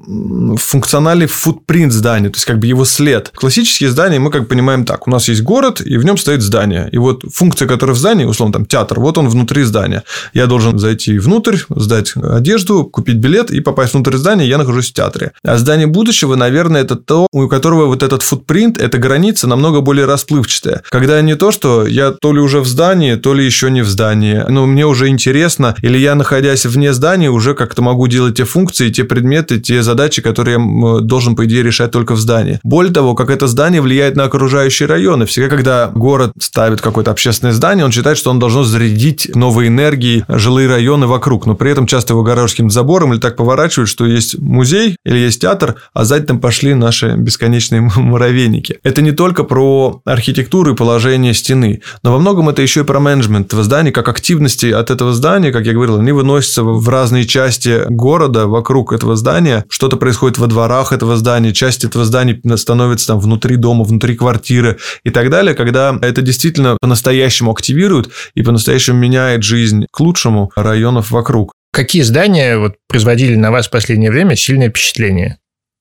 функциональный 0.57 1.27
футпринт 1.27 1.93
здания, 1.93 2.27
то 2.27 2.35
есть 2.35 2.45
как 2.45 2.59
бы 2.59 2.67
его 2.67 2.83
след. 2.83 3.31
Классические 3.33 3.89
здания 3.89 4.19
мы 4.19 4.31
как 4.31 4.49
понимаем 4.49 4.83
так. 4.83 5.07
У 5.07 5.11
нас 5.11 5.29
есть 5.29 5.43
город, 5.43 5.79
и 5.79 5.95
в 5.97 6.03
нем 6.03 6.17
стоит 6.17 6.41
здание. 6.41 6.89
И 6.91 6.97
вот 6.97 7.23
функция, 7.33 7.69
которая 7.69 7.95
в 7.95 7.99
здании, 7.99 8.25
условно, 8.25 8.51
там 8.51 8.65
театр, 8.65 8.99
вот 8.99 9.17
он 9.17 9.29
внутри 9.29 9.63
здания. 9.63 10.03
Я 10.33 10.47
должен 10.47 10.77
зайти 10.77 11.17
внутрь, 11.19 11.59
сдать 11.69 12.13
одежду, 12.17 12.83
купить 12.83 13.15
билет 13.15 13.49
и 13.49 13.61
попасть 13.61 13.93
внутрь 13.93 14.17
здания, 14.17 14.45
я 14.45 14.57
нахожусь 14.57 14.89
в 14.89 14.93
театре. 14.93 15.31
А 15.41 15.57
здание 15.57 15.87
будущего, 15.87 16.35
наверное, 16.35 16.81
это 16.81 16.97
то, 16.97 17.27
у 17.31 17.47
которого 17.47 17.85
вот 17.85 18.03
этот 18.03 18.23
футпринт, 18.23 18.77
эта 18.77 18.97
граница 18.97 19.47
намного 19.47 19.79
более 19.79 20.05
расплывчатая. 20.05 20.83
Когда 20.89 21.21
не 21.21 21.35
то, 21.35 21.51
что 21.51 21.87
я 21.87 22.11
то 22.11 22.33
ли 22.33 22.41
уже 22.41 22.59
в 22.59 22.67
здании, 22.67 23.15
то 23.15 23.33
ли 23.33 23.45
еще 23.45 23.71
не 23.71 23.83
в 23.83 23.87
здании, 23.87 24.43
но 24.49 24.65
мне 24.65 24.85
уже 24.85 25.07
интересно, 25.07 25.75
или 25.81 25.97
я, 25.97 26.24
находясь 26.25 26.65
вне 26.65 26.91
здания, 26.91 27.29
уже 27.29 27.53
как-то 27.53 27.83
могу 27.83 28.07
делать 28.07 28.37
те 28.37 28.45
функции, 28.45 28.89
те 28.89 29.03
предметы, 29.03 29.59
те 29.59 29.83
задачи, 29.83 30.23
которые 30.23 30.57
я 30.57 30.99
должен, 31.01 31.35
по 31.35 31.45
идее, 31.45 31.61
решать 31.61 31.91
только 31.91 32.15
в 32.15 32.19
здании. 32.19 32.59
Более 32.63 32.91
того, 32.91 33.13
как 33.13 33.29
это 33.29 33.45
здание 33.45 33.79
влияет 33.79 34.15
на 34.15 34.23
окружающие 34.23 34.87
районы. 34.87 35.27
Всегда, 35.27 35.49
когда 35.49 35.91
город 35.93 36.31
ставит 36.39 36.81
какое-то 36.81 37.11
общественное 37.11 37.53
здание, 37.53 37.85
он 37.85 37.91
считает, 37.91 38.17
что 38.17 38.31
он 38.31 38.39
должно 38.39 38.63
зарядить 38.63 39.35
новой 39.35 39.67
энергией 39.67 40.23
жилые 40.27 40.67
районы 40.67 41.05
вокруг, 41.05 41.45
но 41.45 41.53
при 41.53 41.69
этом 41.69 41.85
часто 41.85 42.13
его 42.13 42.21
огораживают 42.21 42.73
забором 42.73 43.13
или 43.13 43.19
так 43.19 43.35
поворачивают, 43.35 43.89
что 43.89 44.05
есть 44.05 44.39
музей 44.39 44.97
или 45.05 45.17
есть 45.17 45.41
театр, 45.41 45.75
а 45.93 46.05
сзади 46.05 46.25
там 46.25 46.39
пошли 46.39 46.73
наши 46.73 47.15
бесконечные 47.15 47.81
муравейники. 47.81 48.79
Это 48.81 49.03
не 49.03 49.11
только 49.11 49.43
про 49.43 50.01
архитектуру 50.05 50.73
и 50.73 50.75
положение 50.75 51.35
стены, 51.35 51.81
но 52.01 52.13
во 52.13 52.17
многом 52.17 52.49
это 52.49 52.63
еще 52.63 52.81
и 52.81 52.83
про 52.83 52.99
менеджмент 52.99 53.47
этого 53.47 53.63
здания, 53.63 53.91
как 53.91 54.09
активности 54.09 54.67
от 54.67 54.89
этого 54.89 55.13
здания, 55.13 55.51
как 55.51 55.67
я 55.67 55.73
говорил, 55.73 55.99
они 55.99 56.14
выносятся 56.15 56.63
в 56.63 56.89
разные 56.89 57.25
части 57.25 57.81
города 57.89 58.47
вокруг 58.47 58.93
этого 58.93 59.15
здания, 59.15 59.65
что-то 59.69 59.97
происходит 59.97 60.37
во 60.37 60.47
дворах 60.47 60.91
этого 60.91 61.17
здания, 61.17 61.53
часть 61.53 61.83
этого 61.83 62.05
здания 62.05 62.41
становится 62.55 63.07
там 63.07 63.19
внутри 63.19 63.55
дома, 63.55 63.83
внутри 63.83 64.15
квартиры 64.15 64.77
и 65.03 65.09
так 65.11 65.29
далее, 65.29 65.53
когда 65.53 65.97
это 66.01 66.21
действительно 66.21 66.77
по-настоящему 66.81 67.51
активирует 67.51 68.09
и 68.33 68.41
по-настоящему 68.41 68.97
меняет 68.97 69.43
жизнь 69.43 69.85
к 69.91 69.99
лучшему 69.99 70.51
районов 70.55 71.11
вокруг. 71.11 71.53
Какие 71.71 72.03
здания 72.03 72.57
вот, 72.57 72.75
производили 72.87 73.35
на 73.35 73.51
вас 73.51 73.67
в 73.67 73.71
последнее 73.71 74.09
время 74.09 74.35
сильное 74.35 74.69
впечатление? 74.69 75.37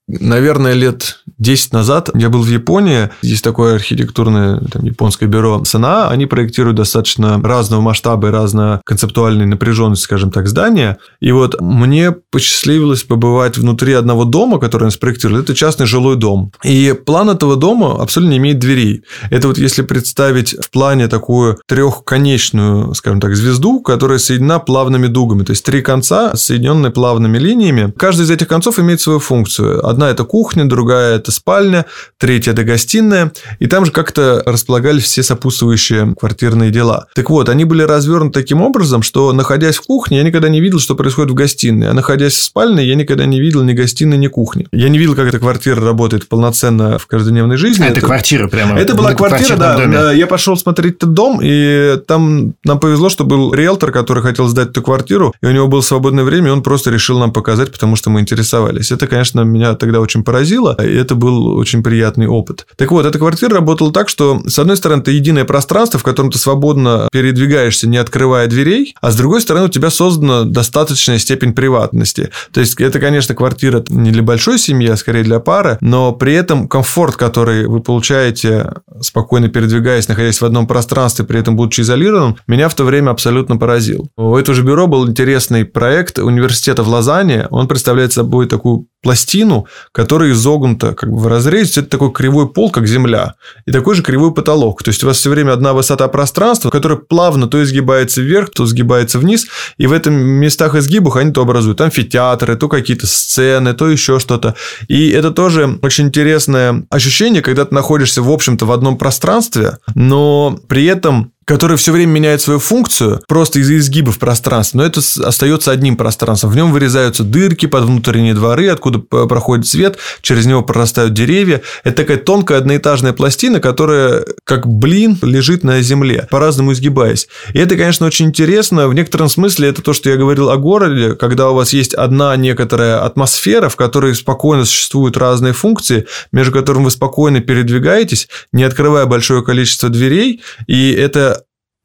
Наверное, 0.06 0.74
лет 0.74 1.20
10 1.38 1.72
назад 1.72 2.10
я 2.14 2.28
был 2.28 2.42
в 2.42 2.48
Японии. 2.48 3.08
Есть 3.22 3.42
такое 3.42 3.76
архитектурное 3.76 4.60
там, 4.70 4.84
японское 4.84 5.26
бюро 5.26 5.62
СНА. 5.64 6.10
Они 6.10 6.26
проектируют 6.26 6.76
достаточно 6.76 7.40
разного 7.42 7.80
масштаба 7.80 8.28
и 8.28 8.30
разно 8.30 8.82
концептуальной 8.84 9.46
напряженности, 9.46 10.04
скажем 10.04 10.30
так, 10.30 10.46
здания. 10.46 10.98
И 11.20 11.32
вот 11.32 11.58
мне 11.60 12.12
посчастливилось 12.12 13.02
побывать 13.02 13.56
внутри 13.56 13.94
одного 13.94 14.24
дома, 14.24 14.58
который 14.58 14.84
они 14.84 14.90
спроектировали. 14.90 15.42
Это 15.42 15.54
частный 15.54 15.86
жилой 15.86 16.16
дом. 16.16 16.52
И 16.62 16.94
план 17.06 17.30
этого 17.30 17.56
дома 17.56 18.02
абсолютно 18.02 18.32
не 18.32 18.38
имеет 18.38 18.58
дверей. 18.58 19.04
Это 19.30 19.48
вот 19.48 19.56
если 19.56 19.80
представить 19.80 20.54
в 20.62 20.70
плане 20.70 21.08
такую 21.08 21.58
трехконечную, 21.66 22.94
скажем 22.94 23.22
так, 23.22 23.34
звезду, 23.34 23.80
которая 23.80 24.18
соединена 24.18 24.58
плавными 24.58 25.06
дугами. 25.06 25.44
То 25.44 25.52
есть 25.52 25.64
три 25.64 25.80
конца, 25.80 26.36
соединенные 26.36 26.92
плавными 26.92 27.38
линиями. 27.38 27.92
Каждый 27.96 28.24
из 28.24 28.30
этих 28.30 28.48
концов 28.48 28.78
имеет 28.78 29.00
свою 29.00 29.18
функцию 29.18 29.93
Одна 29.94 30.10
это 30.10 30.24
кухня, 30.24 30.64
другая 30.64 31.18
это 31.18 31.30
спальня, 31.30 31.86
третья 32.18 32.50
это 32.50 32.64
гостиная. 32.64 33.30
И 33.60 33.68
там 33.68 33.86
же 33.86 33.92
как-то 33.92 34.42
располагались 34.44 35.04
все 35.04 35.22
сопутствующие 35.22 36.16
квартирные 36.18 36.72
дела. 36.72 37.06
Так 37.14 37.30
вот, 37.30 37.48
они 37.48 37.64
были 37.64 37.82
развернуты 37.82 38.40
таким 38.40 38.60
образом, 38.60 39.02
что 39.02 39.32
находясь 39.32 39.76
в 39.76 39.82
кухне, 39.82 40.18
я 40.18 40.24
никогда 40.24 40.48
не 40.48 40.60
видел, 40.60 40.80
что 40.80 40.96
происходит 40.96 41.30
в 41.30 41.34
гостиной. 41.34 41.90
А 41.90 41.94
находясь 41.94 42.32
в 42.32 42.42
спальне, 42.42 42.84
я 42.84 42.96
никогда 42.96 43.24
не 43.24 43.40
видел 43.40 43.62
ни 43.62 43.72
гостиной, 43.72 44.18
ни 44.18 44.26
кухни. 44.26 44.66
Я 44.72 44.88
не 44.88 44.98
видел, 44.98 45.14
как 45.14 45.28
эта 45.28 45.38
квартира 45.38 45.80
работает 45.80 46.28
полноценно 46.28 46.98
в 46.98 47.06
каждодневной 47.06 47.56
жизни. 47.56 47.84
А 47.84 47.86
это, 47.86 47.98
это 47.98 48.06
квартира 48.06 48.48
прямо? 48.48 48.76
Это 48.76 48.96
была 48.96 49.14
квартира, 49.14 49.56
да. 49.56 49.76
Доме. 49.76 50.18
Я 50.18 50.26
пошел 50.26 50.56
смотреть 50.56 50.96
этот 50.96 51.12
дом, 51.12 51.38
и 51.40 51.98
там 52.08 52.54
нам 52.64 52.80
повезло, 52.80 53.10
что 53.10 53.22
был 53.22 53.54
риэлтор, 53.54 53.92
который 53.92 54.24
хотел 54.24 54.48
сдать 54.48 54.70
эту 54.70 54.82
квартиру, 54.82 55.32
и 55.40 55.46
у 55.46 55.52
него 55.52 55.68
было 55.68 55.82
свободное 55.82 56.24
время, 56.24 56.48
и 56.48 56.50
он 56.50 56.64
просто 56.64 56.90
решил 56.90 57.20
нам 57.20 57.32
показать, 57.32 57.70
потому 57.70 57.94
что 57.94 58.10
мы 58.10 58.18
интересовались. 58.18 58.90
Это, 58.90 59.06
конечно, 59.06 59.42
меня 59.42 59.74
тогда 59.84 60.00
очень 60.00 60.24
поразило, 60.24 60.76
и 60.82 60.94
это 60.96 61.14
был 61.14 61.46
очень 61.58 61.82
приятный 61.82 62.26
опыт. 62.26 62.66
Так 62.76 62.90
вот, 62.90 63.04
эта 63.04 63.18
квартира 63.18 63.54
работала 63.54 63.92
так, 63.92 64.08
что, 64.08 64.40
с 64.46 64.58
одной 64.58 64.78
стороны, 64.78 65.02
это 65.02 65.10
единое 65.10 65.44
пространство, 65.44 66.00
в 66.00 66.02
котором 66.02 66.30
ты 66.30 66.38
свободно 66.38 67.08
передвигаешься, 67.12 67.86
не 67.86 67.98
открывая 67.98 68.46
дверей, 68.46 68.94
а 69.02 69.10
с 69.10 69.16
другой 69.16 69.42
стороны, 69.42 69.66
у 69.66 69.68
тебя 69.68 69.90
создана 69.90 70.44
достаточная 70.44 71.18
степень 71.18 71.52
приватности. 71.52 72.30
То 72.52 72.60
есть, 72.60 72.80
это, 72.80 72.98
конечно, 72.98 73.34
квартира 73.34 73.84
не 73.90 74.10
для 74.10 74.22
большой 74.22 74.58
семьи, 74.58 74.88
а 74.88 74.96
скорее 74.96 75.22
для 75.22 75.38
пары, 75.38 75.76
но 75.82 76.12
при 76.12 76.32
этом 76.32 76.66
комфорт, 76.66 77.16
который 77.16 77.66
вы 77.66 77.80
получаете, 77.80 78.72
спокойно 79.02 79.48
передвигаясь, 79.48 80.08
находясь 80.08 80.40
в 80.40 80.44
одном 80.46 80.66
пространстве, 80.66 81.26
при 81.26 81.40
этом 81.40 81.56
будучи 81.56 81.82
изолированным, 81.82 82.36
меня 82.46 82.70
в 82.70 82.74
то 82.74 82.84
время 82.84 83.10
абсолютно 83.10 83.58
поразил. 83.58 84.08
У 84.16 84.34
этого 84.36 84.54
же 84.54 84.62
бюро 84.62 84.86
был 84.86 85.06
интересный 85.06 85.66
проект 85.66 86.18
университета 86.18 86.82
в 86.82 86.88
Лозанне. 86.88 87.48
Он 87.50 87.68
представляет 87.68 88.14
собой 88.14 88.46
такую 88.46 88.86
пластину, 89.04 89.66
которая 89.92 90.32
изогнута 90.32 90.94
как 90.94 91.10
бы 91.10 91.18
в 91.18 91.26
разрезе. 91.26 91.80
Это 91.80 91.90
такой 91.90 92.12
кривой 92.12 92.48
пол, 92.48 92.70
как 92.70 92.86
земля. 92.86 93.34
И 93.66 93.72
такой 93.72 93.94
же 93.94 94.02
кривой 94.02 94.32
потолок. 94.32 94.82
То 94.82 94.90
есть, 94.90 95.02
у 95.04 95.06
вас 95.06 95.18
все 95.18 95.30
время 95.30 95.52
одна 95.52 95.72
высота 95.72 96.08
пространства, 96.08 96.70
которая 96.70 96.98
плавно 96.98 97.46
то 97.46 97.62
изгибается 97.62 98.22
вверх, 98.22 98.50
то 98.50 98.66
сгибается 98.66 99.18
вниз. 99.18 99.46
И 99.78 99.86
в 99.86 99.92
этом 99.92 100.14
местах 100.14 100.74
изгибах 100.74 101.16
они 101.16 101.32
то 101.32 101.42
образуют 101.42 101.80
амфитеатры, 101.80 102.56
то 102.56 102.68
какие-то 102.68 103.06
сцены, 103.06 103.74
то 103.74 103.88
еще 103.88 104.18
что-то. 104.18 104.54
И 104.88 105.10
это 105.10 105.30
тоже 105.30 105.78
очень 105.82 106.06
интересное 106.06 106.84
ощущение, 106.90 107.42
когда 107.42 107.64
ты 107.64 107.74
находишься, 107.74 108.22
в 108.22 108.30
общем-то, 108.30 108.66
в 108.66 108.72
одном 108.72 108.96
пространстве, 108.98 109.78
но 109.94 110.58
при 110.68 110.84
этом 110.86 111.32
который 111.44 111.76
все 111.76 111.92
время 111.92 112.12
меняет 112.12 112.40
свою 112.40 112.58
функцию 112.58 113.22
просто 113.28 113.58
из-за 113.58 113.76
изгибов 113.78 114.18
пространства, 114.18 114.78
но 114.78 114.84
это 114.84 115.00
остается 115.00 115.70
одним 115.70 115.96
пространством. 115.96 116.50
В 116.50 116.56
нем 116.56 116.72
вырезаются 116.72 117.22
дырки 117.22 117.66
под 117.66 117.84
внутренние 117.84 118.34
дворы, 118.34 118.68
откуда 118.68 118.98
проходит 118.98 119.66
свет, 119.66 119.98
через 120.22 120.46
него 120.46 120.62
прорастают 120.62 121.12
деревья. 121.12 121.62
Это 121.82 121.96
такая 121.96 122.16
тонкая 122.18 122.58
одноэтажная 122.58 123.12
пластина, 123.12 123.60
которая 123.60 124.24
как 124.44 124.66
блин 124.66 125.18
лежит 125.22 125.64
на 125.64 125.80
земле, 125.82 126.26
по-разному 126.30 126.72
изгибаясь. 126.72 127.28
И 127.52 127.58
это, 127.58 127.76
конечно, 127.76 128.06
очень 128.06 128.26
интересно. 128.26 128.88
В 128.88 128.94
некотором 128.94 129.28
смысле 129.28 129.68
это 129.68 129.82
то, 129.82 129.92
что 129.92 130.10
я 130.10 130.16
говорил 130.16 130.50
о 130.50 130.56
городе, 130.56 131.14
когда 131.14 131.50
у 131.50 131.54
вас 131.54 131.72
есть 131.72 131.94
одна 131.94 132.34
некоторая 132.36 133.04
атмосфера, 133.04 133.68
в 133.68 133.76
которой 133.76 134.14
спокойно 134.14 134.64
существуют 134.64 135.16
разные 135.16 135.52
функции, 135.52 136.06
между 136.32 136.52
которыми 136.52 136.84
вы 136.84 136.90
спокойно 136.90 137.40
передвигаетесь, 137.40 138.28
не 138.52 138.64
открывая 138.64 139.06
большое 139.06 139.42
количество 139.42 139.88
дверей, 139.88 140.42
и 140.66 140.92
это 140.92 141.33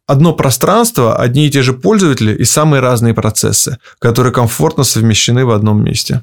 одно 0.09 0.33
пространство, 0.33 1.15
одни 1.15 1.45
и 1.45 1.51
те 1.51 1.61
же 1.61 1.73
пользователи 1.73 2.33
и 2.33 2.43
самые 2.43 2.81
разные 2.81 3.13
процессы, 3.13 3.77
которые 3.99 4.33
комфортно 4.33 4.83
совмещены 4.83 5.45
в 5.45 5.51
одном 5.51 5.83
месте. 5.83 6.21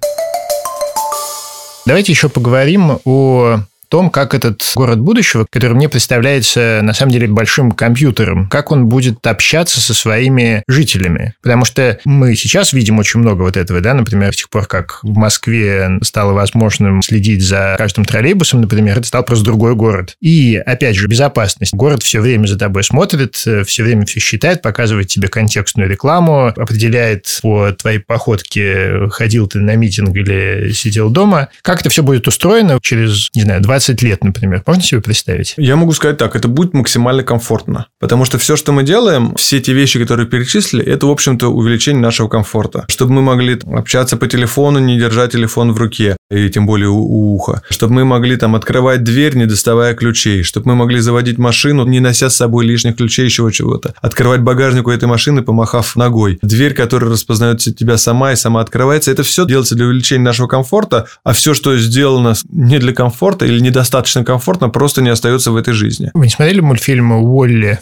Давайте 1.87 2.11
еще 2.11 2.29
поговорим 2.29 2.99
о 3.05 3.61
том, 3.88 4.11
как 4.11 4.35
этот 4.35 4.62
город 4.75 5.01
будущего, 5.01 5.46
который 5.51 5.75
мне 5.75 5.88
представляется 5.88 6.81
на 6.83 6.92
самом 6.92 7.12
деле 7.12 7.29
большим 7.29 7.72
компьютером, 7.72 8.49
как 8.49 8.72
он 8.72 8.87
будет 8.87 9.27
общаться 9.27 9.81
со 9.81 9.94
своими 9.94 10.62
жителями. 10.68 11.35
Потому 11.42 11.64
что 11.64 11.99
мы 12.05 12.35
сейчас 12.37 12.72
видим 12.72 12.99
очень 12.99 13.20
много 13.20 13.42
вот 13.42 13.57
этого, 13.57 13.81
да, 13.81 13.94
например, 13.94 14.33
с 14.33 14.37
тех 14.37 14.51
пор, 14.51 14.66
как 14.66 15.01
в 15.03 15.16
Москве 15.16 15.99
стало 16.03 16.33
возможным 16.33 17.03
следить 17.03 17.42
за 17.42 17.75
каждым 17.79 18.05
троллейбусом, 18.05 18.61
например, 18.61 18.99
это 18.99 19.07
стал 19.07 19.25
просто 19.25 19.44
другой 19.44 19.75
город. 19.75 20.14
И, 20.20 20.57
опять 20.57 20.96
же, 20.96 21.09
безопасность. 21.09 21.75
Город 21.75 22.03
все 22.03 22.20
время 22.20 22.46
за 22.46 22.59
тобой 22.59 22.85
смотрит, 22.85 23.37
все 23.37 23.83
время 23.83 24.07
все 24.07 24.20
считает, 24.20 24.62
показывает 24.62 25.09
тебе 25.09 25.29
контекстную 25.29 25.88
рекламу, 25.88 26.46
определяет 26.49 27.38
по 27.42 27.72
твоей 27.72 27.99
походке, 27.99 29.09
ходил 29.11 29.46
ты 29.46 29.59
на 29.61 29.77
митинг 29.77 30.14
или 30.16 30.72
сидел 30.72 31.11
дома. 31.11 31.49
Как 31.62 31.81
это 31.81 31.90
все 31.90 32.03
будет 32.03 32.27
устроено 32.29 32.79
через, 32.83 33.29
не 33.35 33.42
знаю, 33.42 33.61
20 33.61 33.76
20 33.77 34.03
лет, 34.03 34.25
например. 34.25 34.62
Можно 34.67 34.83
себе 34.83 35.01
представить? 35.03 35.55
Я 35.59 35.77
могу 35.77 35.93
сказать 35.93 36.17
так, 36.17 36.35
это 36.35 36.49
будет 36.49 36.73
максимально 36.73 37.23
комфортно. 37.23 37.87
Потому 38.01 38.25
что 38.25 38.39
все, 38.39 38.57
что 38.57 38.73
мы 38.73 38.85
делаем, 38.85 39.35
все 39.37 39.59
эти 39.59 39.71
вещи, 39.71 40.01
которые 40.01 40.27
перечислили, 40.27 40.83
это, 40.83 41.07
в 41.07 41.11
общем-то, 41.11 41.49
увеличение 41.49 42.01
нашего 42.01 42.29
комфорта. 42.29 42.87
Чтобы 42.89 43.12
мы 43.12 43.23
могли 43.23 43.59
общаться 43.73 44.17
по 44.17 44.27
телефону, 44.27 44.79
не 44.79 44.99
держать 44.99 45.33
телефон 45.33 45.73
в 45.73 45.79
руке, 45.79 46.17
и 46.31 46.49
тем 46.49 46.67
более 46.67 46.89
у, 46.89 46.97
у 46.97 47.35
уха. 47.35 47.62
Чтобы 47.69 47.95
мы 47.95 48.05
могли 48.05 48.37
там 48.37 48.55
открывать 48.55 49.05
дверь, 49.05 49.37
не 49.37 49.47
доставая 49.47 49.95
ключей. 49.95 50.43
Чтобы 50.43 50.71
мы 50.71 50.75
могли 50.75 51.01
заводить 51.01 51.39
машину, 51.39 51.85
не 51.85 52.01
нося 52.01 52.31
с 52.31 52.37
собой 52.37 52.65
лишних 52.65 52.97
ключей, 52.97 53.27
еще 53.27 53.51
чего-то. 53.53 53.95
Открывать 54.01 54.41
багажник 54.41 54.87
у 54.87 54.91
этой 54.91 55.07
машины, 55.07 55.43
помахав 55.43 55.97
ногой. 55.97 56.39
Дверь, 56.41 56.73
которая 56.73 57.11
распознает 57.11 57.59
тебя 57.59 57.99
сама 57.99 58.33
и 58.33 58.37
сама 58.37 58.62
открывается. 58.62 59.11
Это 59.11 59.23
все 59.23 59.45
делается 59.45 59.75
для 59.75 59.87
увеличения 59.87 60.25
нашего 60.25 60.47
комфорта, 60.47 61.07
а 61.25 61.33
все, 61.33 61.53
что 61.53 61.77
сделано 61.77 62.35
не 62.51 62.79
для 62.79 62.95
комфорта 62.95 63.45
или 63.45 63.61
недостаточно 63.67 64.25
комфортно, 64.25 64.69
просто 64.69 65.03
не 65.03 65.11
остается 65.11 65.51
в 65.51 65.57
этой 65.57 65.75
жизни. 65.75 66.11
Вы 66.15 66.27
не 66.27 66.31
смотрели 66.31 66.61
мультфильм 66.61 67.13
«Уолли»? 67.13 67.79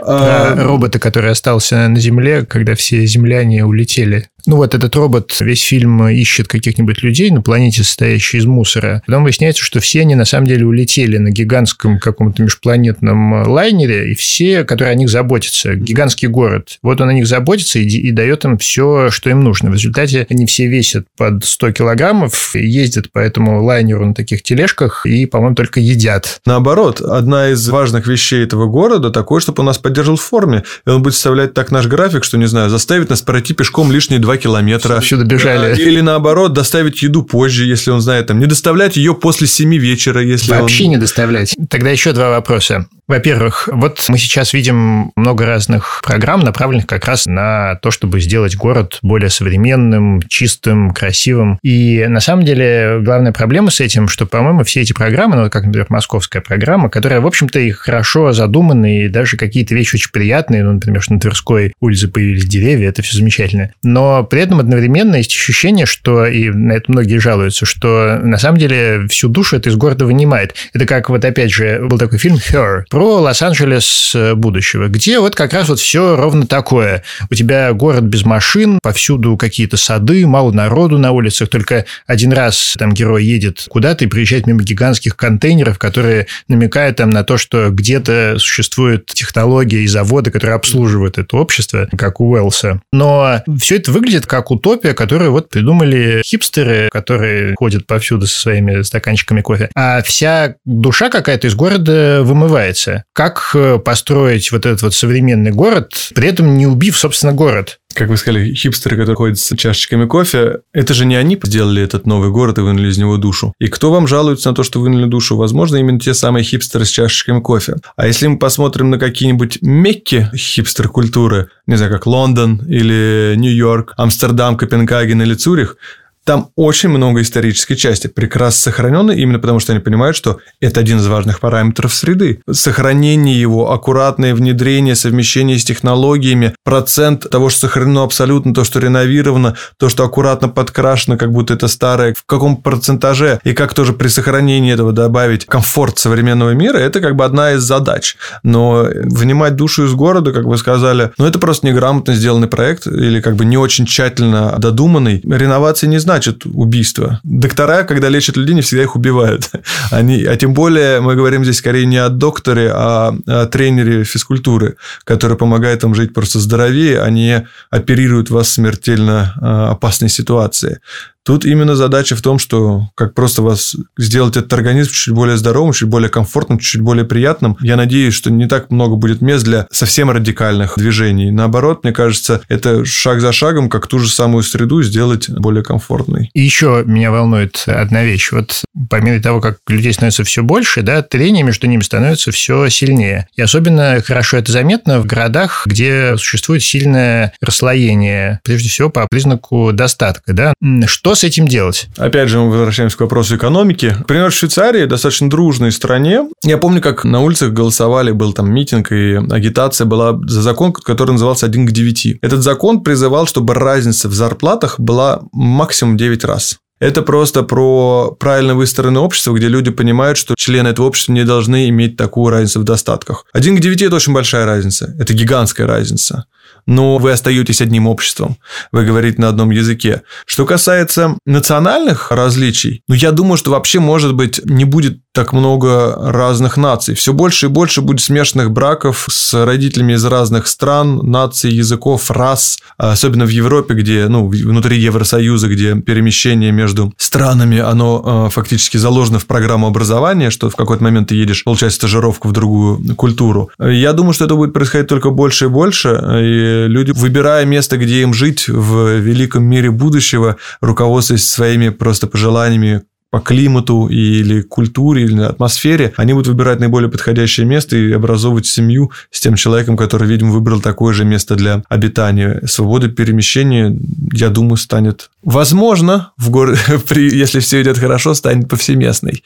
А... 0.00 0.54
Робота, 0.56 0.98
который 0.98 1.30
остался 1.30 1.88
на 1.88 2.00
Земле, 2.00 2.44
когда 2.44 2.74
все 2.74 3.04
земляне 3.06 3.64
улетели. 3.64 4.28
Ну 4.46 4.56
вот 4.56 4.74
этот 4.74 4.94
робот 4.94 5.34
весь 5.40 5.62
фильм 5.62 6.06
ищет 6.06 6.48
каких-нибудь 6.48 7.02
людей 7.02 7.30
на 7.30 7.40
планете, 7.40 7.82
состоящей 7.82 8.38
из 8.38 8.44
мусора. 8.44 9.02
Потом 9.06 9.24
выясняется, 9.24 9.62
что 9.62 9.80
все 9.80 10.02
они 10.02 10.14
на 10.14 10.26
самом 10.26 10.46
деле 10.46 10.66
улетели 10.66 11.16
на 11.16 11.30
гигантском 11.30 11.98
каком-то 11.98 12.42
межпланетном 12.42 13.48
лайнере, 13.48 14.12
и 14.12 14.14
все, 14.14 14.64
которые 14.64 14.92
о 14.92 14.96
них 14.96 15.08
заботятся. 15.08 15.74
Гигантский 15.74 16.28
город. 16.28 16.78
Вот 16.82 17.00
он 17.00 17.08
о 17.08 17.14
них 17.14 17.26
заботится 17.26 17.78
и, 17.78 17.84
и 17.84 18.10
дает 18.10 18.44
им 18.44 18.58
все, 18.58 19.10
что 19.10 19.30
им 19.30 19.40
нужно. 19.40 19.70
В 19.70 19.74
результате 19.74 20.26
они 20.28 20.44
все 20.44 20.66
весят 20.66 21.06
под 21.16 21.44
100 21.44 21.72
килограммов, 21.72 22.54
ездят 22.54 23.10
по 23.12 23.20
этому 23.20 23.62
лайнеру 23.62 24.04
на 24.04 24.14
таких 24.14 24.42
тележках 24.42 25.06
и, 25.06 25.24
по-моему, 25.24 25.54
только 25.54 25.80
едят. 25.80 26.40
Наоборот, 26.44 27.00
одна 27.00 27.48
из 27.50 27.66
важных 27.70 28.06
вещей 28.06 28.44
этого 28.44 28.66
города 28.66 29.10
такое, 29.10 29.40
чтобы 29.40 29.60
он 29.60 29.66
нас 29.66 29.78
поддерживал 29.78 30.18
в 30.18 30.22
форме. 30.22 30.64
И 30.86 30.90
он 30.90 31.02
будет 31.02 31.14
составлять 31.14 31.54
так 31.54 31.70
наш 31.70 31.86
график, 31.86 32.24
что, 32.24 32.36
не 32.36 32.46
знаю, 32.46 32.68
заставить 32.68 33.08
нас 33.08 33.22
пройти 33.22 33.54
пешком 33.54 33.90
лишние 33.90 34.20
два 34.20 34.33
километра. 34.36 35.00
Сюда 35.00 35.24
бежали. 35.24 35.80
Или 35.80 36.00
наоборот, 36.00 36.52
доставить 36.52 37.02
еду 37.02 37.22
позже, 37.22 37.64
если 37.64 37.90
он 37.90 38.00
знает, 38.00 38.26
там, 38.26 38.38
не 38.38 38.46
доставлять 38.46 38.96
ее 38.96 39.14
после 39.14 39.46
7 39.46 39.74
вечера, 39.76 40.22
если 40.22 40.52
Вообще 40.52 40.84
он... 40.84 40.90
не 40.90 40.96
доставлять. 40.96 41.54
Тогда 41.70 41.90
еще 41.90 42.12
два 42.12 42.30
вопроса. 42.30 42.86
Во-первых, 43.06 43.68
вот 43.70 44.02
мы 44.08 44.16
сейчас 44.16 44.54
видим 44.54 45.12
много 45.14 45.44
разных 45.44 46.00
программ, 46.02 46.40
направленных 46.40 46.86
как 46.86 47.04
раз 47.04 47.26
на 47.26 47.74
то, 47.76 47.90
чтобы 47.90 48.20
сделать 48.20 48.56
город 48.56 48.98
более 49.02 49.28
современным, 49.28 50.22
чистым, 50.28 50.90
красивым. 50.92 51.58
И 51.62 52.06
на 52.08 52.20
самом 52.20 52.44
деле 52.44 53.00
главная 53.02 53.32
проблема 53.32 53.70
с 53.70 53.80
этим, 53.80 54.08
что, 54.08 54.24
по-моему, 54.24 54.64
все 54.64 54.80
эти 54.80 54.94
программы, 54.94 55.36
ну, 55.36 55.50
как, 55.50 55.64
например, 55.64 55.86
московская 55.90 56.40
программа, 56.40 56.88
которая, 56.88 57.20
в 57.20 57.26
общем-то, 57.26 57.60
и 57.60 57.70
хорошо 57.72 58.32
задуманы, 58.32 59.04
и 59.04 59.08
даже 59.08 59.36
какие-то 59.36 59.74
вещи 59.74 59.96
очень 59.96 60.10
приятные, 60.10 60.64
ну, 60.64 60.72
например, 60.72 61.02
что 61.02 61.12
на 61.12 61.20
Тверской 61.20 61.74
улице 61.80 62.08
появились 62.08 62.46
деревья, 62.46 62.88
это 62.88 63.02
все 63.02 63.18
замечательно. 63.18 63.70
Но 63.82 64.24
при 64.24 64.40
этом 64.40 64.60
одновременно 64.60 65.16
есть 65.16 65.32
ощущение, 65.32 65.84
что, 65.84 66.24
и 66.26 66.48
на 66.48 66.72
это 66.72 66.90
многие 66.90 67.18
жалуются, 67.18 67.66
что 67.66 68.18
на 68.22 68.38
самом 68.38 68.58
деле 68.58 69.06
всю 69.08 69.28
душу 69.28 69.56
это 69.56 69.68
из 69.68 69.76
города 69.76 70.06
вынимает. 70.06 70.54
Это 70.72 70.86
как 70.86 71.10
вот 71.10 71.22
опять 71.24 71.52
же 71.52 71.80
был 71.84 71.98
такой 71.98 72.18
фильм 72.18 72.36
«Her», 72.36 72.84
про 72.94 73.22
Лос-Анджелес 73.22 74.12
э, 74.14 74.34
будущего, 74.36 74.86
где 74.86 75.18
вот 75.18 75.34
как 75.34 75.52
раз 75.52 75.68
вот 75.68 75.80
все 75.80 76.14
ровно 76.14 76.46
такое. 76.46 77.02
У 77.28 77.34
тебя 77.34 77.72
город 77.72 78.04
без 78.04 78.24
машин, 78.24 78.78
повсюду 78.80 79.36
какие-то 79.36 79.76
сады, 79.76 80.24
мало 80.28 80.52
народу 80.52 80.96
на 80.96 81.10
улицах, 81.10 81.48
только 81.48 81.86
один 82.06 82.32
раз 82.32 82.76
там 82.78 82.92
герой 82.92 83.24
едет 83.24 83.66
куда-то 83.68 84.04
и 84.04 84.06
приезжает 84.06 84.46
мимо 84.46 84.62
гигантских 84.62 85.16
контейнеров, 85.16 85.76
которые 85.76 86.28
намекают 86.46 86.98
там 86.98 87.10
на 87.10 87.24
то, 87.24 87.36
что 87.36 87.70
где-то 87.70 88.36
существует 88.38 89.06
технология 89.06 89.80
и 89.80 89.88
заводы, 89.88 90.30
которые 90.30 90.54
обслуживают 90.54 91.18
это 91.18 91.36
общество, 91.36 91.88
как 91.98 92.20
у 92.20 92.30
Уэллса. 92.30 92.80
Но 92.92 93.42
все 93.58 93.78
это 93.78 93.90
выглядит 93.90 94.26
как 94.26 94.52
утопия, 94.52 94.94
которую 94.94 95.32
вот 95.32 95.48
придумали 95.48 96.22
хипстеры, 96.24 96.90
которые 96.92 97.56
ходят 97.58 97.88
повсюду 97.88 98.28
со 98.28 98.38
своими 98.38 98.82
стаканчиками 98.82 99.40
кофе. 99.40 99.68
А 99.74 100.00
вся 100.02 100.54
душа 100.64 101.10
какая-то 101.10 101.48
из 101.48 101.56
города 101.56 102.20
вымывается 102.22 102.83
меняется. 102.84 103.04
Как 103.12 103.50
э, 103.54 103.78
построить 103.78 104.52
вот 104.52 104.66
этот 104.66 104.82
вот 104.82 104.94
современный 104.94 105.52
город, 105.52 106.10
при 106.14 106.28
этом 106.28 106.56
не 106.56 106.66
убив, 106.66 106.96
собственно, 106.96 107.32
город? 107.32 107.78
как 107.94 108.08
вы 108.08 108.16
сказали, 108.16 108.52
хипстеры, 108.54 108.96
которые 108.96 109.16
ходят 109.16 109.38
с 109.38 109.56
чашечками 109.56 110.06
кофе, 110.06 110.62
это 110.72 110.94
же 110.94 111.04
не 111.06 111.14
они 111.14 111.38
сделали 111.44 111.80
этот 111.80 112.06
новый 112.06 112.30
город 112.30 112.58
и 112.58 112.60
вынули 112.60 112.88
из 112.88 112.98
него 112.98 113.18
душу. 113.18 113.54
И 113.60 113.68
кто 113.68 113.92
вам 113.92 114.08
жалуется 114.08 114.48
на 114.48 114.54
то, 114.56 114.64
что 114.64 114.80
вынули 114.80 115.06
душу? 115.06 115.36
Возможно, 115.36 115.76
именно 115.76 116.00
те 116.00 116.12
самые 116.12 116.42
хипстеры 116.42 116.86
с 116.86 116.88
чашечками 116.88 117.40
кофе. 117.40 117.76
А 117.96 118.08
если 118.08 118.26
мы 118.26 118.38
посмотрим 118.38 118.90
на 118.90 118.98
какие-нибудь 118.98 119.58
мекки 119.62 120.28
хипстер-культуры, 120.34 121.50
не 121.68 121.76
знаю, 121.76 121.92
как 121.92 122.06
Лондон 122.06 122.56
или 122.66 123.34
Нью-Йорк, 123.36 123.94
Амстердам, 123.96 124.56
Копенгаген 124.56 125.22
или 125.22 125.34
Цюрих, 125.34 125.76
там 126.24 126.50
очень 126.56 126.88
много 126.88 127.20
исторической 127.20 127.74
части, 127.74 128.06
прекрасно 128.06 128.72
сохраненной, 128.72 129.20
именно 129.20 129.38
потому 129.38 129.60
что 129.60 129.72
они 129.72 129.80
понимают, 129.80 130.16
что 130.16 130.38
это 130.60 130.80
один 130.80 130.98
из 130.98 131.06
важных 131.06 131.40
параметров 131.40 131.92
среды. 131.94 132.40
Сохранение 132.50 133.38
его, 133.38 133.72
аккуратное 133.72 134.34
внедрение, 134.34 134.94
совмещение 134.94 135.58
с 135.58 135.64
технологиями, 135.64 136.54
процент 136.64 137.28
того, 137.28 137.50
что 137.50 137.60
сохранено 137.60 138.02
абсолютно, 138.02 138.54
то, 138.54 138.64
что 138.64 138.80
реновировано, 138.80 139.56
то, 139.78 139.88
что 139.88 140.04
аккуратно 140.04 140.48
подкрашено, 140.48 141.18
как 141.18 141.30
будто 141.30 141.54
это 141.54 141.68
старое, 141.68 142.14
в 142.14 142.24
каком 142.24 142.56
процентаже, 142.56 143.40
и 143.44 143.52
как 143.52 143.74
тоже 143.74 143.92
при 143.92 144.08
сохранении 144.08 144.72
этого 144.72 144.92
добавить 144.92 145.44
комфорт 145.44 145.98
современного 145.98 146.50
мира, 146.50 146.78
это 146.78 147.00
как 147.00 147.16
бы 147.16 147.24
одна 147.24 147.52
из 147.52 147.62
задач. 147.62 148.16
Но 148.42 148.86
внимать 149.02 149.56
душу 149.56 149.84
из 149.84 149.92
города, 149.92 150.32
как 150.32 150.44
вы 150.44 150.56
сказали, 150.56 151.12
ну, 151.18 151.26
это 151.26 151.38
просто 151.38 151.66
неграмотно 151.66 152.14
сделанный 152.14 152.48
проект 152.48 152.86
или 152.86 153.20
как 153.20 153.36
бы 153.36 153.44
не 153.44 153.58
очень 153.58 153.84
тщательно 153.86 154.54
додуманный. 154.58 155.20
Реновации 155.24 155.86
не 155.86 155.98
знаю, 155.98 156.13
значит 156.14 156.46
убийство. 156.46 157.20
Доктора, 157.24 157.82
когда 157.82 158.08
лечат 158.08 158.36
людей, 158.36 158.54
не 158.54 158.60
всегда 158.60 158.84
их 158.84 158.94
убивают. 158.94 159.50
Они, 159.90 160.22
а 160.22 160.36
тем 160.36 160.54
более 160.54 161.00
мы 161.00 161.16
говорим 161.16 161.42
здесь 161.42 161.58
скорее 161.58 161.86
не 161.86 161.96
о 161.96 162.08
докторе, 162.08 162.70
а 162.72 163.14
о 163.26 163.46
тренере 163.46 164.04
физкультуры, 164.04 164.76
который 165.02 165.36
помогает 165.36 165.82
вам 165.82 165.94
жить 165.94 166.14
просто 166.14 166.38
здоровее, 166.38 167.02
а 167.02 167.10
не 167.10 167.48
оперирует 167.70 168.30
вас 168.30 168.46
в 168.46 168.50
смертельно 168.52 169.34
а, 169.40 169.70
опасной 169.72 170.08
ситуации. 170.08 170.78
Тут 171.24 171.46
именно 171.46 171.74
задача 171.74 172.16
в 172.16 172.22
том, 172.22 172.38
что 172.38 172.90
как 172.94 173.14
просто 173.14 173.42
вас 173.42 173.74
сделать 173.96 174.36
этот 174.36 174.52
организм 174.52 174.92
чуть 174.92 175.14
более 175.14 175.38
здоровым, 175.38 175.72
чуть 175.72 175.88
более 175.88 176.10
комфортным, 176.10 176.58
чуть 176.58 176.82
более 176.82 177.06
приятным. 177.06 177.56
Я 177.60 177.76
надеюсь, 177.76 178.14
что 178.14 178.30
не 178.30 178.46
так 178.46 178.70
много 178.70 178.96
будет 178.96 179.22
мест 179.22 179.44
для 179.44 179.66
совсем 179.70 180.10
радикальных 180.10 180.74
движений. 180.76 181.30
Наоборот, 181.30 181.82
мне 181.82 181.92
кажется, 181.92 182.42
это 182.48 182.84
шаг 182.84 183.20
за 183.20 183.32
шагом, 183.32 183.70
как 183.70 183.86
ту 183.86 183.98
же 183.98 184.10
самую 184.10 184.42
среду 184.42 184.82
сделать 184.82 185.30
более 185.30 185.62
комфортной. 185.62 186.30
И 186.34 186.42
еще 186.42 186.82
меня 186.86 187.10
волнует 187.10 187.64
одна 187.66 188.04
вещь. 188.04 188.30
Вот 188.30 188.62
по 188.90 189.00
мере 189.00 189.20
того, 189.20 189.40
как 189.40 189.58
людей 189.66 189.94
становится 189.94 190.24
все 190.24 190.42
больше, 190.42 190.82
да, 190.82 191.00
трение 191.02 191.42
между 191.42 191.66
ними 191.66 191.82
становится 191.82 192.32
все 192.32 192.68
сильнее. 192.68 193.28
И 193.34 193.40
особенно 193.40 194.02
хорошо 194.04 194.36
это 194.36 194.52
заметно 194.52 195.00
в 195.00 195.06
городах, 195.06 195.62
где 195.66 196.16
существует 196.18 196.62
сильное 196.62 197.32
расслоение, 197.40 198.40
прежде 198.44 198.68
всего 198.68 198.90
по 198.90 199.06
признаку 199.08 199.72
достатка. 199.72 200.34
Да? 200.34 200.52
Что 200.86 201.13
с 201.14 201.24
этим 201.24 201.48
делать? 201.48 201.88
Опять 201.96 202.28
же, 202.28 202.38
мы 202.38 202.50
возвращаемся 202.50 202.96
к 202.96 203.00
вопросу 203.00 203.36
экономики. 203.36 203.94
Например, 203.98 204.30
в 204.30 204.34
Швейцарии, 204.34 204.84
достаточно 204.84 205.30
дружной 205.30 205.72
стране, 205.72 206.28
я 206.42 206.58
помню, 206.58 206.80
как 206.80 207.04
на 207.04 207.20
улицах 207.20 207.52
голосовали, 207.52 208.12
был 208.12 208.32
там 208.32 208.52
митинг, 208.52 208.92
и 208.92 209.14
агитация 209.30 209.84
была 209.86 210.18
за 210.26 210.42
закон, 210.42 210.72
который 210.72 211.12
назывался 211.12 211.46
«1 211.46 211.66
к 211.66 211.72
9». 211.72 212.18
Этот 212.22 212.42
закон 212.42 212.82
призывал, 212.82 213.26
чтобы 213.26 213.54
разница 213.54 214.08
в 214.08 214.14
зарплатах 214.14 214.78
была 214.78 215.22
максимум 215.32 215.96
9 215.96 216.24
раз. 216.24 216.58
Это 216.80 217.02
просто 217.02 217.44
про 217.44 218.14
правильно 218.18 218.54
выстроенное 218.54 219.00
общество, 219.00 219.32
где 219.32 219.48
люди 219.48 219.70
понимают, 219.70 220.18
что 220.18 220.34
члены 220.36 220.68
этого 220.68 220.86
общества 220.86 221.12
не 221.12 221.24
должны 221.24 221.68
иметь 221.68 221.96
такую 221.96 222.30
разницу 222.30 222.60
в 222.60 222.64
достатках. 222.64 223.24
Один 223.32 223.56
к 223.56 223.60
девяти– 223.60 223.84
это 223.86 223.96
очень 223.96 224.12
большая 224.12 224.44
разница. 224.44 224.94
Это 224.98 225.14
гигантская 225.14 225.66
разница 225.66 226.26
но 226.66 226.98
вы 226.98 227.12
остаетесь 227.12 227.60
одним 227.60 227.86
обществом. 227.86 228.36
Вы 228.72 228.84
говорите 228.84 229.20
на 229.20 229.28
одном 229.28 229.50
языке. 229.50 230.02
Что 230.26 230.46
касается 230.46 231.18
национальных 231.26 232.10
различий, 232.10 232.82
ну, 232.88 232.94
я 232.94 233.12
думаю, 233.12 233.36
что 233.36 233.50
вообще, 233.50 233.80
может 233.80 234.14
быть, 234.14 234.40
не 234.44 234.64
будет 234.64 234.98
так 235.12 235.32
много 235.32 235.94
разных 235.96 236.56
наций. 236.56 236.96
Все 236.96 237.12
больше 237.12 237.46
и 237.46 237.48
больше 237.48 237.82
будет 237.82 238.00
смешанных 238.00 238.50
браков 238.50 239.06
с 239.08 239.44
родителями 239.44 239.92
из 239.92 240.04
разных 240.04 240.48
стран, 240.48 241.08
наций, 241.08 241.52
языков, 241.52 242.10
рас. 242.10 242.58
Особенно 242.76 243.24
в 243.24 243.28
Европе, 243.28 243.74
где, 243.74 244.08
ну, 244.08 244.26
внутри 244.26 244.80
Евросоюза, 244.80 245.48
где 245.48 245.76
перемещение 245.76 246.50
между 246.50 246.92
странами, 246.96 247.60
оно 247.60 248.26
э, 248.26 248.30
фактически 248.30 248.76
заложено 248.76 249.20
в 249.20 249.26
программу 249.26 249.68
образования, 249.68 250.30
что 250.30 250.50
в 250.50 250.56
какой-то 250.56 250.82
момент 250.82 251.10
ты 251.10 251.14
едешь 251.14 251.44
получать 251.44 251.72
стажировку 251.72 252.28
в 252.28 252.32
другую 252.32 252.96
культуру. 252.96 253.50
Я 253.60 253.92
думаю, 253.92 254.14
что 254.14 254.24
это 254.24 254.34
будет 254.34 254.52
происходить 254.52 254.88
только 254.88 255.10
больше 255.10 255.44
и 255.44 255.48
больше, 255.48 255.90
и 256.22 256.53
люди, 256.66 256.92
выбирая 256.92 257.44
место, 257.44 257.76
где 257.76 258.02
им 258.02 258.14
жить 258.14 258.48
в 258.48 258.98
великом 258.98 259.44
мире 259.44 259.70
будущего, 259.70 260.36
руководствуясь 260.60 261.28
своими 261.28 261.68
просто 261.68 262.06
пожеланиями 262.06 262.82
по 263.14 263.20
климату 263.20 263.86
или 263.86 264.42
культуре, 264.42 265.04
или 265.04 265.22
атмосфере, 265.22 265.92
они 265.96 266.14
будут 266.14 266.26
выбирать 266.26 266.58
наиболее 266.58 266.90
подходящее 266.90 267.46
место 267.46 267.76
и 267.76 267.92
образовывать 267.92 268.46
семью 268.46 268.90
с 269.12 269.20
тем 269.20 269.36
человеком, 269.36 269.76
который, 269.76 270.08
видимо, 270.08 270.32
выбрал 270.32 270.60
такое 270.60 270.92
же 270.92 271.04
место 271.04 271.36
для 271.36 271.62
обитания. 271.68 272.42
Свобода 272.46 272.88
перемещения, 272.88 273.78
я 274.12 274.30
думаю, 274.30 274.56
станет, 274.56 275.10
возможно, 275.22 276.10
в 276.16 276.30
городе, 276.30 276.58
если 276.96 277.38
все 277.38 277.62
идет 277.62 277.78
хорошо, 277.78 278.14
станет 278.14 278.48
повсеместной. 278.48 279.22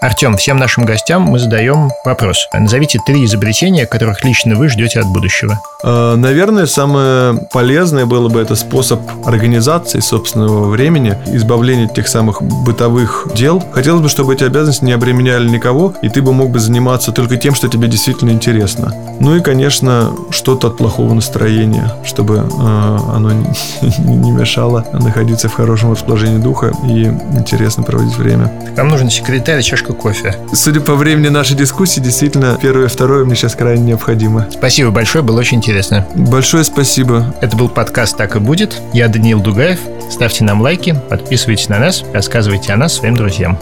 Артем, 0.00 0.38
всем 0.38 0.56
нашим 0.56 0.86
гостям 0.86 1.22
мы 1.24 1.38
задаем 1.38 1.90
вопрос. 2.06 2.48
Назовите 2.54 2.98
три 3.04 3.26
изобретения, 3.26 3.84
которых 3.84 4.24
лично 4.24 4.54
вы 4.54 4.70
ждете 4.70 4.98
от 4.98 5.06
будущего. 5.06 5.60
Э, 5.84 6.14
наверное, 6.16 6.64
самое 6.64 7.46
полезное 7.52 8.06
было 8.06 8.30
бы 8.30 8.40
это 8.40 8.54
способ 8.54 9.02
организации 9.26 10.00
собственного 10.00 10.70
времени, 10.70 11.18
избавления 11.26 11.84
от 11.84 11.94
тех 11.94 12.08
самых 12.08 12.40
бытовых 12.40 13.28
дел. 13.34 13.62
Хотелось 13.72 14.00
бы, 14.00 14.08
чтобы 14.08 14.32
эти 14.32 14.44
обязанности 14.44 14.84
не 14.84 14.92
обременяли 14.92 15.46
никого, 15.46 15.94
и 16.00 16.08
ты 16.08 16.22
бы 16.22 16.32
мог 16.32 16.48
бы 16.48 16.60
заниматься 16.60 17.12
только 17.12 17.36
тем, 17.36 17.54
что 17.54 17.68
тебе 17.68 17.86
действительно 17.86 18.30
интересно. 18.30 18.94
Ну 19.20 19.36
и, 19.36 19.42
конечно, 19.42 20.12
что-то 20.30 20.68
от 20.68 20.78
плохого 20.78 21.12
настроения, 21.12 21.92
чтобы 22.04 22.36
э, 22.36 22.98
оно 23.14 23.32
не, 23.82 24.16
не 24.16 24.30
мешало 24.30 24.86
находиться 24.94 25.50
в 25.50 25.52
хорошем 25.52 25.92
расположении 25.92 26.38
духа 26.38 26.72
и 26.88 27.04
интересно 27.36 27.82
проводить 27.82 28.16
время. 28.16 28.50
Вам 28.78 28.88
нужен 28.88 29.10
секретарь 29.10 29.60
и 29.60 29.62
чашка 29.62 29.89
кофе. 29.94 30.36
Судя 30.52 30.80
по 30.80 30.94
времени 30.94 31.28
нашей 31.28 31.56
дискуссии, 31.56 32.00
действительно, 32.00 32.58
первое 32.60 32.86
и 32.86 32.88
второе 32.88 33.24
мне 33.24 33.34
сейчас 33.34 33.54
крайне 33.54 33.82
необходимо. 33.82 34.46
Спасибо 34.50 34.90
большое, 34.90 35.24
было 35.24 35.38
очень 35.38 35.58
интересно. 35.58 36.06
Большое 36.14 36.64
спасибо. 36.64 37.34
Это 37.40 37.56
был 37.56 37.68
подкаст 37.68 38.16
«Так 38.16 38.36
и 38.36 38.38
будет». 38.38 38.80
Я 38.92 39.08
Даниил 39.08 39.40
Дугаев. 39.40 39.80
Ставьте 40.10 40.44
нам 40.44 40.60
лайки, 40.60 40.96
подписывайтесь 41.08 41.68
на 41.68 41.78
нас, 41.78 42.04
рассказывайте 42.12 42.72
о 42.72 42.76
нас 42.76 42.94
своим 42.94 43.16
друзьям. 43.16 43.58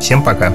Всем 0.00 0.22
пока. 0.22 0.52